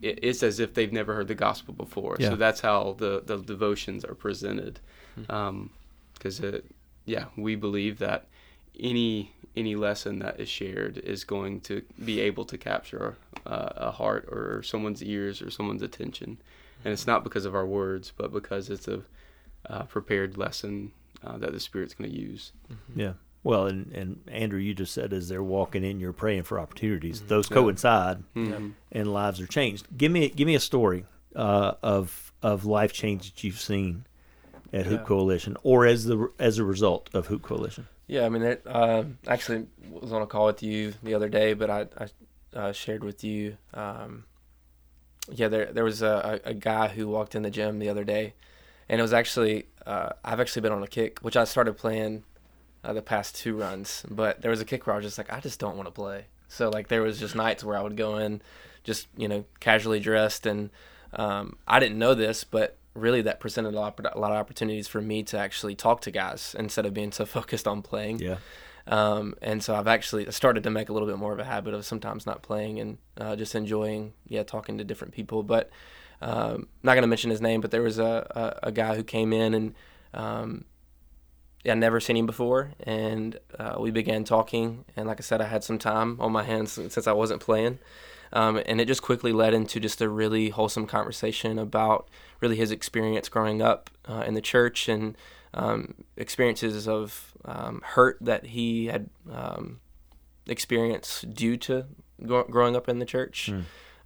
it, 0.00 0.18
it's 0.22 0.42
as 0.42 0.60
if 0.60 0.74
they've 0.74 0.92
never 0.92 1.14
heard 1.14 1.28
the 1.28 1.34
gospel 1.34 1.74
before. 1.74 2.16
Yeah. 2.18 2.30
So 2.30 2.36
that's 2.36 2.60
how 2.60 2.96
the 2.98 3.22
the 3.24 3.38
devotions 3.38 4.04
are 4.04 4.14
presented, 4.14 4.80
because 6.22 6.38
it 6.40 6.64
yeah 7.04 7.24
we 7.36 7.56
believe 7.56 7.98
that 7.98 8.26
any 8.78 9.32
any 9.56 9.74
lesson 9.74 10.18
that 10.20 10.38
is 10.40 10.48
shared 10.48 10.98
is 10.98 11.24
going 11.24 11.60
to 11.60 11.82
be 12.04 12.20
able 12.20 12.44
to 12.44 12.56
capture 12.56 13.16
uh, 13.46 13.70
a 13.76 13.90
heart 13.90 14.24
or 14.30 14.62
someone's 14.62 15.02
ears 15.02 15.42
or 15.42 15.50
someone's 15.50 15.82
attention 15.82 16.38
and 16.84 16.92
it's 16.92 17.06
not 17.06 17.24
because 17.24 17.44
of 17.44 17.54
our 17.54 17.66
words 17.66 18.12
but 18.16 18.32
because 18.32 18.70
it's 18.70 18.88
a 18.88 19.02
uh, 19.68 19.82
prepared 19.84 20.38
lesson 20.38 20.90
uh, 21.24 21.36
that 21.38 21.52
the 21.52 21.60
spirit's 21.60 21.94
going 21.94 22.10
to 22.10 22.16
use 22.18 22.52
Yeah. 22.94 23.14
Well, 23.44 23.66
and, 23.66 23.90
and 23.92 24.20
Andrew, 24.28 24.60
you 24.60 24.72
just 24.72 24.94
said 24.94 25.12
as 25.12 25.28
they're 25.28 25.42
walking 25.42 25.82
in, 25.82 25.98
you're 25.98 26.12
praying 26.12 26.44
for 26.44 26.60
opportunities. 26.60 27.18
Mm-hmm. 27.18 27.28
Those 27.28 27.48
coincide, 27.48 28.22
Mhm. 28.36 28.74
and 28.92 29.12
lives 29.12 29.40
are 29.40 29.48
changed. 29.48 29.88
Give 29.96 30.12
me 30.12 30.28
give 30.28 30.46
me 30.46 30.54
a 30.54 30.60
story 30.60 31.06
uh, 31.34 31.72
of 31.82 32.32
of 32.40 32.64
life 32.64 32.92
change 32.92 33.32
that 33.32 33.42
you've 33.42 33.58
seen 33.58 34.06
at 34.72 34.86
Hoop 34.86 35.00
Yeah. 35.00 35.06
Coalition, 35.06 35.56
or 35.62 35.86
as 35.86 36.04
the 36.04 36.30
as 36.38 36.58
a 36.58 36.64
result 36.64 37.10
of 37.12 37.26
Hoop 37.26 37.42
Coalition. 37.42 37.88
Yeah, 38.06 38.26
I 38.26 38.28
mean, 38.28 38.42
it, 38.42 38.62
uh, 38.66 39.04
actually 39.26 39.66
was 39.90 40.12
on 40.12 40.22
a 40.22 40.26
call 40.26 40.46
with 40.46 40.62
you 40.62 40.94
the 41.02 41.14
other 41.14 41.28
day, 41.28 41.54
but 41.54 41.70
I, 41.70 41.86
I 41.96 42.58
uh, 42.58 42.72
shared 42.72 43.04
with 43.04 43.24
you. 43.24 43.56
Um, 43.72 44.24
yeah, 45.30 45.48
there 45.48 45.66
there 45.72 45.84
was 45.84 46.02
a, 46.02 46.40
a, 46.44 46.54
guy 46.54 46.88
who 46.88 47.08
walked 47.08 47.34
in 47.34 47.42
the 47.42 47.50
gym 47.50 47.78
the 47.78 47.88
other 47.88 48.04
day, 48.04 48.34
and 48.88 48.98
it 48.98 49.02
was 49.02 49.12
actually 49.12 49.66
uh, 49.86 50.10
I've 50.24 50.40
actually 50.40 50.62
been 50.62 50.72
on 50.72 50.82
a 50.82 50.88
kick, 50.88 51.20
which 51.20 51.36
I 51.36 51.44
started 51.44 51.76
playing 51.76 52.24
uh, 52.84 52.92
the 52.92 53.02
past 53.02 53.36
two 53.36 53.56
runs, 53.56 54.04
but 54.10 54.42
there 54.42 54.50
was 54.50 54.60
a 54.60 54.64
kick 54.64 54.86
where 54.86 54.94
I 54.94 54.96
was 54.96 55.06
just 55.06 55.18
like, 55.18 55.32
I 55.32 55.40
just 55.40 55.60
don't 55.60 55.76
want 55.76 55.86
to 55.86 55.92
play. 55.92 56.26
So 56.48 56.68
like 56.68 56.88
there 56.88 57.02
was 57.02 57.18
just 57.18 57.34
nights 57.34 57.64
where 57.64 57.76
I 57.76 57.82
would 57.82 57.96
go 57.96 58.18
in, 58.18 58.42
just 58.84 59.06
you 59.16 59.28
know, 59.28 59.44
casually 59.60 60.00
dressed, 60.00 60.44
and 60.44 60.70
um, 61.14 61.56
I 61.66 61.80
didn't 61.80 61.98
know 61.98 62.14
this, 62.14 62.44
but 62.44 62.76
really 62.94 63.22
that 63.22 63.40
presented 63.40 63.74
a 63.74 63.78
lot, 63.78 63.98
a 64.14 64.18
lot 64.18 64.32
of 64.32 64.38
opportunities 64.38 64.88
for 64.88 65.00
me 65.00 65.22
to 65.24 65.38
actually 65.38 65.74
talk 65.74 66.00
to 66.02 66.10
guys 66.10 66.54
instead 66.58 66.86
of 66.86 66.94
being 66.94 67.12
so 67.12 67.24
focused 67.38 67.66
on 67.66 67.82
playing. 67.82 68.18
Yeah. 68.18 68.36
Um, 68.86 69.34
and 69.40 69.62
so 69.62 69.74
I've 69.74 69.86
actually 69.86 70.30
started 70.32 70.64
to 70.64 70.70
make 70.70 70.88
a 70.88 70.92
little 70.92 71.06
bit 71.06 71.16
more 71.16 71.32
of 71.32 71.38
a 71.38 71.44
habit 71.44 71.72
of 71.72 71.86
sometimes 71.86 72.26
not 72.26 72.42
playing 72.42 72.80
and 72.80 72.98
uh, 73.16 73.36
just 73.36 73.54
enjoying, 73.54 74.12
yeah, 74.26 74.42
talking 74.42 74.78
to 74.78 74.84
different 74.84 75.14
people. 75.14 75.42
But 75.42 75.70
um, 76.20 76.68
not 76.82 76.94
going 76.94 77.02
to 77.02 77.08
mention 77.08 77.30
his 77.30 77.40
name, 77.40 77.60
but 77.60 77.70
there 77.70 77.82
was 77.82 77.98
a, 77.98 78.58
a, 78.62 78.68
a 78.68 78.72
guy 78.72 78.96
who 78.96 79.04
came 79.04 79.32
in 79.32 79.54
and 79.54 79.74
um, 80.14 80.64
yeah, 81.64 81.72
I'd 81.72 81.78
never 81.78 82.00
seen 82.00 82.16
him 82.16 82.26
before. 82.26 82.72
And 82.80 83.38
uh, 83.58 83.76
we 83.78 83.90
began 83.90 84.24
talking. 84.24 84.84
And 84.96 85.06
like 85.06 85.20
I 85.20 85.22
said, 85.22 85.40
I 85.40 85.46
had 85.46 85.62
some 85.62 85.78
time 85.78 86.20
on 86.20 86.32
my 86.32 86.42
hands 86.42 86.72
since 86.72 87.06
I 87.06 87.12
wasn't 87.12 87.40
playing. 87.40 87.78
Um, 88.32 88.62
and 88.64 88.80
it 88.80 88.86
just 88.86 89.02
quickly 89.02 89.32
led 89.32 89.52
into 89.52 89.78
just 89.78 90.00
a 90.00 90.08
really 90.08 90.48
wholesome 90.50 90.86
conversation 90.86 91.58
about 91.58 92.08
really 92.40 92.56
his 92.56 92.70
experience 92.70 93.28
growing 93.28 93.60
up 93.60 93.90
uh, 94.08 94.24
in 94.26 94.34
the 94.34 94.40
church 94.40 94.88
and 94.88 95.16
um, 95.54 95.94
experiences 96.16 96.88
of 96.88 97.34
um, 97.44 97.82
hurt 97.84 98.16
that 98.20 98.46
he 98.46 98.86
had 98.86 99.10
um, 99.30 99.80
experienced 100.46 101.34
due 101.34 101.56
to 101.58 101.86
gro- 102.26 102.44
growing 102.44 102.74
up 102.74 102.88
in 102.88 102.98
the 102.98 103.04
church. 103.04 103.50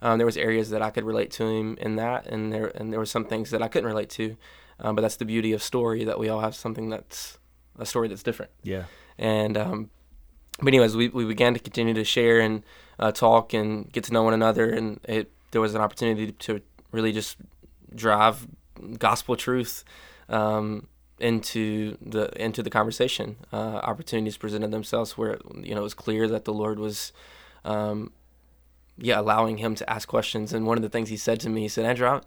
Um, 0.03 0.19
there 0.19 0.27
was 0.27 0.37
areas 0.37 0.71
that 0.71 0.83
I 0.83 0.91
could 0.91 1.05
relate 1.05 1.31
to 1.33 1.47
him 1.47 1.79
in 1.81 1.97
that, 1.97 2.27
and 2.27 2.53
there 2.53 2.67
and 2.75 2.93
there 2.93 3.01
were 3.01 3.07
some 3.07 3.25
things 3.25 3.51
that 3.51 3.63
I 3.63 3.69
couldn't 3.69 3.89
relate 3.89 4.11
to. 4.11 4.37
Um, 4.79 4.95
but 4.95 5.03
that's 5.03 5.17
the 5.17 5.25
beauty 5.25 5.53
of 5.53 5.63
story 5.63 6.05
that 6.05 6.19
we 6.19 6.29
all 6.29 6.41
have 6.41 6.55
something 6.55 6.91
that's 6.91 7.39
a 7.79 7.87
story 7.87 8.09
that's 8.09 8.23
different. 8.23 8.51
Yeah. 8.63 8.85
And 9.19 9.57
um, 9.57 9.91
but 10.59 10.69
anyways, 10.69 10.97
we, 10.97 11.09
we 11.09 11.25
began 11.25 11.55
to 11.55 11.61
continue 11.61 11.95
to 11.95 12.05
share 12.05 12.41
and 12.41 12.63
uh, 12.99 13.13
talk 13.13 13.53
and 13.53 13.91
get 13.93 14.05
to 14.05 14.13
know 14.13 14.23
one 14.23 14.35
another, 14.35 14.71
and 14.71 15.01
it 15.05 15.31
there 15.51 15.61
was 15.61 15.75
an 15.75 15.81
opportunity 15.81 16.33
to 16.33 16.61
really 16.93 17.13
just 17.13 17.37
drive 17.95 18.47
gospel 18.99 19.37
truth 19.37 19.85
um, 20.29 20.89
into 21.19 21.97
the 22.01 22.29
into 22.43 22.63
the 22.63 22.71
conversation. 22.71 23.37
Uh, 23.53 23.81
opportunities 23.83 24.37
presented 24.37 24.71
themselves 24.71 25.19
where 25.19 25.39
you 25.57 25.75
know 25.75 25.81
it 25.81 25.85
was 25.85 25.95
clear 25.95 26.29
that 26.29 26.45
the 26.45 26.53
Lord 26.55 26.79
was. 26.79 27.13
Um, 27.65 28.13
yeah, 28.99 29.21
allowing 29.21 29.59
him 29.59 29.75
to 29.75 29.91
ask 29.91 30.09
questions, 30.09 30.55
and 30.55 30.67
one 30.67 30.79
of 30.79 30.83
the 30.83 30.89
things 30.89 31.11
he 31.11 31.19
said 31.19 31.39
to 31.41 31.51
me, 31.51 31.61
he 31.63 31.69
said, 31.69 31.85
"Andrew, 31.85 32.09
I'm, 32.09 32.23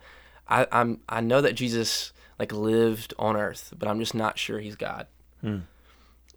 I, 0.48 0.68
I'm, 0.72 1.00
I 1.10 1.20
know 1.20 1.42
that 1.42 1.54
Jesus 1.54 2.14
like 2.38 2.52
lived 2.52 3.16
on 3.18 3.36
Earth, 3.36 3.74
but 3.80 3.88
I'm 3.88 4.00
just 4.00 4.14
not 4.14 4.38
sure 4.38 4.60
he's 4.60 4.76
God." 4.76 5.08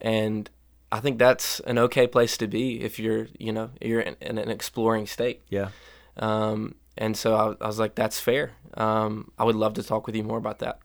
and 0.00 0.48
I 0.92 1.00
think 1.00 1.18
that's 1.18 1.58
an 1.60 1.78
okay 1.78 2.06
place 2.06 2.36
to 2.36 2.46
be 2.46 2.82
if 2.82 2.98
you're, 2.98 3.28
you 3.38 3.50
know, 3.50 3.70
you're 3.80 4.02
in, 4.02 4.16
in 4.20 4.36
an 4.36 4.50
exploring 4.50 5.06
state. 5.06 5.40
Yeah. 5.48 5.70
Um, 6.18 6.74
and 6.98 7.16
so 7.16 7.34
I, 7.34 7.64
I 7.64 7.66
was 7.66 7.78
like, 7.78 7.94
that's 7.94 8.20
fair. 8.20 8.52
Um, 8.74 9.32
I 9.38 9.44
would 9.44 9.56
love 9.56 9.72
to 9.74 9.82
talk 9.82 10.06
with 10.06 10.14
you 10.14 10.22
more 10.22 10.36
about 10.36 10.58
that. 10.58 10.80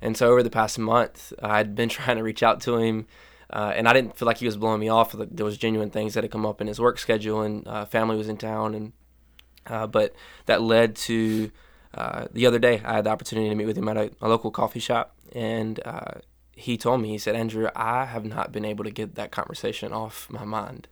And 0.00 0.16
so 0.16 0.30
over 0.30 0.42
the 0.42 0.50
past 0.50 0.78
month, 0.78 1.34
I'd 1.42 1.74
been 1.74 1.88
trying 1.96 2.16
to 2.16 2.22
reach 2.22 2.42
out 2.42 2.62
to 2.62 2.78
him, 2.78 3.06
uh, 3.50 3.74
and 3.76 3.86
I 3.86 3.92
didn't 3.92 4.16
feel 4.16 4.26
like 4.26 4.38
he 4.38 4.46
was 4.46 4.56
blowing 4.56 4.80
me 4.80 4.88
off. 4.88 5.12
There 5.12 5.44
was 5.44 5.58
genuine 5.58 5.90
things 5.90 6.14
that 6.14 6.24
had 6.24 6.30
come 6.30 6.46
up 6.46 6.62
in 6.62 6.66
his 6.66 6.80
work 6.80 6.98
schedule, 6.98 7.42
and 7.42 7.68
uh, 7.68 7.84
family 7.84 8.16
was 8.16 8.28
in 8.28 8.38
town, 8.38 8.74
and 8.74 8.92
uh, 9.66 9.86
but 9.86 10.14
that 10.46 10.62
led 10.62 10.96
to 10.96 11.50
uh, 11.92 12.26
the 12.32 12.46
other 12.46 12.58
day 12.58 12.80
I 12.84 12.94
had 12.94 13.04
the 13.04 13.10
opportunity 13.10 13.50
to 13.50 13.54
meet 13.54 13.66
with 13.66 13.76
him 13.76 13.88
at 13.88 13.96
a, 13.96 14.10
a 14.22 14.28
local 14.28 14.50
coffee 14.50 14.80
shop, 14.80 15.16
and 15.34 15.80
uh, 15.84 16.20
he 16.60 16.76
told 16.76 17.00
me 17.00 17.08
he 17.08 17.18
said, 17.18 17.34
Andrew, 17.34 17.68
I 17.74 18.04
have 18.04 18.24
not 18.24 18.52
been 18.52 18.64
able 18.64 18.84
to 18.84 18.90
get 18.90 19.14
that 19.14 19.30
conversation 19.30 19.92
off 19.92 20.28
my 20.30 20.44
mind. 20.44 20.88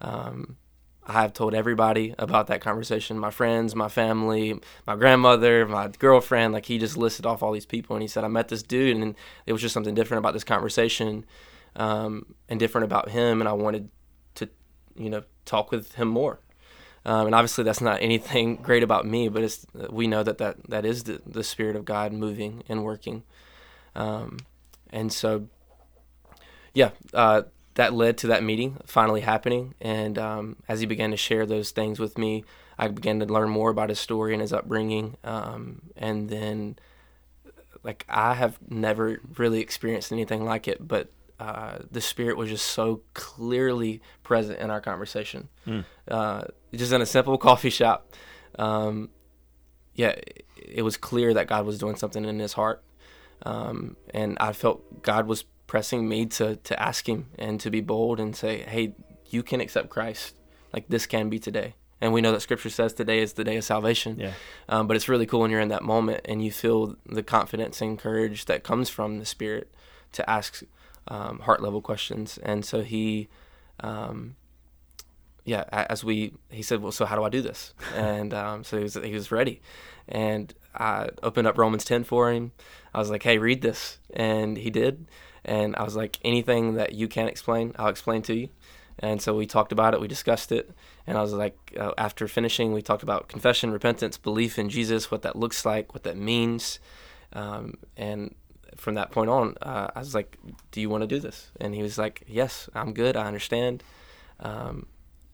Um, 0.00 0.56
I 1.04 1.14
have 1.22 1.32
told 1.32 1.52
everybody 1.54 2.14
about 2.18 2.46
that 2.46 2.60
conversation 2.60 3.18
my 3.18 3.30
friends, 3.30 3.74
my 3.74 3.88
family, 3.88 4.60
my 4.86 4.94
grandmother, 4.94 5.66
my 5.66 5.88
girlfriend. 5.98 6.52
Like, 6.52 6.66
he 6.66 6.78
just 6.78 6.96
listed 6.96 7.26
off 7.26 7.42
all 7.42 7.52
these 7.52 7.66
people. 7.66 7.96
And 7.96 8.02
he 8.02 8.08
said, 8.08 8.22
I 8.22 8.28
met 8.28 8.48
this 8.48 8.62
dude, 8.62 8.96
and 8.96 9.16
it 9.44 9.52
was 9.52 9.60
just 9.60 9.74
something 9.74 9.94
different 9.94 10.20
about 10.20 10.32
this 10.32 10.44
conversation 10.44 11.24
um, 11.74 12.34
and 12.48 12.60
different 12.60 12.84
about 12.84 13.10
him. 13.10 13.40
And 13.40 13.48
I 13.48 13.52
wanted 13.52 13.90
to, 14.36 14.48
you 14.94 15.10
know, 15.10 15.24
talk 15.44 15.72
with 15.72 15.94
him 15.96 16.08
more. 16.08 16.38
Um, 17.04 17.26
and 17.26 17.34
obviously, 17.34 17.64
that's 17.64 17.80
not 17.80 18.00
anything 18.00 18.56
great 18.62 18.84
about 18.84 19.04
me, 19.04 19.28
but 19.28 19.42
it's 19.42 19.66
we 19.90 20.06
know 20.06 20.22
that 20.22 20.38
that, 20.38 20.56
that 20.68 20.84
is 20.84 21.02
the, 21.02 21.20
the 21.26 21.42
Spirit 21.42 21.74
of 21.74 21.84
God 21.84 22.12
moving 22.12 22.62
and 22.68 22.84
working. 22.84 23.24
Um, 23.96 24.38
and 24.92 25.12
so, 25.12 25.48
yeah, 26.74 26.90
uh, 27.14 27.42
that 27.74 27.94
led 27.94 28.18
to 28.18 28.26
that 28.28 28.42
meeting 28.42 28.78
finally 28.86 29.22
happening. 29.22 29.74
And 29.80 30.18
um, 30.18 30.56
as 30.68 30.80
he 30.80 30.86
began 30.86 31.10
to 31.10 31.16
share 31.16 31.46
those 31.46 31.70
things 31.70 31.98
with 31.98 32.18
me, 32.18 32.44
I 32.78 32.88
began 32.88 33.18
to 33.20 33.26
learn 33.26 33.48
more 33.48 33.70
about 33.70 33.88
his 33.88 33.98
story 33.98 34.32
and 34.34 34.42
his 34.42 34.52
upbringing. 34.52 35.16
Um, 35.24 35.82
and 35.96 36.28
then, 36.28 36.76
like, 37.82 38.04
I 38.08 38.34
have 38.34 38.58
never 38.68 39.20
really 39.38 39.60
experienced 39.60 40.12
anything 40.12 40.44
like 40.44 40.68
it, 40.68 40.86
but 40.86 41.10
uh, 41.40 41.78
the 41.90 42.00
Spirit 42.00 42.36
was 42.36 42.50
just 42.50 42.66
so 42.66 43.02
clearly 43.14 44.00
present 44.22 44.58
in 44.60 44.70
our 44.70 44.80
conversation. 44.80 45.48
Uh, 46.08 46.44
just 46.74 46.92
in 46.92 47.00
a 47.00 47.06
simple 47.06 47.38
coffee 47.38 47.70
shop. 47.70 48.12
Um, 48.58 49.08
yeah, 49.94 50.14
it 50.56 50.82
was 50.82 50.96
clear 50.96 51.34
that 51.34 51.48
God 51.48 51.66
was 51.66 51.78
doing 51.78 51.96
something 51.96 52.24
in 52.24 52.38
his 52.38 52.52
heart. 52.52 52.82
Um, 53.44 53.96
and 54.12 54.36
I 54.40 54.52
felt 54.52 55.02
God 55.02 55.26
was 55.26 55.44
pressing 55.66 56.08
me 56.08 56.26
to 56.26 56.56
to 56.56 56.82
ask 56.82 57.08
Him 57.08 57.26
and 57.38 57.60
to 57.60 57.70
be 57.70 57.80
bold 57.80 58.20
and 58.20 58.36
say, 58.36 58.62
"Hey, 58.62 58.94
you 59.30 59.42
can 59.42 59.60
accept 59.60 59.88
Christ. 59.88 60.34
Like 60.72 60.88
this 60.88 61.06
can 61.06 61.28
be 61.28 61.38
today." 61.38 61.74
And 62.02 62.12
we 62.12 62.20
know 62.20 62.32
that 62.32 62.40
Scripture 62.40 62.68
says 62.68 62.92
today 62.92 63.20
is 63.20 63.34
the 63.34 63.44
day 63.44 63.56
of 63.56 63.62
salvation. 63.62 64.18
Yeah. 64.18 64.32
Um, 64.68 64.88
but 64.88 64.96
it's 64.96 65.08
really 65.08 65.24
cool 65.24 65.40
when 65.40 65.52
you're 65.52 65.60
in 65.60 65.68
that 65.68 65.84
moment 65.84 66.22
and 66.24 66.44
you 66.44 66.50
feel 66.50 66.96
the 67.06 67.22
confidence 67.22 67.80
and 67.80 67.96
courage 67.96 68.46
that 68.46 68.64
comes 68.64 68.90
from 68.90 69.20
the 69.20 69.24
Spirit 69.24 69.72
to 70.10 70.28
ask 70.28 70.64
um, 71.06 71.38
heart 71.40 71.62
level 71.62 71.80
questions. 71.80 72.38
And 72.42 72.64
so 72.64 72.82
he, 72.82 73.28
um, 73.78 74.34
yeah, 75.44 75.64
as 75.72 76.04
we, 76.04 76.34
he 76.50 76.62
said, 76.62 76.80
well, 76.80 76.92
so 76.92 77.04
how 77.04 77.16
do 77.16 77.24
I 77.24 77.28
do 77.28 77.42
this? 77.42 77.74
And 77.94 78.32
um, 78.32 78.64
so 78.64 78.76
he 78.76 78.82
was, 78.84 78.94
he 78.94 79.14
was 79.14 79.30
ready. 79.30 79.60
And 80.08 80.52
I 80.74 81.08
opened 81.22 81.46
up 81.46 81.58
Romans 81.58 81.84
10 81.84 82.04
for 82.04 82.32
him. 82.32 82.52
I 82.94 82.98
was 82.98 83.10
like, 83.10 83.22
hey, 83.22 83.38
read 83.38 83.62
this. 83.62 83.98
And 84.14 84.56
he 84.56 84.70
did. 84.70 85.06
And 85.44 85.74
I 85.76 85.82
was 85.82 85.96
like, 85.96 86.18
anything 86.24 86.74
that 86.74 86.94
you 86.94 87.08
can't 87.08 87.28
explain, 87.28 87.74
I'll 87.78 87.88
explain 87.88 88.22
to 88.22 88.34
you. 88.34 88.48
And 88.98 89.20
so 89.20 89.34
we 89.34 89.46
talked 89.46 89.72
about 89.72 89.94
it, 89.94 90.00
we 90.00 90.06
discussed 90.06 90.52
it. 90.52 90.70
And 91.06 91.18
I 91.18 91.22
was 91.22 91.32
like, 91.32 91.56
uh, 91.78 91.92
after 91.98 92.28
finishing, 92.28 92.72
we 92.72 92.82
talked 92.82 93.02
about 93.02 93.28
confession, 93.28 93.72
repentance, 93.72 94.16
belief 94.16 94.58
in 94.58 94.68
Jesus, 94.68 95.10
what 95.10 95.22
that 95.22 95.34
looks 95.34 95.64
like, 95.64 95.92
what 95.94 96.04
that 96.04 96.16
means. 96.16 96.78
Um, 97.32 97.78
and 97.96 98.34
from 98.76 98.94
that 98.94 99.10
point 99.10 99.30
on, 99.30 99.56
uh, 99.62 99.88
I 99.94 99.98
was 99.98 100.14
like, 100.14 100.38
do 100.70 100.80
you 100.80 100.88
want 100.88 101.02
to 101.02 101.08
do 101.08 101.18
this? 101.18 101.50
And 101.60 101.74
he 101.74 101.82
was 101.82 101.98
like, 101.98 102.22
yes, 102.28 102.68
I'm 102.74 102.92
good. 102.92 103.16
I 103.16 103.26
understand. 103.26 103.82
Um, 104.40 104.86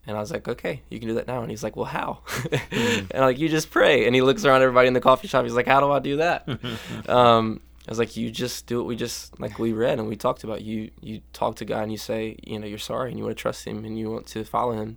And 0.09 0.17
I 0.17 0.21
was 0.21 0.33
like, 0.33 0.49
okay, 0.49 0.81
you 0.89 0.99
can 0.99 1.07
do 1.07 1.15
that 1.17 1.27
now. 1.27 1.43
And 1.43 1.51
he's 1.51 1.63
like, 1.63 1.77
well, 1.77 1.85
how? 1.85 2.21
and 2.73 3.07
I'm 3.15 3.21
like, 3.21 3.39
you 3.39 3.47
just 3.51 3.71
pray. 3.71 4.07
And 4.07 4.15
he 4.15 4.23
looks 4.23 4.43
around 4.47 4.63
everybody 4.63 4.89
in 4.89 4.95
the 4.95 5.03
coffee 5.03 5.29
shop. 5.29 5.45
He's 5.45 5.53
like, 5.53 5.67
how 5.67 5.81
do 5.81 5.93
I 5.93 5.99
do 5.99 6.17
that? 6.17 6.49
um, 7.11 7.61
I 7.87 7.91
was 7.91 7.99
like, 7.99 8.17
you 8.17 8.31
just 8.31 8.67
do 8.67 8.79
what 8.79 8.87
we 8.87 8.97
just 8.97 9.39
like 9.39 9.59
we 9.59 9.75
read 9.75 9.99
and 9.99 10.09
we 10.09 10.17
talked 10.17 10.45
about. 10.45 10.63
You 10.63 10.91
you 11.03 11.21
talk 11.35 11.57
to 11.57 11.67
God 11.67 11.83
and 11.83 11.93
you 11.93 11.99
say, 11.99 12.39
you 12.43 12.59
know, 12.59 12.67
you're 12.67 12.79
sorry 12.79 13.11
and 13.11 13.19
you 13.19 13.25
want 13.27 13.37
to 13.37 13.43
trust 13.43 13.67
Him 13.67 13.85
and 13.85 13.99
you 13.99 14.11
want 14.11 14.27
to 14.29 14.45
follow 14.45 14.73
Him. 14.73 14.97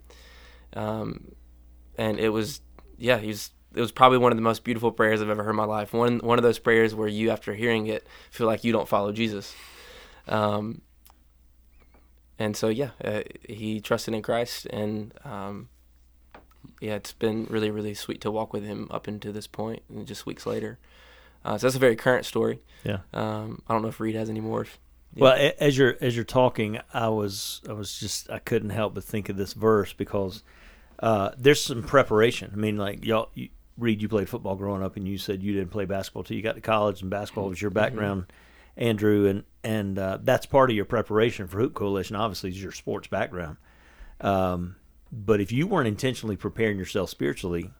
Um, 0.78 1.34
and 1.97 2.18
it 2.18 2.30
was, 2.30 2.62
yeah, 2.97 3.18
he's. 3.18 3.51
It 3.74 3.80
was 3.80 3.91
probably 3.93 4.18
one 4.18 4.34
of 4.34 4.38
the 4.38 4.41
most 4.41 4.66
beautiful 4.66 4.91
prayers 4.91 5.22
I've 5.22 5.30
ever 5.30 5.43
heard 5.43 5.51
in 5.51 5.55
my 5.57 5.66
life. 5.66 5.93
One 5.93 6.20
one 6.20 6.39
of 6.39 6.43
those 6.43 6.59
prayers 6.59 6.95
where 6.95 7.07
you, 7.07 7.32
after 7.32 7.53
hearing 7.53 7.88
it, 7.88 8.07
feel 8.30 8.47
like 8.47 8.64
you 8.64 8.72
don't 8.72 8.88
follow 8.88 9.12
Jesus. 9.12 9.53
Um, 10.28 10.82
and 12.41 12.57
so 12.57 12.69
yeah, 12.69 12.89
uh, 13.03 13.21
he 13.47 13.79
trusted 13.79 14.15
in 14.15 14.23
Christ, 14.23 14.65
and 14.67 15.13
um, 15.23 15.69
yeah, 16.79 16.95
it's 16.95 17.13
been 17.13 17.45
really 17.49 17.69
really 17.69 17.93
sweet 17.93 18.19
to 18.21 18.31
walk 18.31 18.51
with 18.51 18.63
him 18.63 18.87
up 18.89 19.07
into 19.07 19.31
this 19.31 19.45
point, 19.45 19.83
and 19.89 20.07
just 20.07 20.25
weeks 20.25 20.47
later. 20.47 20.79
Uh, 21.45 21.57
so 21.57 21.67
that's 21.67 21.75
a 21.75 21.79
very 21.79 21.95
current 21.95 22.25
story. 22.25 22.59
Yeah. 22.83 22.99
Um, 23.13 23.61
I 23.67 23.73
don't 23.73 23.83
know 23.83 23.87
if 23.89 23.99
Reed 23.99 24.15
has 24.15 24.29
any 24.29 24.41
more. 24.41 24.65
Yeah. 25.13 25.21
Well, 25.21 25.51
as 25.59 25.77
you're 25.77 25.95
as 26.01 26.15
you're 26.15 26.25
talking, 26.25 26.79
I 26.91 27.09
was 27.09 27.61
I 27.69 27.73
was 27.73 27.99
just 27.99 28.29
I 28.31 28.39
couldn't 28.39 28.71
help 28.71 28.95
but 28.95 29.03
think 29.03 29.29
of 29.29 29.37
this 29.37 29.53
verse 29.53 29.93
because 29.93 30.43
uh, 30.99 31.31
there's 31.37 31.63
some 31.63 31.83
preparation. 31.83 32.49
I 32.53 32.55
mean, 32.55 32.77
like 32.77 33.05
y'all, 33.05 33.29
you, 33.35 33.49
Reed, 33.77 34.01
you 34.01 34.09
played 34.09 34.29
football 34.29 34.55
growing 34.55 34.81
up, 34.81 34.97
and 34.97 35.07
you 35.07 35.19
said 35.19 35.43
you 35.43 35.53
didn't 35.53 35.69
play 35.69 35.85
basketball 35.85 36.23
till 36.23 36.37
you 36.37 36.43
got 36.43 36.55
to 36.55 36.61
college, 36.61 37.01
and 37.01 37.11
basketball 37.11 37.49
was 37.49 37.61
your 37.61 37.71
background, 37.71 38.25
Andrew, 38.78 39.28
and 39.28 39.43
and 39.63 39.99
uh, 39.99 40.17
that's 40.22 40.45
part 40.45 40.69
of 40.69 40.76
your 40.76 40.86
preparation 40.86 41.47
for 41.47 41.59
Hoop 41.59 41.74
Coalition. 41.74 42.15
Obviously, 42.15 42.49
is 42.49 42.61
your 42.61 42.72
sports 42.72 43.07
background. 43.07 43.57
Um, 44.19 44.76
but 45.11 45.41
if 45.41 45.51
you 45.51 45.67
weren't 45.67 45.88
intentionally 45.88 46.38
preparing 46.38 46.78
yourself 46.78 47.09
spiritually, 47.09 47.72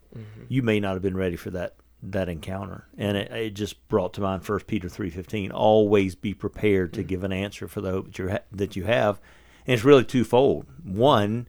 you 0.50 0.62
may 0.62 0.80
not 0.80 0.94
have 0.94 1.02
been 1.02 1.18
ready 1.18 1.36
for 1.38 1.50
that 1.52 1.76
that 2.04 2.28
encounter. 2.30 2.88
And 2.98 3.16
it, 3.16 3.32
it 3.32 3.50
just 3.52 3.88
brought 3.88 4.14
to 4.16 4.22
mind 4.22 4.44
First 4.44 4.68
Peter 4.68 4.89
three 4.89 5.10
fifteen. 5.10 5.52
Always 5.52 6.16
be 6.16 6.34
prepared 6.34 6.94
to 6.94 7.04
give 7.04 7.24
an 7.24 7.32
answer 7.32 7.68
for 7.68 7.82
the 7.82 7.92
hope 7.92 8.08
that 8.08 8.20
you 8.20 8.30
ha- 8.30 8.39
that 8.52 8.76
you 8.76 8.84
have. 8.86 9.20
And 9.66 9.76
it's 9.76 9.84
really 9.84 10.04
twofold. 10.04 10.66
One, 10.84 11.48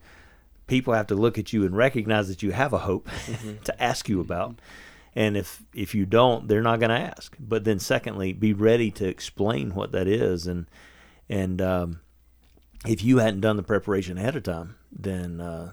people 0.66 0.94
have 0.94 1.06
to 1.08 1.14
look 1.14 1.38
at 1.38 1.52
you 1.52 1.64
and 1.64 1.76
recognize 1.76 2.28
that 2.28 2.42
you 2.42 2.52
have 2.52 2.72
a 2.72 2.78
hope 2.78 3.08
to 3.64 3.82
ask 3.82 4.08
you 4.08 4.20
about. 4.20 4.60
And 5.14 5.36
if 5.36 5.62
if 5.74 5.94
you 5.94 6.06
don't, 6.06 6.48
they're 6.48 6.62
not 6.62 6.80
going 6.80 6.90
to 6.90 6.98
ask. 6.98 7.36
But 7.38 7.64
then, 7.64 7.78
secondly, 7.78 8.32
be 8.32 8.52
ready 8.52 8.90
to 8.92 9.06
explain 9.06 9.74
what 9.74 9.92
that 9.92 10.06
is. 10.06 10.46
And 10.46 10.66
and 11.28 11.60
um, 11.60 12.00
if 12.86 13.04
you 13.04 13.18
hadn't 13.18 13.40
done 13.40 13.56
the 13.56 13.62
preparation 13.62 14.18
ahead 14.18 14.36
of 14.36 14.42
time, 14.42 14.76
then 14.90 15.40
uh, 15.40 15.72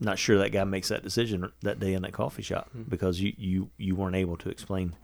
not 0.00 0.18
sure 0.18 0.38
that 0.38 0.50
guy 0.50 0.64
makes 0.64 0.88
that 0.88 1.02
decision 1.02 1.52
that 1.62 1.78
day 1.78 1.94
in 1.94 2.02
that 2.02 2.12
coffee 2.12 2.42
shop 2.42 2.70
because 2.88 3.20
you, 3.20 3.32
you, 3.36 3.70
you 3.76 3.94
weren't 3.94 4.16
able 4.16 4.36
to 4.38 4.48
explain 4.48 4.94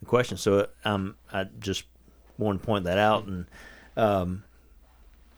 the 0.00 0.06
question. 0.06 0.36
So 0.36 0.66
um, 0.84 1.16
I 1.32 1.44
just 1.44 1.84
want 2.38 2.60
to 2.60 2.66
point 2.66 2.84
that 2.84 2.98
out. 2.98 3.26
And 3.26 3.46
um, 3.96 4.44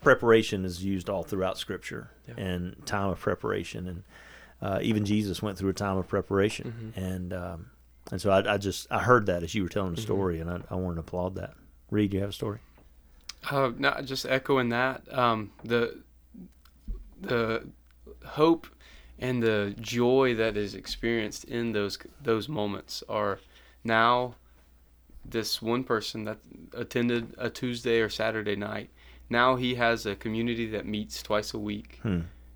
preparation 0.00 0.64
is 0.64 0.84
used 0.84 1.10
all 1.10 1.22
throughout 1.22 1.58
Scripture 1.58 2.10
and 2.36 2.74
time 2.86 3.10
of 3.10 3.20
preparation. 3.20 3.88
And 3.88 4.02
uh, 4.62 4.78
even 4.80 5.04
Jesus 5.04 5.42
went 5.42 5.58
through 5.58 5.70
a 5.70 5.74
time 5.74 5.96
of 5.98 6.08
preparation. 6.08 6.92
And 6.96 7.32
um, 7.32 7.70
and 8.10 8.20
so 8.20 8.30
I, 8.30 8.54
I 8.54 8.58
just 8.58 8.86
I 8.90 9.00
heard 9.00 9.26
that 9.26 9.42
as 9.42 9.54
you 9.54 9.62
were 9.64 9.68
telling 9.68 9.94
the 9.94 10.00
story, 10.00 10.40
and 10.40 10.48
I, 10.48 10.60
I 10.70 10.74
wanted 10.76 10.94
to 10.94 11.00
applaud 11.00 11.34
that. 11.34 11.54
Reed, 11.90 12.14
you 12.14 12.20
have 12.20 12.30
a 12.30 12.32
story? 12.32 12.58
Uh, 13.50 13.72
not 13.76 14.04
just 14.04 14.24
echoing 14.24 14.68
that, 14.70 15.02
um, 15.12 15.50
the 15.64 16.02
the 17.20 17.66
hope 18.24 18.66
and 19.18 19.42
the 19.42 19.74
joy 19.80 20.34
that 20.34 20.56
is 20.56 20.74
experienced 20.74 21.44
in 21.44 21.72
those 21.72 21.98
those 22.22 22.48
moments 22.48 23.02
are 23.08 23.40
now 23.84 24.34
this 25.24 25.62
one 25.62 25.84
person 25.84 26.24
that 26.24 26.38
attended 26.74 27.34
a 27.38 27.48
Tuesday 27.50 28.00
or 28.00 28.08
Saturday 28.08 28.56
night. 28.56 28.90
Now 29.30 29.56
he 29.56 29.76
has 29.76 30.04
a 30.06 30.14
community 30.16 30.66
that 30.70 30.86
meets 30.86 31.22
twice 31.22 31.54
a 31.54 31.58
week. 31.58 32.00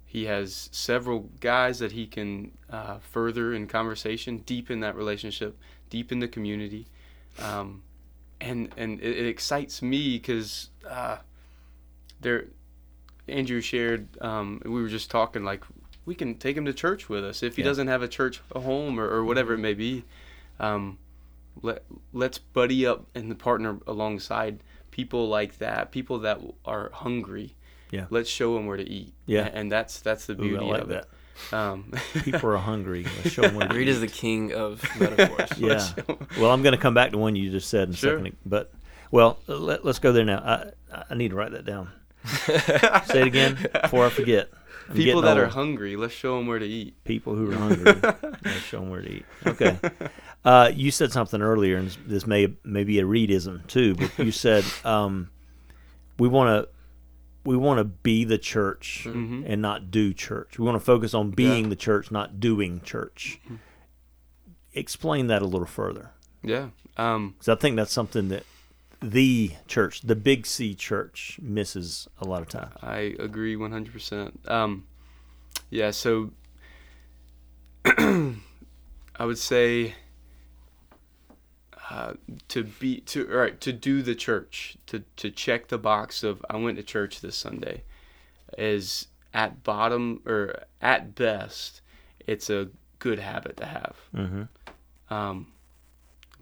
He 0.07 0.25
has 0.27 0.69
several 0.73 1.29
guys 1.41 1.81
that 1.81 1.93
he 1.93 2.07
can 2.07 2.53
uh, 2.71 2.99
further 3.01 3.53
in 3.53 3.67
conversation, 3.67 4.39
deepen 4.39 4.81
that 4.81 4.95
relationship, 4.97 5.59
deepen 5.91 6.21
the 6.21 6.29
community, 6.29 6.87
um, 7.41 7.83
and 8.41 8.71
and 8.77 9.01
it, 9.01 9.17
it 9.19 9.27
excites 9.27 9.83
me 9.83 10.17
because 10.17 10.71
uh, 10.89 11.19
there. 12.21 12.47
Andrew 13.29 13.61
shared. 13.61 14.07
Um, 14.23 14.63
we 14.65 14.81
were 14.81 14.87
just 14.89 15.11
talking 15.11 15.43
like 15.43 15.65
we 16.05 16.15
can 16.15 16.37
take 16.37 16.57
him 16.57 16.65
to 16.67 16.73
church 16.73 17.09
with 17.09 17.25
us 17.25 17.43
if 17.43 17.57
he 17.57 17.63
Yeah. 17.63 17.67
doesn't 17.69 17.89
have 17.89 18.01
a 18.01 18.07
church 18.07 18.41
a 18.55 18.61
home 18.61 19.01
or, 19.01 19.09
or 19.09 19.25
whatever 19.25 19.55
it 19.55 19.59
may 19.59 19.75
be. 19.75 20.05
Um, 20.61 20.99
let 21.61 21.83
let's 22.13 22.39
buddy 22.39 22.87
up 22.87 23.07
and 23.17 23.37
partner 23.37 23.79
alongside 23.85 24.61
people 24.93 25.29
like 25.29 25.59
that, 25.59 25.91
people 25.91 26.21
that 26.21 26.41
are 26.65 26.91
hungry. 26.93 27.57
Yeah. 27.91 28.07
Let's 28.11 28.29
show 28.29 28.55
them 28.55 28.67
where 28.67 28.77
to 28.77 28.89
eat. 28.89 29.15
Yeah. 29.27 29.49
and 29.53 29.71
that's 29.71 30.01
that's 30.01 30.27
the 30.27 30.33
Ooh, 30.35 30.37
beauty 30.37 30.57
I 30.65 30.69
like 30.69 30.83
of 30.83 30.89
that. 30.89 31.05
it. 31.51 31.55
Um, 31.55 31.93
People 32.23 32.51
are 32.51 32.57
hungry. 32.57 33.05
Let's 33.23 33.31
show 33.31 33.43
'em 33.43 33.55
where 33.55 33.69
to 33.69 33.75
Reed 33.75 33.89
eat. 33.89 33.93
is 33.93 34.01
the 34.01 34.07
king 34.09 34.53
of 34.53 34.83
metaphors. 35.01 35.59
Yeah. 35.59 35.87
Well, 36.41 36.51
I'm 36.51 36.63
going 36.63 36.73
to 36.75 36.81
come 36.81 36.95
back 36.95 37.11
to 37.13 37.19
one 37.19 37.37
you 37.37 37.51
just 37.51 37.69
said 37.69 37.89
in 37.89 37.95
a 37.95 37.97
second. 37.97 38.37
But, 38.47 38.73
well, 39.11 39.39
let, 39.47 39.85
let's 39.85 39.99
go 39.99 40.13
there 40.13 40.25
now. 40.25 40.73
I, 40.91 41.05
I 41.11 41.15
need 41.15 41.29
to 41.31 41.37
write 41.37 41.53
that 41.53 41.65
down. 41.67 41.91
Say 42.47 43.21
it 43.21 43.27
again 43.27 43.57
before 43.83 44.07
I 44.07 44.09
forget. 44.09 44.49
I'm 44.89 44.95
people 44.97 45.21
getting 45.21 45.37
that 45.37 45.39
are 45.43 45.49
hungry, 45.49 45.97
let's 45.97 46.15
show 46.15 46.39
them 46.39 46.47
where 46.47 46.59
to 46.61 46.67
eat. 46.67 47.03
people 47.05 47.35
who 47.35 47.51
are 47.51 47.55
hungry. 47.57 47.93
let's 48.45 48.61
show 48.61 48.81
them 48.81 48.91
where 48.91 49.03
to 49.03 49.11
eat. 49.11 49.25
Okay. 49.47 49.79
Uh, 50.45 50.71
you 50.75 50.91
said 50.93 51.11
something 51.13 51.43
earlier, 51.43 51.77
and 51.77 51.91
this 52.07 52.25
may 52.27 52.55
may 52.63 52.85
be 52.85 53.01
a 53.01 53.03
Reedism 53.05 53.67
too. 53.67 53.97
But 53.97 54.17
you 54.19 54.31
said 54.31 54.65
um, 54.85 55.29
we 56.21 56.29
want 56.29 56.49
to 56.65 56.69
we 57.47 57.57
want 57.57 57.79
to 57.79 57.85
be 57.85 58.25
the 58.25 58.39
church 58.39 59.05
Mm-hmm. 59.07 59.45
and 59.47 59.63
not 59.63 59.91
do 59.91 60.13
church. 60.13 60.59
We 60.59 60.65
want 60.65 60.77
to 60.77 60.85
focus 60.85 61.15
on 61.15 61.31
being 61.31 61.69
the 61.71 61.77
church, 61.77 62.11
not 62.11 62.41
doing 62.41 62.81
church. 62.83 63.41
Mm-hmm. 63.45 63.55
Explain 64.75 65.29
that 65.29 65.41
a 65.43 65.47
little 65.47 65.67
further. 65.67 66.11
Yeah. 66.43 66.69
Um, 66.97 67.31
Because 67.39 67.49
I 67.49 67.55
think 67.55 67.77
that's 67.77 67.93
something 67.93 68.29
that 68.29 68.45
the 69.01 69.53
church, 69.67 70.03
the 70.03 70.17
big 70.17 70.47
C 70.47 70.75
church, 70.75 71.39
misses 71.41 72.09
a 72.21 72.25
lot 72.27 72.43
of 72.43 72.49
times. 72.49 72.73
I 72.83 73.15
agree 73.19 73.55
100%. 73.57 74.51
Um, 74.51 74.87
yeah, 75.71 75.91
so 75.93 76.31
I 77.85 79.25
would 79.25 79.39
say 79.39 79.95
uh, 81.91 82.15
to 82.49 82.65
be 82.65 83.01
to 83.01 83.29
all 83.31 83.39
right 83.39 83.61
to 83.61 83.73
do 83.73 84.03
the 84.03 84.15
church 84.15 84.77
to 84.87 85.05
to 85.17 85.31
check 85.31 85.69
the 85.69 85.79
box 85.79 86.23
of 86.23 86.45
I 86.51 86.57
went 86.57 86.77
to 86.79 86.83
church 86.83 87.21
this 87.21 87.37
Sunday 87.37 87.83
is 88.59 89.09
at 89.33 89.63
bottom 89.63 90.21
or 90.27 90.65
at 90.81 91.15
best 91.15 91.81
it's 92.27 92.51
a 92.51 92.69
good 92.99 93.19
habit 93.19 93.57
to 93.59 93.67
have. 93.67 93.97
Mm-hmm. 94.15 95.15
Um, 95.15 95.49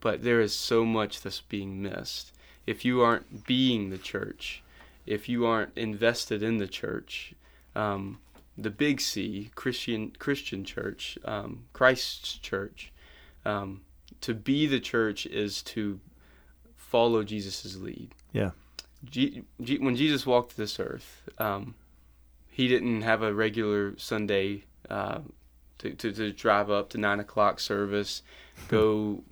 but 0.00 0.22
there 0.22 0.40
is 0.40 0.54
so 0.54 0.84
much 0.84 1.20
that's 1.20 1.40
being 1.42 1.82
missed. 1.82 2.32
If 2.66 2.84
you 2.84 3.02
aren't 3.02 3.46
being 3.46 3.90
the 3.90 3.98
church, 3.98 4.62
if 5.06 5.28
you 5.28 5.46
aren't 5.46 5.76
invested 5.76 6.42
in 6.42 6.58
the 6.58 6.66
church, 6.66 7.34
um, 7.74 8.18
the 8.56 8.70
big 8.70 9.00
C, 9.00 9.50
Christian 9.54 10.12
Christian 10.18 10.64
church, 10.64 11.18
um, 11.24 11.64
Christ's 11.72 12.34
church, 12.34 12.92
um, 13.44 13.82
to 14.24 14.32
be 14.32 14.66
the 14.66 14.80
church 14.80 15.26
is 15.26 15.62
to 15.62 16.00
follow 16.76 17.22
Jesus' 17.22 17.76
lead. 17.76 18.14
Yeah. 18.32 18.52
G- 19.04 19.42
G- 19.60 19.76
when 19.78 19.96
Jesus 19.96 20.24
walked 20.24 20.56
this 20.56 20.80
earth, 20.80 21.28
um, 21.36 21.74
he 22.50 22.66
didn't 22.66 23.02
have 23.02 23.20
a 23.20 23.34
regular 23.34 23.92
Sunday 23.98 24.64
uh, 24.88 25.18
to, 25.76 25.90
to, 25.90 26.10
to 26.10 26.32
drive 26.32 26.70
up 26.70 26.88
to 26.90 26.98
nine 26.98 27.20
o'clock 27.20 27.60
service, 27.60 28.22
go 28.68 29.22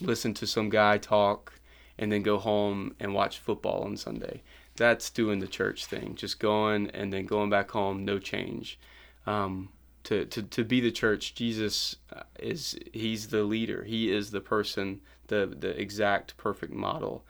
listen 0.00 0.34
to 0.34 0.48
some 0.48 0.68
guy 0.68 0.98
talk, 0.98 1.52
and 1.96 2.10
then 2.10 2.22
go 2.22 2.36
home 2.36 2.96
and 2.98 3.14
watch 3.14 3.38
football 3.38 3.84
on 3.84 3.96
Sunday. 3.96 4.42
That's 4.74 5.10
doing 5.10 5.38
the 5.38 5.46
church 5.46 5.86
thing, 5.86 6.16
just 6.16 6.40
going 6.40 6.90
and 6.90 7.12
then 7.12 7.24
going 7.24 7.50
back 7.50 7.70
home, 7.70 8.04
no 8.04 8.18
change. 8.18 8.80
Um, 9.28 9.68
to, 10.04 10.24
to, 10.26 10.42
to 10.42 10.64
be 10.64 10.80
the 10.80 10.90
church, 10.90 11.34
Jesus 11.34 11.96
uh, 12.14 12.22
is 12.38 12.78
he's 12.92 13.28
the 13.28 13.42
leader. 13.42 13.84
He 13.84 14.12
is 14.12 14.30
the 14.30 14.40
person, 14.40 15.00
the 15.28 15.54
the 15.58 15.78
exact 15.80 16.36
perfect 16.36 16.72
model 16.72 17.24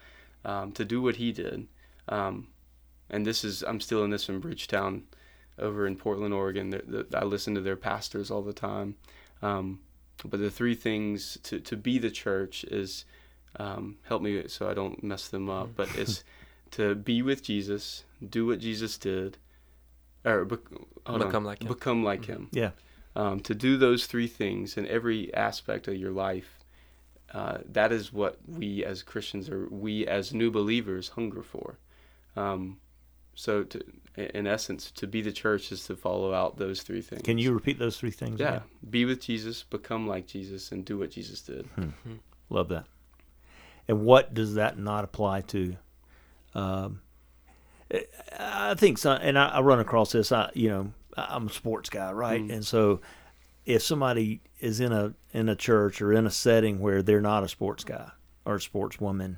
um, 0.45 0.73
to 0.73 0.85
do 0.85 1.03
what 1.03 1.17
he 1.17 1.33
did. 1.33 1.67
Um, 2.09 2.49
and 3.09 3.27
this 3.27 3.45
is 3.45 3.63
I'm 3.63 3.81
still 3.81 4.05
in 4.05 4.11
this 4.11 4.29
in 4.29 4.41
Bridgetown, 4.41 5.05
over 5.59 5.87
in 5.87 5.97
Portland, 5.97 6.33
Oregon. 6.33 6.71
The, 6.71 7.07
the, 7.09 7.19
I 7.19 7.25
listen 7.25 7.55
to 7.55 7.61
their 7.61 7.77
pastors 7.77 8.31
all 8.31 8.43
the 8.43 8.53
time. 8.53 8.97
Um, 9.43 9.81
but 10.25 10.41
the 10.41 10.51
three 10.51 10.75
things 10.75 11.39
to, 11.45 11.61
to 11.61 11.77
be 11.77 11.99
the 11.99 12.11
church 12.11 12.65
is 12.65 13.05
um, 13.57 13.97
help 14.03 14.23
me 14.23 14.47
so 14.49 14.69
I 14.69 14.75
don't 14.75 15.03
mess 15.03 15.29
them 15.29 15.49
up. 15.49 15.71
But 15.77 15.89
it's 15.97 16.25
to 16.73 16.95
be 16.95 17.23
with 17.23 17.43
Jesus, 17.43 18.05
do 18.27 18.47
what 18.47 18.61
Jesus 18.61 18.99
did, 18.99 19.39
or 20.25 20.45
bec- 20.45 20.59
hold 21.07 21.23
on. 21.23 21.29
Become 21.29 21.45
like 21.45 21.63
him. 21.63 21.69
Become 21.69 22.05
like 22.05 22.25
him. 22.25 22.49
Yeah. 22.53 22.71
Um, 23.17 23.41
to 23.41 23.55
do 23.55 23.77
those 23.77 24.07
three 24.07 24.29
things 24.29 24.77
in 24.77 24.87
every 24.87 25.33
aspect 25.35 25.89
of 25.89 25.97
your 25.97 26.13
life, 26.13 26.59
uh, 27.33 27.59
that 27.71 27.93
is 27.93 28.13
what 28.13 28.39
we 28.47 28.85
as 28.85 29.03
Christians 29.03 29.49
or 29.49 29.69
we 29.71 30.07
as 30.07 30.33
new 30.33 30.51
believers 30.51 31.09
hunger 31.09 31.43
for. 31.43 31.79
Um, 32.37 32.79
so, 33.35 33.65
to, 33.65 33.81
in 34.17 34.47
essence, 34.47 34.91
to 34.93 35.07
be 35.07 35.23
the 35.23 35.33
church 35.33 35.73
is 35.73 35.85
to 35.87 35.97
follow 35.97 36.35
out 36.35 36.59
those 36.59 36.83
three 36.83 37.01
things. 37.01 37.23
Can 37.23 37.39
you 37.39 37.53
repeat 37.53 37.79
those 37.79 37.97
three 37.97 38.11
things? 38.11 38.39
Yeah, 38.39 38.49
again? 38.49 38.63
be 38.91 39.05
with 39.05 39.21
Jesus, 39.21 39.63
become 39.63 40.07
like 40.07 40.27
Jesus, 40.27 40.73
and 40.73 40.85
do 40.85 40.99
what 40.99 41.11
Jesus 41.11 41.41
did. 41.41 41.69
Love 42.49 42.69
that. 42.69 42.87
And 43.89 44.03
what 44.03 44.35
does 44.35 44.55
that 44.55 44.79
not 44.79 45.05
apply 45.05 45.41
to? 45.43 45.77
Um, 46.55 47.01
I 48.39 48.75
think, 48.75 48.99
so, 48.99 49.13
and 49.13 49.39
I, 49.39 49.49
I 49.49 49.61
run 49.61 49.81
across 49.81 50.13
this. 50.13 50.33
I, 50.33 50.51
you 50.55 50.69
know, 50.69 50.93
I'm 51.17 51.49
a 51.49 51.51
sports 51.51 51.91
guy, 51.91 52.13
right? 52.13 52.41
And 52.51 52.65
so, 52.65 53.01
if 53.67 53.83
somebody 53.83 54.41
is 54.61 54.81
in 54.81 54.93
a 54.93 55.15
in 55.33 55.49
a 55.49 55.57
church 55.57 56.01
or 56.01 56.13
in 56.13 56.27
a 56.27 56.31
setting 56.31 56.81
where 56.81 57.03
they're 57.03 57.21
not 57.21 57.45
a 57.45 57.49
sports 57.49 57.85
guy 57.85 58.11
or 58.45 58.57
a 58.57 58.59
sportswoman, 58.59 59.37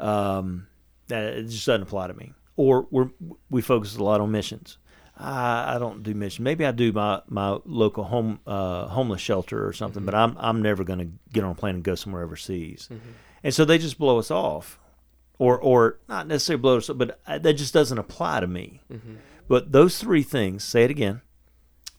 um, 0.00 0.66
that 1.08 1.24
it 1.24 1.48
just 1.48 1.66
doesn't 1.66 1.82
apply 1.82 2.06
to 2.08 2.14
me. 2.14 2.32
Or 2.56 2.86
we're 2.90 3.10
we 3.50 3.62
focus 3.62 3.96
a 3.96 4.02
lot 4.02 4.20
on 4.20 4.30
missions. 4.30 4.78
I, 5.16 5.74
I 5.74 5.78
don't 5.78 6.02
do 6.04 6.14
missions. 6.14 6.44
Maybe 6.44 6.64
I 6.64 6.70
do 6.70 6.92
my, 6.92 7.22
my 7.28 7.58
local 7.64 8.04
home 8.04 8.38
uh, 8.46 8.86
homeless 8.86 9.20
shelter 9.20 9.66
or 9.66 9.72
something, 9.72 10.04
but 10.04 10.14
I'm 10.14 10.36
I'm 10.38 10.62
never 10.62 10.84
going 10.84 11.00
to 11.00 11.08
get 11.32 11.44
on 11.44 11.50
a 11.50 11.54
plane 11.54 11.74
and 11.76 11.84
go 11.84 11.94
somewhere 11.94 12.22
overseas. 12.22 12.88
And 13.42 13.52
so 13.54 13.64
they 13.64 13.78
just 13.78 13.98
blow 13.98 14.18
us 14.18 14.30
off, 14.30 14.78
or 15.38 15.58
or 15.58 15.98
not 16.08 16.26
necessarily 16.26 16.60
blow 16.60 16.76
off, 16.78 16.90
but 16.94 17.20
uh, 17.26 17.38
that 17.38 17.54
just 17.54 17.72
doesn't 17.74 17.98
apply 17.98 18.40
to 18.40 18.46
me. 18.46 18.82
But 19.48 19.72
those 19.72 19.98
three 19.98 20.22
things, 20.22 20.64
say 20.64 20.84
it 20.84 20.90
again. 20.90 21.22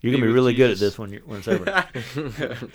You're 0.02 0.12
Be 0.14 0.18
gonna 0.20 0.28
be 0.30 0.34
really 0.34 0.54
good 0.54 0.72
at 0.72 0.78
this 0.78 0.98
when 0.98 1.12
you're 1.12 1.22
when 1.26 1.40
it's 1.40 1.48
over. 1.50 1.86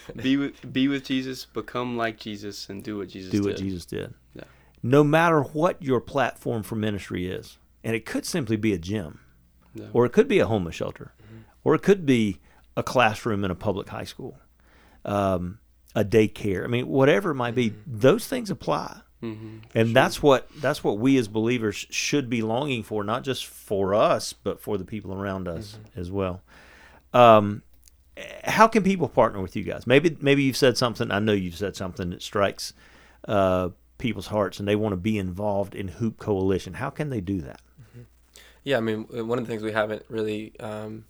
be 0.23 0.37
with 0.37 0.73
be 0.73 0.89
with 0.89 1.05
Jesus, 1.05 1.47
become 1.47 1.97
like 1.97 2.19
Jesus, 2.19 2.69
and 2.69 2.83
do 2.83 2.99
what 2.99 3.09
Jesus 3.09 3.31
do 3.31 3.39
did. 3.41 3.47
what 3.47 3.57
Jesus 3.57 3.87
did. 3.87 4.13
Yeah. 4.35 4.45
No 4.83 5.03
matter 5.03 5.41
what 5.43 5.83
your 5.83 6.01
platform 6.01 6.63
for 6.63 6.75
ministry 6.77 7.27
is, 7.27 7.57
and 7.83 7.97
it 7.97 8.05
could 8.05 8.27
simply 8.27 8.57
be 8.57 8.75
a 8.75 8.79
gym, 8.79 9.21
Yeah. 9.75 9.87
or 9.95 10.05
it 10.05 10.13
could 10.13 10.29
be 10.29 10.39
a 10.39 10.47
homeless 10.47 10.75
shelter, 10.75 11.13
or 11.63 11.75
it 11.75 11.83
could 11.83 12.05
be 12.05 12.41
a 12.77 12.83
classroom 12.83 13.43
in 13.45 13.51
a 13.51 13.55
public 13.55 13.89
high 13.89 14.05
school, 14.05 14.39
um, 15.07 15.61
a 15.95 16.05
daycare. 16.05 16.65
I 16.65 16.67
mean, 16.67 16.89
whatever 16.89 17.31
it 17.31 17.37
might 17.37 17.55
be, 17.55 17.73
those 17.87 18.27
things 18.27 18.51
apply. 18.51 19.01
Mhm. 19.25 19.61
And 19.75 19.97
that's 19.97 20.23
what 20.23 20.49
that's 20.61 20.85
what 20.85 20.99
we 20.99 21.17
as 21.17 21.29
believers 21.29 21.87
should 21.89 22.29
be 22.29 22.43
longing 22.43 22.83
for, 22.83 23.03
not 23.03 23.25
just 23.25 23.47
for 23.47 23.95
us, 23.95 24.33
but 24.35 24.61
for 24.61 24.77
the 24.77 24.85
people 24.85 25.15
around 25.15 25.49
us 25.49 25.79
as 25.97 26.11
well. 26.11 26.43
Um, 27.15 27.63
how 28.45 28.69
can 28.69 28.83
people 28.83 29.09
partner 29.09 29.41
with 29.41 29.57
you 29.57 29.63
guys? 29.63 29.87
Maybe 29.87 30.17
maybe 30.21 30.43
you've 30.43 30.57
said 30.57 30.77
something. 30.77 31.11
I 31.11 31.21
know 31.21 31.33
you've 31.33 31.57
said 31.57 31.75
something 31.75 32.11
that 32.11 32.23
strikes 32.23 32.75
uh, 33.27 33.71
people's 33.99 34.27
hearts, 34.27 34.59
and 34.59 34.69
they 34.69 34.77
want 34.77 34.93
to 34.93 34.97
be 34.97 35.17
involved 35.17 35.75
in 35.75 35.89
Hoop 35.89 36.19
Coalition. 36.19 36.75
How 36.75 36.91
can 36.91 37.09
they 37.09 37.21
do 37.21 37.41
that? 37.41 37.61
Yeah, 38.63 38.79
I 38.79 38.81
mean, 38.81 39.05
one 39.27 39.39
of 39.39 39.45
the 39.45 39.51
things 39.51 39.63
we 39.63 39.73
haven't 39.73 40.05
really 40.09 40.59
um, 40.59 41.05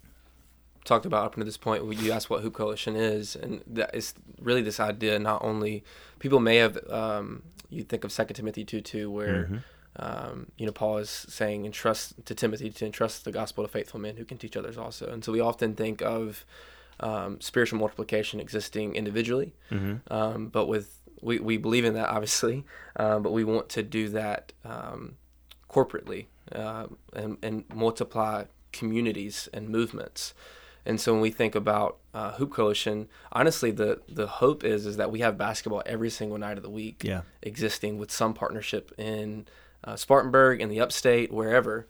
talked 0.84 1.06
about 1.06 1.24
up 1.24 1.34
until 1.34 1.46
this 1.46 1.56
point, 1.56 1.84
you 1.94 2.12
asked 2.12 2.28
what 2.30 2.42
Hoop 2.42 2.54
Coalition 2.54 2.94
is, 2.96 3.34
and 3.36 3.62
that 3.66 3.94
is 3.94 4.14
really 4.40 4.62
this 4.62 4.78
idea. 4.78 5.18
Not 5.18 5.42
only 5.42 5.84
people 6.18 6.40
may 6.40 6.56
have, 6.56 6.78
um, 6.90 7.42
you 7.70 7.82
think 7.84 8.04
of 8.04 8.12
Second 8.12 8.36
Timothy 8.36 8.64
two 8.64 8.80
two, 8.80 9.10
where 9.10 9.62
um, 9.96 10.46
you 10.58 10.66
know 10.66 10.72
Paul 10.72 10.98
is 10.98 11.10
saying 11.10 11.64
entrust 11.64 12.24
to 12.26 12.34
Timothy 12.34 12.70
to 12.70 12.86
entrust 12.86 13.24
the 13.24 13.32
gospel 13.32 13.64
to 13.64 13.68
faithful 13.68 14.00
men 14.00 14.16
who 14.16 14.24
can 14.24 14.38
teach 14.38 14.56
others 14.56 14.76
also. 14.76 15.06
And 15.06 15.24
so 15.24 15.32
we 15.32 15.40
often 15.40 15.74
think 15.74 16.02
of 16.02 16.44
um, 17.00 17.40
spiritual 17.40 17.78
multiplication 17.78 18.40
existing 18.40 18.94
individually, 18.94 19.54
um, 20.10 20.48
but 20.48 20.66
with 20.66 21.00
we, 21.22 21.38
we 21.38 21.56
believe 21.56 21.84
in 21.84 21.94
that 21.94 22.08
obviously, 22.08 22.64
um, 22.96 23.22
but 23.22 23.32
we 23.32 23.44
want 23.44 23.68
to 23.70 23.82
do 23.82 24.08
that 24.10 24.52
um, 24.64 25.16
corporately 25.70 26.26
uh, 26.52 26.86
and, 27.14 27.38
and 27.42 27.64
multiply 27.74 28.44
communities 28.72 29.48
and 29.54 29.68
movements. 29.68 30.34
And 30.86 31.00
so 31.00 31.12
when 31.12 31.22
we 31.22 31.30
think 31.30 31.54
about 31.54 31.96
uh, 32.12 32.32
Hoop 32.32 32.52
Coalition, 32.52 33.08
honestly, 33.32 33.70
the 33.70 34.00
the 34.08 34.26
hope 34.26 34.64
is 34.64 34.84
is 34.86 34.96
that 34.98 35.10
we 35.10 35.20
have 35.20 35.38
basketball 35.38 35.82
every 35.86 36.10
single 36.10 36.38
night 36.38 36.56
of 36.56 36.62
the 36.62 36.70
week, 36.70 37.02
Yeah. 37.04 37.22
existing 37.42 37.98
with 37.98 38.10
some 38.10 38.34
partnership 38.34 38.92
in 38.98 39.46
uh, 39.82 39.96
Spartanburg, 39.96 40.60
in 40.60 40.68
the 40.68 40.80
Upstate, 40.80 41.32
wherever, 41.32 41.86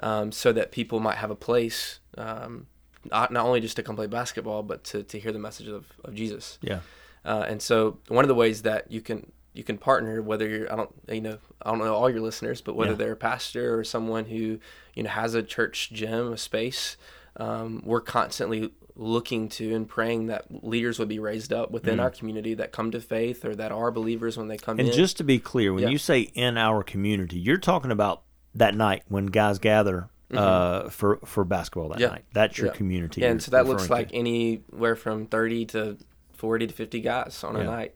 um, 0.00 0.32
so 0.32 0.52
that 0.52 0.72
people 0.72 1.00
might 1.00 1.16
have 1.16 1.30
a 1.30 1.36
place, 1.36 2.00
um, 2.18 2.66
not 3.10 3.32
not 3.32 3.46
only 3.46 3.60
just 3.60 3.76
to 3.76 3.82
come 3.82 3.96
play 3.96 4.06
basketball, 4.06 4.62
but 4.62 4.84
to, 4.84 5.02
to 5.02 5.18
hear 5.18 5.32
the 5.32 5.38
message 5.38 5.68
of, 5.68 5.84
of 6.04 6.14
Jesus. 6.14 6.58
Yeah, 6.62 6.80
Uh, 7.24 7.44
and 7.48 7.60
so 7.60 7.98
one 8.08 8.24
of 8.24 8.28
the 8.28 8.34
ways 8.34 8.62
that 8.62 8.90
you 8.90 9.00
can 9.00 9.32
you 9.54 9.64
can 9.64 9.78
partner, 9.78 10.20
whether 10.22 10.46
you're 10.48 10.72
I 10.72 10.76
don't 10.76 10.90
you 11.08 11.20
know 11.20 11.38
I 11.62 11.70
don't 11.70 11.78
know 11.80 11.94
all 11.94 12.10
your 12.10 12.20
listeners, 12.20 12.60
but 12.60 12.76
whether 12.76 12.92
Yeah. 12.92 12.96
they're 12.98 13.12
a 13.12 13.16
pastor 13.16 13.78
or 13.78 13.84
someone 13.84 14.26
who 14.26 14.58
you 14.94 15.02
know 15.02 15.10
has 15.10 15.34
a 15.34 15.42
church 15.42 15.90
gym, 15.92 16.32
a 16.32 16.36
space, 16.36 16.96
um, 17.36 17.82
we're 17.84 18.00
constantly 18.00 18.72
looking 18.98 19.48
to 19.50 19.74
and 19.74 19.86
praying 19.88 20.26
that 20.28 20.44
leaders 20.64 20.98
would 20.98 21.08
be 21.08 21.18
raised 21.18 21.52
up 21.52 21.70
within 21.70 22.00
our 22.00 22.10
community 22.10 22.54
that 22.54 22.72
come 22.72 22.90
to 22.90 23.00
faith 23.00 23.44
or 23.44 23.54
that 23.54 23.70
are 23.70 23.90
believers 23.90 24.38
when 24.38 24.48
they 24.48 24.56
come 24.56 24.78
Mm. 24.78 24.80
and 24.80 24.88
in. 24.88 24.94
just 24.94 25.18
to 25.18 25.24
be 25.24 25.38
clear, 25.38 25.72
when 25.74 25.82
Yeah. 25.82 25.88
you 25.90 25.98
say 25.98 26.20
in 26.34 26.56
our 26.56 26.82
community, 26.82 27.38
you're 27.38 27.58
talking 27.58 27.90
about 27.90 28.22
that 28.54 28.74
night 28.74 29.02
when 29.08 29.26
guys 29.26 29.58
gather 29.58 30.08
uh, 30.32 30.88
for 30.88 31.18
for 31.24 31.44
basketball 31.44 31.88
that 31.90 31.96
Mm-hmm. 31.96 32.02
Yeah. 32.02 32.08
night. 32.08 32.24
That's 32.32 32.58
your 32.58 32.66
Yeah. 32.68 32.72
community. 32.72 33.22
And 33.22 33.40
so 33.40 33.52
that 33.52 33.66
looks 33.66 33.88
like 33.88 34.08
to. 34.08 34.16
anywhere 34.16 34.96
from 34.96 35.26
30 35.26 35.66
to 35.66 35.98
40 36.32 36.66
to 36.66 36.72
50 36.74 37.00
guys 37.00 37.44
on 37.44 37.54
a 37.54 37.62
night. 37.64 37.94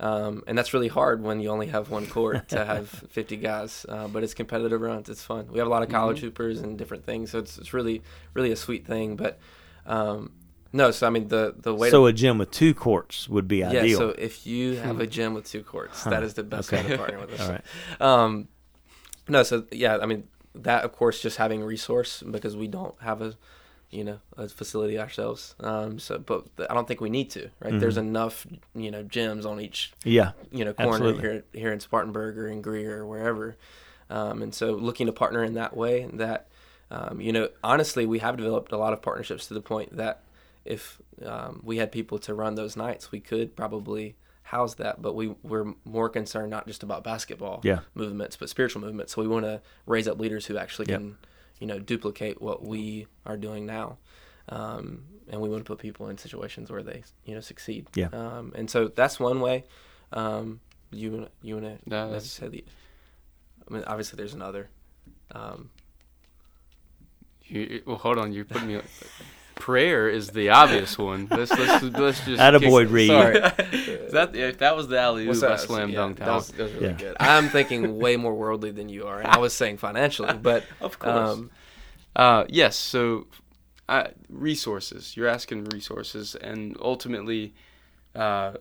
Um, 0.00 0.42
and 0.46 0.56
that's 0.56 0.72
really 0.72 0.88
hard 0.88 1.22
when 1.22 1.40
you 1.40 1.50
only 1.50 1.66
have 1.68 1.90
one 1.90 2.06
court 2.06 2.48
to 2.48 2.64
have 2.64 2.88
50 3.10 3.36
guys. 3.36 3.84
Uh, 3.86 4.08
but 4.08 4.24
it's 4.24 4.32
competitive 4.34 4.80
runs. 4.80 5.08
It's 5.10 5.22
fun. 5.22 5.46
We 5.52 5.58
have 5.58 5.66
a 5.68 5.70
lot 5.70 5.82
of 5.82 5.90
college 5.90 6.16
Mm-hmm. 6.18 6.26
hoopers 6.26 6.60
and 6.60 6.78
different 6.78 7.04
things. 7.04 7.30
So 7.30 7.38
it's, 7.38 7.58
it's 7.58 7.74
really, 7.74 8.02
really 8.34 8.50
a 8.50 8.56
sweet 8.56 8.86
thing. 8.86 9.16
But 9.16 9.38
um, 9.84 10.32
no, 10.72 10.90
so 10.90 11.06
I 11.06 11.10
mean, 11.10 11.28
the, 11.28 11.54
the 11.58 11.74
way 11.74 11.90
so 11.90 12.02
to. 12.02 12.06
a 12.06 12.12
gym 12.14 12.38
with 12.38 12.50
two 12.50 12.72
courts 12.74 13.28
would 13.28 13.46
be 13.46 13.58
yeah, 13.58 13.68
ideal. 13.70 13.98
so 13.98 14.08
if 14.10 14.46
you 14.46 14.76
have 14.76 15.00
a 15.00 15.06
gym 15.06 15.34
with 15.34 15.44
two 15.46 15.62
courts, 15.62 16.04
that 16.04 16.22
is 16.22 16.32
the 16.34 16.44
best 16.44 16.72
way 16.72 16.82
to 16.82 16.96
partner 16.96 17.18
with 17.18 17.32
us. 17.38 17.40
All 17.40 17.50
right. 17.52 17.64
Um, 18.00 18.48
no, 19.28 19.42
so 19.42 19.64
yeah, 19.70 19.98
I 20.00 20.06
mean 20.06 20.24
that 20.54 20.82
of 20.84 20.92
course 20.92 21.20
just 21.20 21.36
having 21.36 21.62
resource 21.62 22.22
because 22.22 22.56
we 22.56 22.66
don't 22.68 22.94
have 23.02 23.20
a, 23.20 23.34
you 23.90 24.04
know, 24.04 24.20
a 24.36 24.48
facility 24.48 24.98
ourselves. 24.98 25.54
Um, 25.60 25.98
so 25.98 26.18
but 26.18 26.46
I 26.68 26.74
don't 26.74 26.86
think 26.86 27.00
we 27.00 27.10
need 27.10 27.30
to, 27.30 27.50
right? 27.60 27.78
There's 27.78 27.96
Mm-hmm. 27.96 28.08
enough, 28.08 28.46
you 28.74 28.90
know, 28.90 29.02
gyms 29.04 29.44
on 29.44 29.60
each, 29.60 29.92
Yeah, 30.04 30.32
you 30.52 30.64
know, 30.64 30.72
corner 30.72 30.92
Absolutely. 30.92 31.20
here 31.22 31.44
here 31.52 31.72
in 31.72 31.80
Spartanburg 31.80 32.38
or 32.38 32.46
in 32.48 32.62
Greer 32.62 32.98
or 33.00 33.06
wherever. 33.06 33.56
Um, 34.08 34.42
and 34.42 34.54
so 34.54 34.72
looking 34.72 35.06
to 35.06 35.12
partner 35.12 35.42
in 35.44 35.54
that 35.54 35.76
way 35.76 36.08
that, 36.14 36.48
um, 36.90 37.20
you 37.20 37.32
know, 37.32 37.48
honestly, 37.62 38.06
we 38.06 38.18
have 38.20 38.36
developed 38.36 38.72
a 38.72 38.76
lot 38.76 38.92
of 38.92 39.02
partnerships 39.02 39.46
to 39.48 39.54
the 39.54 39.60
point 39.60 39.96
that 39.96 40.22
if 40.64 41.00
um, 41.24 41.60
we 41.64 41.76
had 41.78 41.90
people 41.92 42.18
to 42.20 42.34
run 42.34 42.54
those 42.54 42.76
nights, 42.76 43.10
we 43.12 43.20
could 43.20 43.56
probably 43.56 44.16
house 44.44 44.74
that. 44.74 45.00
But 45.02 45.14
we 45.14 45.34
we're 45.42 45.74
more 45.84 46.08
concerned 46.08 46.50
not 46.50 46.66
just 46.66 46.82
about 46.82 47.02
basketball 47.04 47.60
Yeah. 47.64 47.80
movements, 47.94 48.36
but 48.36 48.48
spiritual 48.48 48.82
movements. 48.82 49.14
So 49.14 49.22
we 49.22 49.28
want 49.28 49.44
to 49.46 49.60
raise 49.86 50.06
up 50.08 50.18
leaders 50.20 50.46
who 50.46 50.56
actually 50.58 50.86
Yep. 50.90 51.02
Can, 51.60 51.68
you 51.68 51.74
know, 51.74 51.78
duplicate 51.80 52.40
what 52.40 52.64
we 52.64 53.06
are 53.26 53.36
doing 53.36 53.66
now. 53.66 53.98
Um, 54.48 55.04
and 55.28 55.40
we 55.40 55.48
want 55.48 55.64
to 55.64 55.68
put 55.68 55.78
people 55.78 56.08
in 56.08 56.18
situations 56.18 56.70
where 56.70 56.82
they, 56.82 57.02
you 57.24 57.34
know, 57.34 57.40
succeed. 57.40 57.86
Yeah. 57.94 58.08
Um, 58.12 58.52
and 58.56 58.68
so 58.70 58.88
that's 58.88 59.20
one 59.20 59.40
way. 59.40 59.64
Um, 60.12 60.60
you 60.90 61.12
wanna- 61.12 61.30
you 61.42 61.54
want 61.56 61.66
to 61.84 61.88
No, 61.90 62.06
that's- 62.06 62.30
say. 62.30 62.46
I 62.46 63.72
mean, 63.72 63.84
obviously, 63.86 64.16
there's 64.16 64.34
another. 64.34 64.68
Um, 65.32 65.70
You, 67.46 67.60
you- 67.62 67.82
well, 67.84 67.96
hold 67.96 68.18
on. 68.18 68.32
You 68.32 68.44
put 68.44 68.62
me. 68.64 68.80
On- 69.60 69.64
Prayer 69.64 70.08
is 70.08 70.30
the 70.30 70.50
obvious 70.50 70.98
one. 70.98 71.28
Let's 71.30 71.50
let's 71.50 71.82
let's 71.84 72.24
just. 72.24 72.40
Attaboy, 72.40 72.84
kick- 72.84 72.92
Reed. 72.92 73.08
Sorry. 73.08 73.40
that 74.12 74.30
if 74.34 74.58
that 74.58 74.76
was 74.76 74.88
the 74.88 74.98
alley 74.98 75.28
oop, 75.28 75.42
I 75.42 75.56
slam 75.56 75.90
yeah, 75.90 75.98
dunked 75.98 76.16
that 76.16 76.28
was, 76.28 76.48
that 76.48 76.62
was 76.62 76.72
really 76.72 76.86
yeah. 76.88 76.92
good. 76.92 77.16
I'm 77.20 77.48
thinking 77.48 77.98
way 77.98 78.16
more 78.16 78.34
worldly 78.34 78.70
than 78.70 78.88
you 78.88 79.06
are, 79.06 79.18
and 79.20 79.28
I 79.28 79.38
was 79.38 79.52
saying 79.52 79.78
financially, 79.78 80.34
but 80.42 80.64
Of 80.80 80.98
course. 80.98 81.30
Um, 81.38 81.50
Uh, 82.16 82.44
yes. 82.48 82.76
So, 82.76 83.26
uh, 83.88 84.08
resources. 84.28 85.16
You're 85.16 85.28
asking 85.28 85.64
resources, 85.66 86.34
and 86.34 86.76
ultimately, 86.80 87.54
uh, 88.14 88.54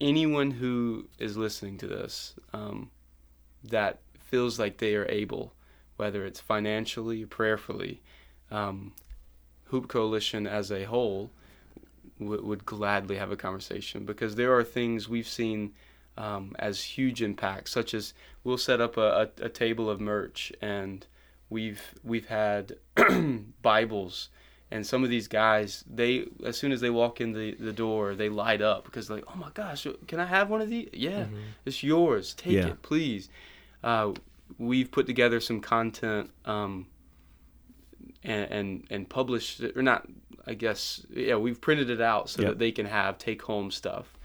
anyone 0.00 0.50
who 0.50 1.08
is 1.18 1.36
listening 1.36 1.78
to 1.78 1.86
this 1.86 2.34
um, 2.52 2.90
that 3.64 4.00
feels 4.18 4.58
like 4.58 4.78
they 4.78 4.94
are 4.96 5.06
able, 5.08 5.54
whether 5.96 6.26
it's 6.26 6.40
financially, 6.40 7.24
prayerfully, 7.24 8.02
um, 8.50 8.92
Hoop 9.72 9.88
Coalition 9.88 10.46
as 10.46 10.70
a 10.70 10.84
whole 10.84 11.30
w- 12.20 12.44
would 12.44 12.64
gladly 12.64 13.16
have 13.16 13.32
a 13.32 13.36
conversation 13.36 14.04
because 14.04 14.36
there 14.36 14.54
are 14.56 14.62
things 14.62 15.08
we've 15.08 15.26
seen 15.26 15.72
um, 16.18 16.54
as 16.58 16.82
huge 16.82 17.22
impacts, 17.22 17.72
such 17.72 17.94
as 17.94 18.12
we'll 18.44 18.58
set 18.58 18.80
up 18.80 18.96
a, 18.98 19.30
a, 19.40 19.46
a 19.46 19.48
table 19.48 19.88
of 19.90 19.98
merch 20.00 20.52
and 20.60 21.06
we've 21.48 21.94
we've 22.04 22.26
had 22.26 22.76
Bibles, 23.62 24.28
and 24.70 24.86
some 24.86 25.04
of 25.04 25.10
these 25.10 25.28
guys, 25.28 25.84
they 25.90 26.26
as 26.44 26.56
soon 26.58 26.72
as 26.72 26.80
they 26.80 26.90
walk 26.90 27.20
in 27.20 27.32
the, 27.32 27.54
the 27.54 27.72
door, 27.72 28.14
they 28.14 28.28
light 28.28 28.62
up 28.62 28.84
because 28.84 29.10
like, 29.10 29.24
oh 29.28 29.36
my 29.36 29.48
gosh, 29.54 29.86
can 30.06 30.20
I 30.20 30.26
have 30.26 30.50
one 30.50 30.60
of 30.60 30.68
these? 30.70 30.88
Yeah, 30.92 31.26
it's 31.64 31.82
yours. 31.82 32.34
Take 32.34 32.52
Yeah. 32.52 32.68
it, 32.68 32.82
please. 32.82 33.28
Uh, 33.82 34.12
we've 34.58 34.90
put 34.90 35.06
together 35.06 35.40
some 35.40 35.60
content 35.60 36.30
um, 36.44 36.86
and, 38.24 38.50
and 38.50 38.86
and 38.90 39.08
published 39.08 39.60
it, 39.60 39.76
or 39.76 39.82
not. 39.82 40.06
I 40.46 40.54
guess 40.54 41.06
yeah, 41.10 41.36
we've 41.36 41.60
printed 41.60 41.88
it 41.90 42.00
out 42.00 42.28
so 42.28 42.42
Yep. 42.42 42.50
that 42.52 42.58
they 42.58 42.72
can 42.72 42.86
have 42.86 43.16
take 43.18 43.42
home 43.42 43.70
stuff 43.70 44.18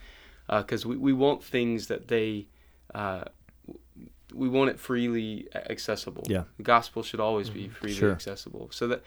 because 0.49 0.85
we, 0.85 0.97
we 0.97 1.13
want 1.13 1.43
things 1.43 1.87
that 1.87 2.07
they 2.07 2.47
uh, 2.95 3.25
we 4.33 4.49
want 4.49 4.69
it 4.69 4.79
freely 4.79 5.47
accessible. 5.53 6.23
Yeah. 6.27 6.43
the 6.57 6.63
gospel 6.63 7.03
should 7.03 7.19
always 7.19 7.49
be 7.49 7.67
freely 7.69 7.95
Sure. 7.95 8.11
accessible. 8.11 8.69
So 8.71 8.87
that 8.87 9.03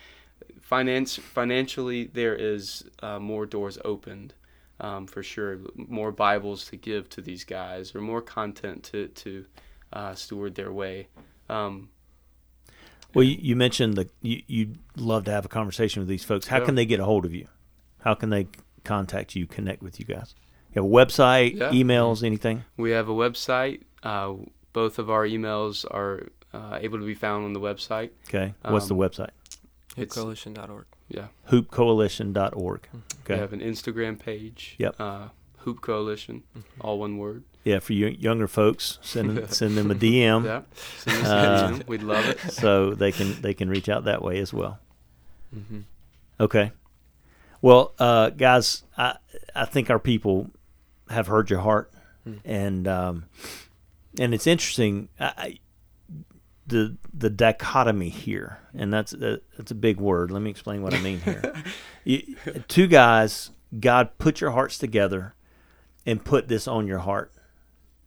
finance 0.61 1.17
financially 1.17 2.05
there 2.05 2.35
is 2.35 2.85
uh, 3.03 3.19
more 3.19 3.47
doors 3.47 3.79
opened 3.85 4.35
um, 4.81 5.07
for 5.07 5.23
sure. 5.23 5.59
More 5.75 6.13
Bibles 6.13 6.65
to 6.67 6.77
give 6.77 7.09
to 7.11 7.21
these 7.21 7.45
guys, 7.45 7.95
or 7.95 8.01
more 8.01 8.23
content 8.23 8.83
to 8.85 9.09
to 9.09 9.45
uh, 9.93 10.15
steward 10.15 10.55
their 10.55 10.73
way. 10.73 11.09
Um, 11.49 11.91
Well, 13.15 13.25
you, 13.25 13.37
you 13.41 13.57
mentioned 13.57 13.95
that 13.97 14.11
you, 14.21 14.43
you'd 14.47 14.79
love 14.97 15.25
to 15.25 15.31
have 15.31 15.45
a 15.45 15.49
conversation 15.49 16.01
with 16.01 16.09
these 16.09 16.25
folks. 16.25 16.47
How 16.47 16.59
Yeah. 16.59 16.65
can 16.67 16.75
they 16.77 16.87
get 16.87 17.01
a 17.01 17.05
hold 17.05 17.25
of 17.25 17.35
you? 17.35 17.47
How 18.01 18.15
can 18.15 18.31
they 18.31 18.47
contact 18.85 19.35
you, 19.35 19.47
connect 19.47 19.83
with 19.83 19.99
you 19.99 20.07
guys? 20.07 20.35
You 20.75 20.83
have 20.83 20.85
a 20.91 20.95
website, 20.95 21.57
Yeah. 21.57 21.71
emails, 21.71 22.23
anything? 22.23 22.65
We 22.77 22.91
have 22.93 23.09
a 23.09 23.13
website. 23.13 23.83
Uh, 24.03 24.35
both 24.73 24.99
of 24.99 25.11
our 25.11 25.27
emails 25.27 25.85
are 25.91 26.29
uh, 26.53 26.79
able 26.81 26.99
to 26.99 27.05
be 27.07 27.15
found 27.15 27.45
on 27.45 27.53
the 27.53 27.61
website. 27.61 28.11
Okay. 28.29 28.55
What's 28.63 28.87
the 28.89 28.95
Um, 28.95 29.01
website? 29.01 29.31
It's- 29.97 30.17
Hoopcoalition.org. 30.17 30.87
Yeah. 31.09 31.27
Hoopcoalition.org. 31.51 32.89
Okay. 33.25 33.35
We 33.35 33.41
have 33.41 33.53
an 33.53 33.61
Instagram 33.61 34.19
page. 34.19 34.77
Yep. 34.79 34.97
Uh, 35.01 35.29
Hoop 35.59 35.81
Coalition, 35.83 36.43
all 36.81 36.99
one 36.99 37.19
word. 37.19 37.43
Yeah, 37.65 37.79
for 37.79 37.93
you 37.93 38.07
younger 38.07 38.49
folks, 38.49 38.99
send 39.03 39.51
send 39.55 39.77
them 39.77 39.91
a 39.91 39.95
DM 39.95 40.45
Yeah. 40.45 40.63
Send 40.97 41.27
us 41.27 41.29
Uh. 41.29 41.79
We'd 41.87 42.03
love 42.03 42.25
it. 42.27 42.41
so 42.53 42.95
they 42.95 43.13
can 43.13 43.41
they 43.43 43.55
can 43.55 43.69
reach 43.69 43.89
out 43.89 44.05
that 44.05 44.23
way 44.23 44.39
as 44.39 44.53
well. 44.53 44.79
Mm-hmm. 45.55 45.81
Okay. 46.39 46.73
Well, 47.63 47.95
uh, 47.99 48.31
guys, 48.31 48.85
I 48.97 49.17
I 49.55 49.67
think 49.67 49.91
our 49.91 49.99
people 49.99 50.51
have 51.11 51.27
heard 51.27 51.51
your 51.51 51.61
heart, 51.61 51.93
and 52.45 52.89
um, 52.89 53.27
and 54.19 54.33
it's 54.33 54.47
interesting. 54.47 55.11
I, 55.19 55.33
I, 55.37 55.59
the 56.67 56.97
the 57.13 57.29
dichotomy 57.29 58.09
here, 58.09 58.59
and 58.75 58.93
that's 58.93 59.13
a, 59.13 59.41
that's 59.59 59.71
a 59.71 59.75
big 59.75 59.99
word. 59.99 60.31
Let 60.31 60.41
me 60.41 60.49
explain 60.51 60.83
what 60.83 60.95
I 60.95 61.01
mean 61.01 61.21
here. 61.21 61.53
you, 62.05 62.37
two 62.69 62.87
guys, 62.87 63.51
God 63.79 64.17
put 64.19 64.41
your 64.41 64.53
hearts 64.53 64.79
together, 64.79 65.35
and 66.07 66.25
put 66.25 66.49
this 66.49 66.67
on 66.67 66.87
your 66.87 67.01
heart 67.01 67.33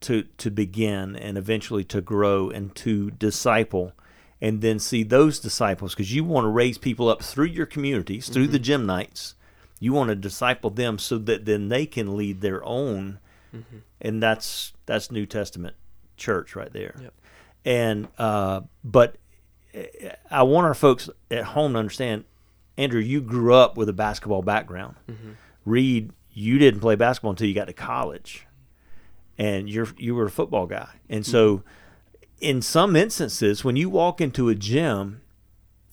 to 0.04 0.24
to 0.38 0.50
begin 0.52 1.16
and 1.16 1.38
eventually 1.38 1.84
to 1.86 2.02
grow 2.02 2.50
and 2.50 2.74
to 2.76 3.12
disciple 3.12 3.94
and 4.42 4.62
then 4.62 4.78
see 4.78 5.04
those 5.04 5.40
disciples 5.40 5.94
because 5.94 6.14
you 6.14 6.24
want 6.24 6.44
to 6.46 6.50
raise 6.50 6.78
people 6.78 7.08
up 7.10 7.24
through 7.24 7.46
your 7.46 7.66
communities 7.66 8.28
through 8.30 8.48
the 8.48 8.60
gym 8.60 8.86
nights. 8.86 9.36
You 9.80 9.94
want 9.94 10.10
to 10.10 10.16
disciple 10.16 10.70
them 10.70 10.98
so 11.00 11.18
that 11.18 11.46
then 11.46 11.70
they 11.70 11.86
can 11.86 12.16
lead 12.16 12.42
their 12.42 12.64
own. 12.66 13.20
And 14.02 14.22
that's 14.22 14.74
that's 14.86 15.12
new 15.12 15.26
testament 15.26 15.76
church 16.18 16.56
right 16.56 16.72
there. 16.74 16.96
Yep. 17.02 17.14
and 17.66 18.08
uh, 18.18 18.62
but 18.84 19.18
eh, 19.74 19.86
i 20.30 20.44
want 20.44 20.66
our 20.66 20.74
folks 20.74 21.10
at 21.32 21.44
home 21.44 21.74
to 21.74 21.80
understand 21.80 22.24
andrew 22.78 23.00
you 23.02 23.22
grew 23.22 23.54
up 23.54 23.78
with 23.78 23.88
a 23.90 23.94
basketball 23.94 24.42
background. 24.42 24.96
Reed 25.66 26.12
you 26.34 26.58
didn't 26.58 26.80
play 26.80 26.96
basketball 26.96 27.32
until 27.32 27.48
you 27.48 27.54
got 27.54 27.68
to 27.68 27.74
college 27.74 28.48
and 29.38 29.70
you're 29.70 29.88
you 29.98 30.16
were 30.16 30.26
a 30.26 30.32
football 30.32 30.66
guy. 30.66 30.90
And 31.10 31.26
so 31.26 31.58
mm-hmm. 31.58 31.68
in 32.42 32.62
some 32.62 32.96
instances 32.96 33.64
when 33.64 33.76
you 33.76 33.90
walk 33.90 34.22
into 34.22 34.50
a 34.50 34.56
gym 34.56 35.22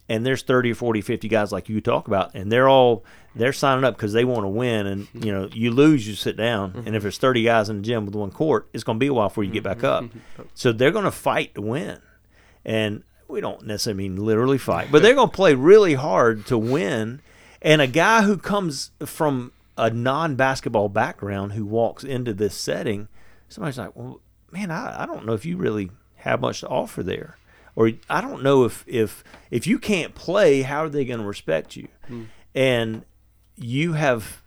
and 0.09 0.27
there's 0.27 0.43
30 0.43 0.73
or 0.73 0.75
40 0.75 1.01
50 1.01 1.29
guys 1.29 1.53
like 1.53 1.69
you 1.69 1.81
talk 1.81 2.09
about 2.09 2.35
and 2.35 2.51
they're 2.51 2.69
all 2.69 3.05
they're 3.35 3.53
signing 3.53 3.85
up 3.85 3.97
because 3.97 4.13
they 4.13 4.25
want 4.25 4.43
to 4.43 4.49
win 4.49 4.87
and 4.87 5.09
you 5.25 5.33
know 5.33 5.49
you 5.53 5.71
lose 5.71 6.07
you 6.07 6.15
sit 6.15 6.37
down 6.37 6.73
and 6.75 6.79
if 6.79 6.85
mm-hmm. 6.85 6.99
there's 7.03 7.19
30 7.19 7.43
guys 7.45 7.69
in 7.69 7.77
the 7.77 7.83
gym 7.83 8.05
with 8.05 8.15
one 8.15 8.31
court 8.31 8.69
it's 8.73 8.85
going 8.85 8.97
to 8.97 9.01
be 9.01 9.07
a 9.07 9.15
while 9.15 9.29
before 9.29 9.45
you 9.45 9.53
get 9.53 9.63
back 9.63 9.85
up. 9.85 10.05
Mm-hmm. 10.05 10.19
So 10.55 10.73
they're 10.73 10.91
going 10.91 11.05
to 11.05 11.11
fight 11.11 11.55
to 11.55 11.63
win. 11.63 12.01
And 12.65 13.05
we 13.29 13.41
don't 13.41 13.67
necessarily 13.67 14.09
mean 14.09 14.17
literally 14.17 14.59
fight 14.59 14.89
but 14.93 15.03
they're 15.03 15.15
going 15.15 15.31
to 15.31 15.37
play 15.37 15.55
really 15.55 15.95
hard 15.95 16.45
to 16.47 16.59
win. 16.59 17.23
And 17.63 17.81
a 17.81 17.87
guy 17.87 18.23
who 18.23 18.37
comes 18.37 18.91
from 19.05 19.53
a 19.77 19.91
non-basketball 19.91 20.89
background 20.89 21.53
who 21.53 21.65
walks 21.65 22.05
into 22.05 22.35
this 22.35 22.55
setting 22.55 23.09
somebody's 23.51 23.77
like 23.77 23.95
well 23.95 24.21
man 24.51 24.71
i, 24.71 25.03
I 25.03 25.07
don't 25.07 25.27
know 25.27 25.35
if 25.35 25.45
you 25.45 25.59
really 25.59 25.91
have 26.21 26.41
much 26.41 26.61
to 26.61 26.69
offer 26.69 27.03
there. 27.03 27.37
Or 27.77 27.91
i 28.09 28.21
don't 28.21 28.43
know 28.43 28.65
if 28.65 28.85
if 28.87 29.25
if 29.51 29.67
you 29.67 29.79
can't 29.79 30.15
play 30.15 30.63
how 30.63 30.85
are 30.85 30.89
they 30.89 31.05
going 31.05 31.21
to 31.21 31.27
respect 31.27 31.77
you? 31.77 31.89
Hmm. 32.07 32.25
And 32.55 33.05
you 33.57 33.93
have 33.95 34.43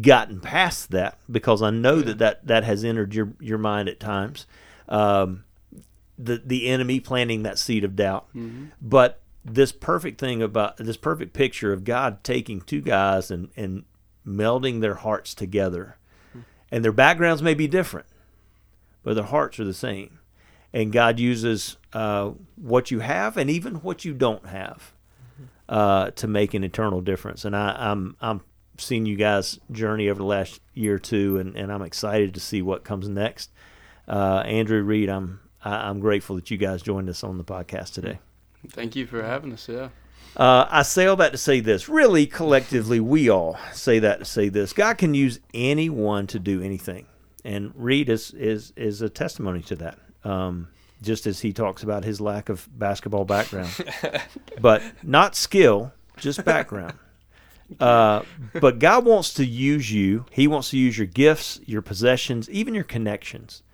gotten 0.00 0.40
past 0.40 0.90
that 0.90 1.18
because 1.30 1.62
i 1.62 1.70
know 1.70 2.00
that, 2.00 2.18
that 2.18 2.46
that 2.46 2.64
has 2.64 2.84
entered 2.84 3.14
your 3.14 3.32
your 3.40 3.58
mind 3.58 3.88
at 3.88 4.00
times. 4.00 4.46
Um, 4.88 5.44
the 6.18 6.40
the 6.44 6.68
enemy 6.68 7.00
planting 7.00 7.42
that 7.42 7.58
seed 7.58 7.84
of 7.84 7.96
doubt. 7.96 8.28
Mm-hmm. 8.34 8.66
But 8.80 9.20
this 9.44 9.72
perfect 9.72 10.18
thing 10.18 10.40
about 10.40 10.76
this 10.76 10.96
perfect 10.96 11.32
picture 11.32 11.72
of 11.72 11.84
god 11.84 12.24
taking 12.24 12.60
two 12.60 12.80
guys 12.80 13.30
and 13.30 13.50
and 13.56 13.84
melding 14.26 14.80
their 14.80 14.96
hearts 14.96 15.34
together 15.34 15.96
hmm. 16.32 16.40
and 16.72 16.84
their 16.84 16.90
backgrounds 16.90 17.42
may 17.42 17.54
be 17.54 17.68
different 17.68 18.06
but 19.06 19.14
their 19.14 19.22
hearts 19.22 19.60
are 19.60 19.64
the 19.64 19.72
same 19.72 20.18
and 20.72 20.92
God 20.92 21.18
uses 21.18 21.76
uh, 21.94 22.32
what 22.56 22.90
you 22.90 23.00
have 23.00 23.36
and 23.38 23.48
even 23.48 23.76
what 23.76 24.04
you 24.04 24.12
don't 24.12 24.46
have 24.46 24.92
uh, 25.70 26.10
to 26.10 26.26
make 26.26 26.52
an 26.52 26.64
eternal 26.64 27.00
difference. 27.00 27.46
And 27.46 27.56
I, 27.56 27.74
I'm 27.78 28.14
I'm 28.20 28.42
seeing 28.76 29.06
you 29.06 29.16
guys 29.16 29.58
journey 29.72 30.10
over 30.10 30.18
the 30.18 30.26
last 30.26 30.60
year 30.74 30.96
or 30.96 30.98
two, 30.98 31.38
and, 31.38 31.56
and 31.56 31.72
I'm 31.72 31.80
excited 31.80 32.34
to 32.34 32.40
see 32.40 32.60
what 32.60 32.84
comes 32.84 33.08
next. 33.08 33.50
Uh, 34.06 34.42
Andrew 34.44 34.82
Reed, 34.82 35.08
I'm 35.08 35.40
I, 35.64 35.88
I'm 35.88 35.98
grateful 35.98 36.36
that 36.36 36.50
you 36.50 36.58
guys 36.58 36.82
joined 36.82 37.08
us 37.08 37.24
on 37.24 37.38
the 37.38 37.44
podcast 37.44 37.94
today. 37.94 38.18
Thank 38.68 38.96
you 38.96 39.06
for 39.06 39.22
having 39.22 39.52
us. 39.54 39.68
Yeah. 39.68 39.88
Uh, 40.36 40.66
I 40.68 40.82
say 40.82 41.06
all 41.06 41.16
that 41.16 41.32
to 41.32 41.38
say 41.38 41.60
this. 41.60 41.88
Really, 41.88 42.26
collectively, 42.26 43.00
we 43.00 43.30
all 43.30 43.58
say 43.72 43.98
that 44.00 44.18
to 44.18 44.24
say 44.26 44.50
this. 44.50 44.74
God 44.74 44.98
can 44.98 45.14
use 45.14 45.40
anyone 45.54 46.26
to 46.26 46.38
do 46.38 46.60
anything, 46.60 47.06
and 47.46 47.72
Reed 47.74 48.08
is 48.08 48.32
is 48.32 48.72
is 48.76 49.02
a 49.02 49.08
testimony 49.08 49.62
to 49.62 49.76
that. 49.76 49.98
Um, 50.24 50.68
just 51.02 51.26
as 51.26 51.40
he 51.40 51.52
talks 51.52 51.82
about 51.82 52.04
his 52.04 52.20
lack 52.20 52.48
of 52.48 52.68
basketball 52.76 53.24
background, 53.24 53.70
but 54.60 54.82
not 55.02 55.36
skill, 55.36 55.92
just 56.18 56.44
background. 56.44 56.94
Uh, 57.80 58.22
but 58.60 58.78
God 58.78 59.04
wants 59.04 59.34
to 59.34 59.44
use 59.44 59.90
you. 59.90 60.24
He 60.30 60.46
wants 60.46 60.70
to 60.70 60.78
use 60.78 60.96
your 60.96 61.08
gifts, 61.08 61.58
your 61.66 61.82
possessions, 61.82 62.48
even 62.48 62.74
your 62.74 62.84
connections, 62.84 63.64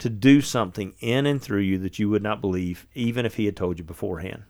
to 0.00 0.10
do 0.10 0.40
something 0.40 0.94
in 0.98 1.24
and 1.24 1.40
through 1.40 1.60
you 1.60 1.78
that 1.78 2.00
you 2.00 2.10
would 2.10 2.24
not 2.24 2.40
believe, 2.40 2.88
even 2.92 3.24
if 3.24 3.36
He 3.36 3.44
had 3.46 3.56
told 3.56 3.78
you 3.78 3.84
beforehand 3.84 4.42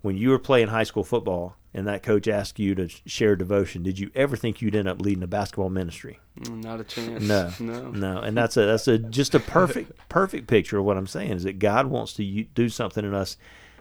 when 0.00 0.16
you 0.16 0.30
were 0.30 0.38
playing 0.38 0.68
high 0.68 0.84
school 0.84 1.04
football 1.04 1.56
and 1.74 1.86
that 1.86 2.02
coach 2.02 2.26
asked 2.28 2.58
you 2.58 2.74
to 2.74 2.88
share 3.06 3.36
devotion, 3.36 3.82
did 3.82 3.98
you 3.98 4.10
ever 4.14 4.36
think 4.36 4.62
you'd 4.62 4.74
end 4.74 4.88
up 4.88 5.00
leading 5.00 5.22
a 5.22 5.26
basketball 5.26 5.68
ministry? 5.70 6.18
Mm, 6.40 6.64
Not 6.64 6.80
a 6.80 6.84
chance. 6.84 7.22
No, 7.22 7.50
No. 7.60 7.90
no. 7.90 8.18
And 8.20 8.36
that's 8.36 8.56
a 8.56 8.66
that's 8.66 8.88
a 8.88 8.98
just 8.98 9.34
a 9.34 9.40
perfect 9.40 9.92
perfect 10.08 10.46
picture 10.48 10.78
of 10.78 10.84
what 10.84 10.96
I'm 10.96 11.06
saying 11.06 11.32
is 11.32 11.44
that 11.44 11.58
God 11.58 11.86
wants 11.86 12.14
to 12.14 12.44
do 12.54 12.68
something 12.68 13.04
in 13.04 13.14
us 13.14 13.36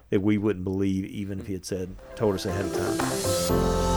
that 0.10 0.22
we 0.22 0.38
wouldn't 0.38 0.64
believe 0.66 1.06
even 1.06 1.40
if 1.40 1.48
He 1.48 1.54
had 1.54 1.66
said 1.66 1.96
told 2.16 2.36
us 2.36 2.46
ahead 2.46 2.66
of 2.66 2.74
time. 2.76 3.97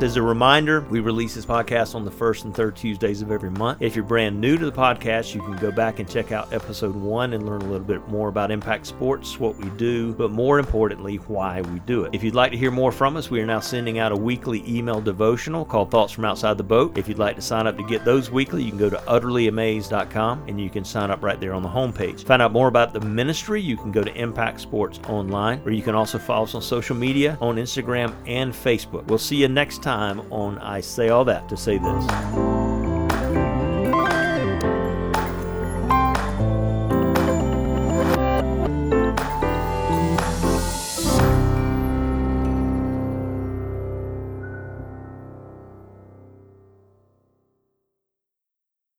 As 0.00 0.14
a 0.14 0.22
reminder, 0.22 0.82
we 0.82 1.00
release 1.00 1.34
this 1.34 1.44
podcast 1.44 1.96
on 1.96 2.04
the 2.04 2.10
first 2.10 2.44
and 2.44 2.54
third 2.54 2.76
Tuesdays 2.76 3.20
of 3.20 3.32
every 3.32 3.50
month. 3.50 3.82
If 3.82 3.96
you're 3.96 4.04
brand 4.04 4.40
new 4.40 4.56
to 4.56 4.64
the 4.64 4.70
podcast, 4.70 5.34
you 5.34 5.40
can 5.40 5.56
go 5.56 5.72
back 5.72 5.98
and 5.98 6.08
check 6.08 6.30
out 6.30 6.52
episode 6.52 6.94
one 6.94 7.32
and 7.32 7.44
learn 7.44 7.62
a 7.62 7.64
little 7.64 7.84
bit 7.84 8.06
more 8.06 8.28
about 8.28 8.52
Impact 8.52 8.86
Sports, 8.86 9.40
what 9.40 9.56
we 9.56 9.68
do, 9.70 10.14
but 10.14 10.30
more 10.30 10.60
importantly, 10.60 11.16
why 11.16 11.62
we 11.62 11.80
do 11.80 12.04
it. 12.04 12.14
If 12.14 12.22
you'd 12.22 12.36
like 12.36 12.52
to 12.52 12.56
hear 12.56 12.70
more 12.70 12.92
from 12.92 13.16
us, 13.16 13.28
we 13.28 13.40
are 13.40 13.46
now 13.46 13.58
sending 13.58 13.98
out 13.98 14.12
a 14.12 14.16
weekly 14.16 14.62
email 14.68 15.00
devotional 15.00 15.64
called 15.64 15.90
Thoughts 15.90 16.12
from 16.12 16.24
Outside 16.24 16.58
the 16.58 16.62
Boat. 16.62 16.96
If 16.96 17.08
you'd 17.08 17.18
like 17.18 17.34
to 17.34 17.42
sign 17.42 17.66
up 17.66 17.76
to 17.76 17.82
get 17.82 18.04
those 18.04 18.30
weekly, 18.30 18.62
you 18.62 18.70
can 18.70 18.78
go 18.78 18.90
to 18.90 18.98
utterlyamazed.com 18.98 20.44
and 20.46 20.60
you 20.60 20.70
can 20.70 20.84
sign 20.84 21.10
up 21.10 21.24
right 21.24 21.40
there 21.40 21.54
on 21.54 21.64
the 21.64 21.68
homepage. 21.68 22.24
Find 22.24 22.40
out 22.40 22.52
more 22.52 22.68
about 22.68 22.92
the 22.92 23.00
ministry, 23.00 23.60
you 23.60 23.76
can 23.76 23.90
go 23.90 24.04
to 24.04 24.14
Impact 24.14 24.60
Sports 24.60 25.00
Online, 25.08 25.60
or 25.64 25.72
you 25.72 25.82
can 25.82 25.96
also 25.96 26.18
follow 26.18 26.44
us 26.44 26.54
on 26.54 26.62
social 26.62 26.94
media 26.94 27.36
on 27.40 27.56
Instagram 27.56 28.14
and 28.28 28.52
Facebook. 28.52 29.04
We'll 29.08 29.18
see 29.18 29.38
you 29.38 29.48
next 29.48 29.82
time 29.82 29.87
on 29.88 30.58
I 30.58 30.80
Say 30.80 31.08
All 31.08 31.24
That 31.24 31.48
to 31.48 31.56
Say 31.56 31.78
This. 31.78 32.67